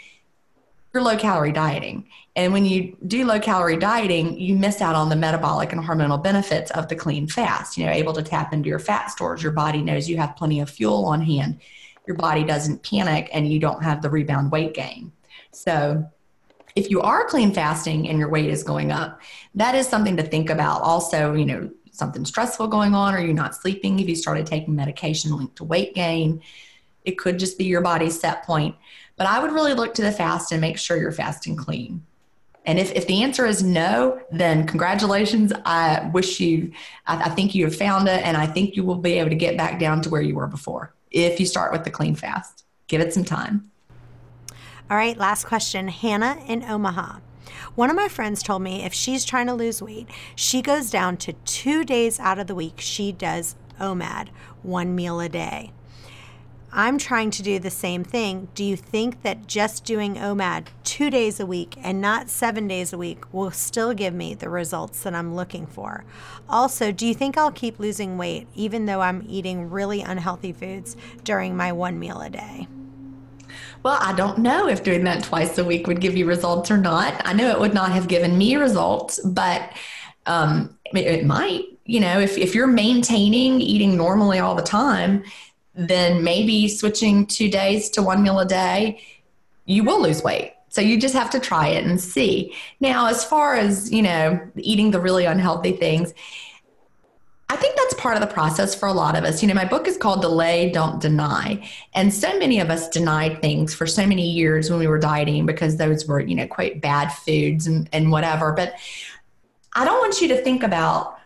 you're 0.93 1.03
low 1.03 1.17
calorie 1.17 1.51
dieting. 1.51 2.07
And 2.37 2.53
when 2.53 2.65
you 2.65 2.95
do 3.05 3.25
low 3.25 3.39
calorie 3.39 3.75
dieting, 3.75 4.39
you 4.39 4.55
miss 4.55 4.81
out 4.81 4.95
on 4.95 5.09
the 5.09 5.15
metabolic 5.17 5.73
and 5.73 5.83
hormonal 5.83 6.23
benefits 6.23 6.71
of 6.71 6.87
the 6.87 6.95
clean 6.95 7.27
fast. 7.27 7.77
You 7.77 7.85
know, 7.85 7.91
able 7.91 8.13
to 8.13 8.23
tap 8.23 8.53
into 8.53 8.69
your 8.69 8.79
fat 8.79 9.11
stores. 9.11 9.43
Your 9.43 9.51
body 9.51 9.81
knows 9.81 10.07
you 10.09 10.15
have 10.17 10.37
plenty 10.37 10.61
of 10.61 10.69
fuel 10.69 11.05
on 11.05 11.21
hand. 11.21 11.59
Your 12.07 12.15
body 12.15 12.45
doesn't 12.45 12.83
panic 12.83 13.29
and 13.33 13.51
you 13.51 13.59
don't 13.59 13.83
have 13.83 14.01
the 14.01 14.09
rebound 14.09 14.53
weight 14.53 14.73
gain. 14.73 15.11
So 15.51 16.09
if 16.75 16.89
you 16.89 17.01
are 17.01 17.25
clean 17.25 17.53
fasting 17.53 18.09
and 18.09 18.19
your 18.19 18.29
weight 18.29 18.49
is 18.49 18.63
going 18.63 18.91
up, 18.91 19.21
that 19.55 19.75
is 19.75 19.87
something 19.87 20.17
to 20.17 20.23
think 20.23 20.49
about. 20.49 20.81
Also, 20.81 21.33
you 21.33 21.45
know, 21.45 21.69
something 21.91 22.25
stressful 22.25 22.67
going 22.67 22.93
on, 22.93 23.15
or 23.15 23.19
you're 23.19 23.33
not 23.33 23.55
sleeping, 23.55 23.99
if 23.99 24.09
you 24.09 24.15
started 24.15 24.45
taking 24.45 24.75
medication 24.75 25.35
linked 25.35 25.55
to 25.55 25.63
weight 25.63 25.95
gain, 25.95 26.41
it 27.05 27.17
could 27.17 27.39
just 27.39 27.57
be 27.57 27.63
your 27.63 27.81
body's 27.81 28.19
set 28.19 28.43
point. 28.43 28.75
But 29.15 29.27
I 29.27 29.39
would 29.39 29.53
really 29.53 29.73
look 29.73 29.93
to 29.95 30.01
the 30.01 30.11
fast 30.11 30.51
and 30.51 30.59
make 30.59 30.77
sure 30.77 30.97
you're 30.97 31.13
fasting 31.13 31.55
clean. 31.55 32.05
And 32.65 32.79
if, 32.79 32.91
if 32.93 33.07
the 33.07 33.23
answer 33.23 33.45
is 33.45 33.63
no, 33.63 34.19
then 34.31 34.67
congratulations. 34.67 35.53
I 35.65 36.09
wish 36.13 36.39
you, 36.39 36.73
I, 37.05 37.25
I 37.25 37.29
think 37.29 37.55
you 37.55 37.63
have 37.65 37.75
found 37.75 38.09
it, 38.09 38.25
and 38.25 38.35
I 38.35 38.47
think 38.47 38.75
you 38.75 38.83
will 38.83 38.95
be 38.95 39.13
able 39.19 39.29
to 39.29 39.35
get 39.35 39.55
back 39.55 39.79
down 39.79 40.01
to 40.01 40.09
where 40.09 40.21
you 40.21 40.35
were 40.35 40.47
before 40.47 40.93
if 41.11 41.39
you 41.39 41.45
start 41.45 41.71
with 41.71 41.85
the 41.85 41.91
clean 41.91 42.15
fast. 42.15 42.65
Give 42.87 42.99
it 42.99 43.13
some 43.13 43.23
time. 43.23 43.71
All 44.87 44.97
right, 44.97 45.17
last 45.17 45.45
question. 45.45 45.87
Hannah 45.87 46.37
in 46.47 46.63
Omaha. 46.63 47.17
One 47.73 47.89
of 47.89 47.95
my 47.95 48.07
friends 48.07 48.43
told 48.43 48.61
me 48.61 48.83
if 48.83 48.93
she's 48.93 49.25
trying 49.25 49.47
to 49.47 49.53
lose 49.55 49.81
weight, 49.81 50.07
she 50.35 50.61
goes 50.61 50.91
down 50.91 51.17
to 51.17 51.33
two 51.33 51.83
days 51.83 52.19
out 52.19 52.37
of 52.37 52.45
the 52.45 52.53
week. 52.53 52.75
She 52.77 53.11
does 53.11 53.55
OMAD, 53.79 54.27
one 54.61 54.93
meal 54.93 55.19
a 55.19 55.27
day. 55.27 55.71
I'm 56.71 56.99
trying 56.99 57.31
to 57.31 57.41
do 57.41 57.57
the 57.57 57.71
same 57.71 58.03
thing. 58.03 58.49
Do 58.53 58.63
you 58.63 58.75
think 58.75 59.23
that 59.23 59.47
just 59.47 59.85
doing 59.85 60.15
OMAD 60.15 60.67
two 60.83 61.09
days 61.09 61.39
a 61.39 61.47
week 61.47 61.75
and 61.81 61.99
not 61.99 62.29
seven 62.29 62.67
days 62.67 62.93
a 62.93 62.97
week 62.97 63.23
will 63.33 63.49
still 63.49 63.93
give 63.95 64.13
me 64.13 64.35
the 64.35 64.49
results 64.49 65.01
that 65.01 65.15
I'm 65.15 65.33
looking 65.33 65.65
for? 65.65 66.05
Also, 66.47 66.91
do 66.91 67.07
you 67.07 67.15
think 67.15 67.39
I'll 67.39 67.51
keep 67.51 67.79
losing 67.79 68.19
weight 68.19 68.47
even 68.53 68.85
though 68.85 69.01
I'm 69.01 69.25
eating 69.27 69.71
really 69.71 70.01
unhealthy 70.01 70.53
foods 70.53 70.95
during 71.23 71.57
my 71.57 71.71
one 71.71 71.97
meal 71.97 72.21
a 72.21 72.29
day? 72.29 72.67
Well, 73.83 73.97
I 74.01 74.13
don't 74.13 74.39
know 74.39 74.67
if 74.67 74.83
doing 74.83 75.03
that 75.05 75.23
twice 75.23 75.57
a 75.57 75.63
week 75.63 75.87
would 75.87 76.01
give 76.01 76.15
you 76.15 76.25
results 76.25 76.71
or 76.71 76.77
not. 76.77 77.21
I 77.25 77.33
know 77.33 77.49
it 77.49 77.59
would 77.59 77.73
not 77.73 77.91
have 77.91 78.07
given 78.07 78.37
me 78.37 78.55
results, 78.55 79.19
but 79.19 79.71
um, 80.25 80.77
it, 80.93 81.05
it 81.05 81.25
might. 81.25 81.65
You 81.85 81.99
know, 81.99 82.19
if, 82.19 82.37
if 82.37 82.55
you're 82.55 82.67
maintaining 82.67 83.61
eating 83.61 83.95
normally 83.95 84.39
all 84.39 84.55
the 84.55 84.63
time, 84.63 85.23
then 85.75 86.23
maybe 86.23 86.67
switching 86.67 87.27
two 87.27 87.49
days 87.49 87.89
to 87.91 88.01
one 88.01 88.23
meal 88.23 88.39
a 88.39 88.45
day, 88.45 89.01
you 89.65 89.83
will 89.83 90.01
lose 90.01 90.23
weight. 90.23 90.53
So 90.69 90.81
you 90.81 90.99
just 90.99 91.13
have 91.13 91.29
to 91.29 91.39
try 91.39 91.69
it 91.69 91.85
and 91.85 92.01
see. 92.01 92.53
Now, 92.79 93.07
as 93.07 93.23
far 93.23 93.55
as, 93.55 93.91
you 93.91 94.01
know, 94.01 94.39
eating 94.57 94.91
the 94.91 94.99
really 94.99 95.25
unhealthy 95.25 95.71
things, 95.73 96.13
I 97.47 97.55
think 97.57 97.75
that's 97.75 97.93
part 97.95 98.15
of 98.15 98.21
the 98.21 98.33
process 98.33 98.73
for 98.73 98.87
a 98.87 98.93
lot 98.93 99.15
of 99.15 99.23
us. 99.23 99.43
You 99.43 99.47
know, 99.47 99.53
my 99.53 99.65
book 99.65 99.87
is 99.87 99.97
called 99.97 100.21
Delay, 100.21 100.71
Don't 100.71 100.99
Deny. 100.99 101.69
And 101.93 102.11
so 102.11 102.37
many 102.39 102.59
of 102.59 102.71
us 102.71 102.89
denied 102.89 103.39
things 103.39 103.73
for 103.73 103.85
so 103.85 104.05
many 104.07 104.27
years 104.27 104.69
when 104.69 104.79
we 104.79 104.87
were 104.87 104.97
dieting 104.97 105.45
because 105.45 105.77
those 105.77 106.07
were, 106.07 106.19
you 106.19 106.33
know, 106.33 106.47
quite 106.47 106.81
bad 106.81 107.09
foods 107.09 107.67
and, 107.67 107.87
and 107.93 108.11
whatever. 108.11 108.51
But 108.51 108.73
I 109.73 109.85
don't 109.85 109.99
want 109.99 110.21
you 110.21 110.27
to 110.29 110.37
think 110.37 110.63
about, 110.63 111.19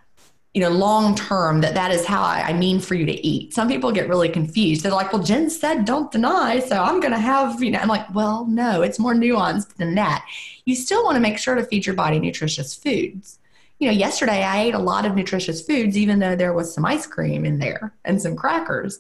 you 0.53 0.61
know, 0.61 0.69
long 0.69 1.15
term 1.15 1.61
that 1.61 1.73
that 1.75 1.91
is 1.91 2.05
how 2.05 2.21
I, 2.21 2.47
I 2.47 2.53
mean 2.53 2.81
for 2.81 2.95
you 2.95 3.05
to 3.05 3.25
eat. 3.25 3.53
Some 3.53 3.69
people 3.69 3.89
get 3.93 4.09
really 4.09 4.27
confused. 4.29 4.83
They're 4.83 4.91
like, 4.91 5.13
well, 5.13 5.23
Gin 5.23 5.49
said 5.49 5.85
don't 5.85 6.11
deny. 6.11 6.59
So 6.59 6.83
I'm 6.83 6.99
going 6.99 7.13
to 7.13 7.19
have, 7.19 7.63
you 7.63 7.71
know, 7.71 7.79
I'm 7.79 7.87
like, 7.87 8.13
well, 8.13 8.45
no, 8.45 8.81
it's 8.81 8.99
more 8.99 9.13
nuanced 9.13 9.75
than 9.75 9.95
that. 9.95 10.25
You 10.65 10.75
still 10.75 11.05
want 11.05 11.15
to 11.15 11.21
make 11.21 11.37
sure 11.37 11.55
to 11.55 11.63
feed 11.63 11.85
your 11.85 11.95
body 11.95 12.19
nutritious 12.19 12.75
foods 12.75 13.39
you 13.79 13.87
know, 13.87 13.93
yesterday 13.93 14.43
I 14.43 14.61
ate 14.61 14.73
a 14.75 14.79
lot 14.79 15.05
of 15.05 15.15
nutritious 15.15 15.61
foods, 15.61 15.97
even 15.97 16.19
though 16.19 16.35
there 16.35 16.53
was 16.53 16.73
some 16.73 16.85
ice 16.85 17.07
cream 17.07 17.45
in 17.45 17.59
there 17.59 17.93
and 18.05 18.21
some 18.21 18.35
crackers. 18.35 18.99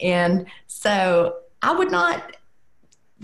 And 0.00 0.46
so 0.68 1.36
I 1.60 1.74
would 1.74 1.90
not 1.90 2.36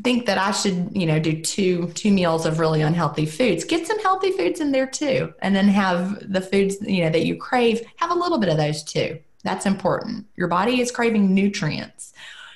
think 0.04 0.26
that 0.26 0.38
I 0.38 0.52
should, 0.52 0.90
you 0.92 1.06
know, 1.06 1.18
do 1.18 1.40
two 1.42 1.88
two 1.94 2.12
meals 2.12 2.46
of 2.46 2.60
really 2.60 2.82
unhealthy 2.82 3.26
foods. 3.26 3.64
Get 3.64 3.86
some 3.86 3.98
healthy 4.00 4.32
foods 4.32 4.60
in 4.60 4.70
there 4.70 4.86
too, 4.86 5.34
and 5.40 5.54
then 5.56 5.68
have 5.68 6.32
the 6.32 6.40
foods, 6.40 6.76
you 6.80 7.02
know, 7.02 7.10
that 7.10 7.26
you 7.26 7.36
crave. 7.36 7.80
Have 7.96 8.10
a 8.10 8.14
little 8.14 8.38
bit 8.38 8.48
of 8.48 8.56
those 8.56 8.82
too. 8.82 9.18
That's 9.44 9.66
important. 9.66 10.26
Your 10.36 10.48
body 10.48 10.80
is 10.80 10.90
craving 10.90 11.34
nutrients. 11.34 12.12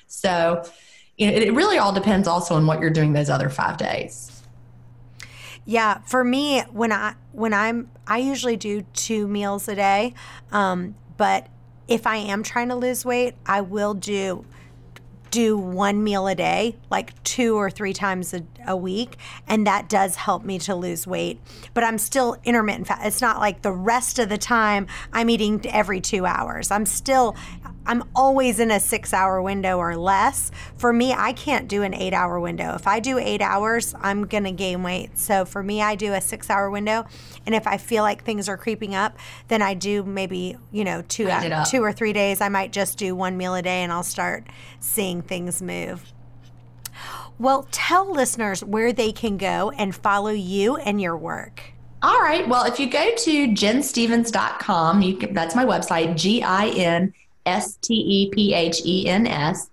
So, 0.07 0.65
you 1.17 1.29
know, 1.29 1.37
it 1.37 1.55
really 1.55 1.79
all 1.79 1.93
depends 1.93 2.27
also 2.27 2.55
on 2.55 2.67
what 2.67 2.81
you're 2.81 2.91
doing 2.91 3.13
those 3.13 3.31
other 3.31 3.49
5 3.49 3.77
days. 3.77 4.32
Yeah, 5.65 5.99
for 6.01 6.25
me, 6.25 6.61
when 6.73 6.93
I 6.93 7.15
when 7.33 7.55
I'm 7.55 7.91
I 8.07 8.19
usually 8.19 8.57
do 8.57 8.83
two 8.93 9.29
meals 9.29 9.69
a 9.69 9.75
day, 9.75 10.15
um, 10.51 10.95
but 11.17 11.49
if 11.89 12.07
I 12.07 12.17
am 12.17 12.43
trying 12.43 12.69
to 12.69 12.75
lose 12.75 13.05
weight, 13.05 13.35
I 13.47 13.61
will 13.61 13.95
do 13.95 14.45
do 15.33 15.57
one 15.57 16.05
meal 16.05 16.27
a 16.29 16.35
day, 16.35 16.77
like 16.91 17.21
two 17.25 17.57
or 17.57 17.71
three 17.71 17.95
times 17.95 18.35
a, 18.35 18.43
a 18.67 18.77
week. 18.77 19.17
And 19.49 19.67
that 19.67 19.89
does 19.89 20.15
help 20.15 20.45
me 20.45 20.59
to 20.61 20.75
lose 20.75 21.07
weight. 21.07 21.41
But 21.73 21.85
I'm 21.85 21.97
still 21.97 22.37
intermittent 22.45 22.87
fat. 22.87 23.01
It's 23.05 23.23
not 23.23 23.41
like 23.41 23.63
the 23.63 23.73
rest 23.73 24.19
of 24.19 24.29
the 24.29 24.37
time 24.37 24.87
I'm 25.11 25.31
eating 25.31 25.65
every 25.67 26.03
two 26.03 26.27
hours. 26.27 26.71
I'm 26.71 26.85
still 26.85 27.35
I'm 27.87 28.05
always 28.15 28.61
in 28.61 28.71
a 28.71 28.79
six 28.79 29.13
hour 29.13 29.43
window 29.43 29.79
or 29.79 29.97
less. 29.97 30.51
For 30.77 30.93
me, 30.93 31.13
I 31.13 31.33
can't 31.33 31.69
do 31.69 31.83
an 31.83 31.95
eight 31.95 32.13
hour 32.15 32.39
window. 32.39 32.75
If 32.75 32.87
I 32.87 33.01
do 33.01 33.19
eight 33.19 33.43
hours, 33.43 33.95
I'm 34.01 34.27
going 34.27 34.45
to 34.45 34.53
gain 34.53 34.83
weight. 34.83 35.19
So 35.19 35.45
for 35.45 35.63
me, 35.63 35.83
I 35.83 35.95
do 35.95 36.13
a 36.13 36.21
six 36.21 36.49
hour 36.49 36.71
window. 36.71 37.05
And 37.45 37.55
if 37.55 37.67
I 37.67 37.79
feel 37.79 38.03
like 38.03 38.25
things 38.25 38.49
are 38.49 38.57
creeping 38.57 38.95
up, 38.95 39.19
then 39.49 39.63
I 39.63 39.75
do 39.75 40.05
maybe, 40.05 40.57
you 40.71 40.85
know, 40.85 41.03
two, 41.03 41.29
two 41.71 41.83
or 41.83 41.93
three 41.93 42.13
days. 42.13 42.41
I 42.41 42.49
might 42.49 42.73
just 42.73 42.99
do 42.99 43.17
one 43.17 43.37
meal 43.37 43.55
a 43.55 43.63
day 43.63 43.83
and 43.83 43.93
I'll 43.93 44.03
start 44.03 44.47
seeing 44.81 45.23
things 45.23 45.61
move. 45.61 46.13
Well, 47.39 47.67
tell 47.73 48.13
listeners 48.13 48.63
where 48.63 48.93
they 48.93 49.11
can 49.11 49.37
go 49.37 49.71
and 49.73 49.95
follow 49.95 50.31
you 50.31 50.77
and 50.77 51.01
your 51.01 51.17
work. 51.17 51.73
All 52.03 52.21
right. 52.21 52.49
Well, 52.49 52.65
if 52.65 52.79
you 52.79 52.89
go 52.89 53.15
to 53.15 53.49
ginstephens.com, 53.49 55.03
you 55.03 55.17
can, 55.17 55.35
that's 55.35 55.55
my 55.55 55.65
website, 55.65 56.17
G 56.17 56.43
I 56.43 56.67
N 56.69 57.15
S 57.47 57.77
T 57.77 57.95
E 57.95 58.31
P 58.31 58.55
H 58.55 58.83
E 58.85 59.09
N 59.09 59.27
S, 59.27 59.71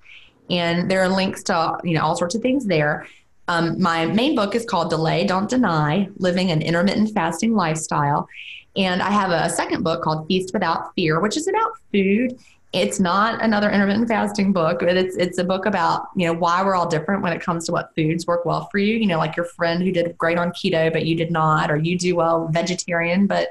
and 0.49 0.89
there 0.89 1.01
are 1.01 1.09
links 1.09 1.43
to 1.43 1.77
you 1.83 1.93
know 1.93 2.01
all 2.01 2.15
sorts 2.15 2.35
of 2.35 2.41
things 2.41 2.65
there. 2.65 3.05
Um, 3.47 3.81
my 3.81 4.05
main 4.05 4.35
book 4.35 4.53
is 4.53 4.65
called 4.65 4.89
Delay, 4.89 5.25
Don't 5.25 5.49
Deny: 5.49 6.09
Living 6.17 6.51
an 6.51 6.61
Intermittent 6.61 7.13
Fasting 7.13 7.53
Lifestyle, 7.55 8.27
and 8.75 9.01
I 9.01 9.09
have 9.09 9.31
a 9.31 9.49
second 9.49 9.83
book 9.83 10.03
called 10.03 10.27
Feast 10.27 10.53
Without 10.53 10.93
Fear, 10.95 11.19
which 11.19 11.37
is 11.37 11.47
about 11.47 11.71
food. 11.91 12.39
It's 12.71 12.99
not 12.99 13.41
another 13.41 13.71
intermittent 13.71 14.07
fasting 14.07 14.53
book, 14.53 14.79
but 14.81 14.95
it's 14.95 15.15
it's 15.15 15.39
a 15.39 15.43
book 15.43 15.65
about 15.65 16.09
you 16.15 16.27
know 16.27 16.33
why 16.33 16.63
we're 16.63 16.75
all 16.75 16.87
different 16.87 17.23
when 17.23 17.33
it 17.33 17.41
comes 17.41 17.65
to 17.65 17.71
what 17.71 17.95
foods 17.95 18.27
work 18.27 18.45
well 18.45 18.69
for 18.71 18.77
you. 18.77 18.95
You 18.95 19.07
know, 19.07 19.17
like 19.17 19.35
your 19.35 19.45
friend 19.45 19.81
who 19.81 19.91
did 19.91 20.15
great 20.19 20.37
on 20.37 20.51
keto, 20.51 20.93
but 20.93 21.05
you 21.07 21.15
did 21.15 21.31
not, 21.31 21.71
or 21.71 21.77
you 21.77 21.97
do 21.97 22.15
well 22.15 22.47
vegetarian, 22.49 23.25
but 23.25 23.49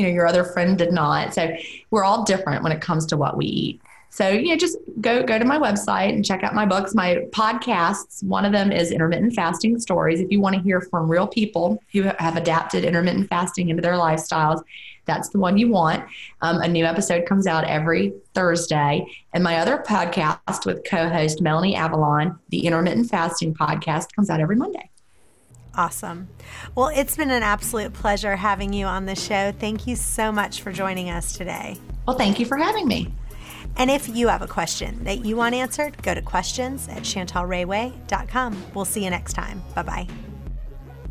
you 0.00 0.06
know 0.06 0.12
your 0.12 0.26
other 0.26 0.44
friend 0.44 0.78
did 0.78 0.92
not. 0.92 1.34
So 1.34 1.54
we're 1.90 2.04
all 2.04 2.24
different 2.24 2.62
when 2.62 2.72
it 2.72 2.80
comes 2.80 3.06
to 3.06 3.16
what 3.16 3.36
we 3.36 3.46
eat. 3.46 3.82
So 4.08 4.28
you 4.28 4.48
know 4.48 4.56
just 4.56 4.78
go 5.00 5.22
go 5.22 5.38
to 5.38 5.44
my 5.44 5.58
website 5.58 6.10
and 6.10 6.24
check 6.24 6.42
out 6.42 6.54
my 6.54 6.66
books. 6.66 6.94
My 6.94 7.26
podcasts 7.30 8.22
one 8.24 8.44
of 8.44 8.52
them 8.52 8.72
is 8.72 8.90
intermittent 8.90 9.34
fasting 9.34 9.78
stories. 9.78 10.20
If 10.20 10.30
you 10.30 10.40
want 10.40 10.56
to 10.56 10.62
hear 10.62 10.80
from 10.80 11.10
real 11.10 11.26
people 11.26 11.82
who 11.92 12.02
have 12.18 12.36
adapted 12.36 12.84
intermittent 12.84 13.28
fasting 13.28 13.68
into 13.68 13.82
their 13.82 13.94
lifestyles 13.94 14.62
that's 15.06 15.30
the 15.30 15.38
one 15.38 15.58
you 15.58 15.68
want. 15.68 16.04
Um, 16.40 16.60
a 16.60 16.68
new 16.68 16.84
episode 16.84 17.26
comes 17.26 17.46
out 17.46 17.64
every 17.64 18.12
thursday. 18.34 19.04
And 19.32 19.42
my 19.42 19.56
other 19.56 19.78
podcast 19.78 20.66
with 20.66 20.84
co-host 20.84 21.40
melanie 21.40 21.74
avalon 21.74 22.38
the 22.50 22.66
intermittent 22.66 23.10
fasting 23.10 23.54
podcast 23.54 24.14
comes 24.14 24.30
out 24.30 24.40
every 24.40 24.56
monday 24.56 24.90
Awesome. 25.80 26.28
Well, 26.74 26.88
it's 26.88 27.16
been 27.16 27.30
an 27.30 27.42
absolute 27.42 27.94
pleasure 27.94 28.36
having 28.36 28.74
you 28.74 28.84
on 28.84 29.06
the 29.06 29.16
show. 29.16 29.50
Thank 29.50 29.86
you 29.86 29.96
so 29.96 30.30
much 30.30 30.60
for 30.60 30.72
joining 30.72 31.08
us 31.08 31.32
today. 31.32 31.78
Well, 32.06 32.18
thank 32.18 32.38
you 32.38 32.44
for 32.44 32.58
having 32.58 32.86
me. 32.86 33.14
And 33.78 33.90
if 33.90 34.06
you 34.06 34.28
have 34.28 34.42
a 34.42 34.46
question 34.46 35.04
that 35.04 35.24
you 35.24 35.36
want 35.36 35.54
answered, 35.54 36.02
go 36.02 36.12
to 36.12 36.20
questions 36.20 36.86
at 36.88 36.98
chantelrayway.com. 36.98 38.62
We'll 38.74 38.84
see 38.84 39.04
you 39.04 39.08
next 39.08 39.32
time. 39.32 39.62
Bye 39.74 39.82
bye. 39.82 40.29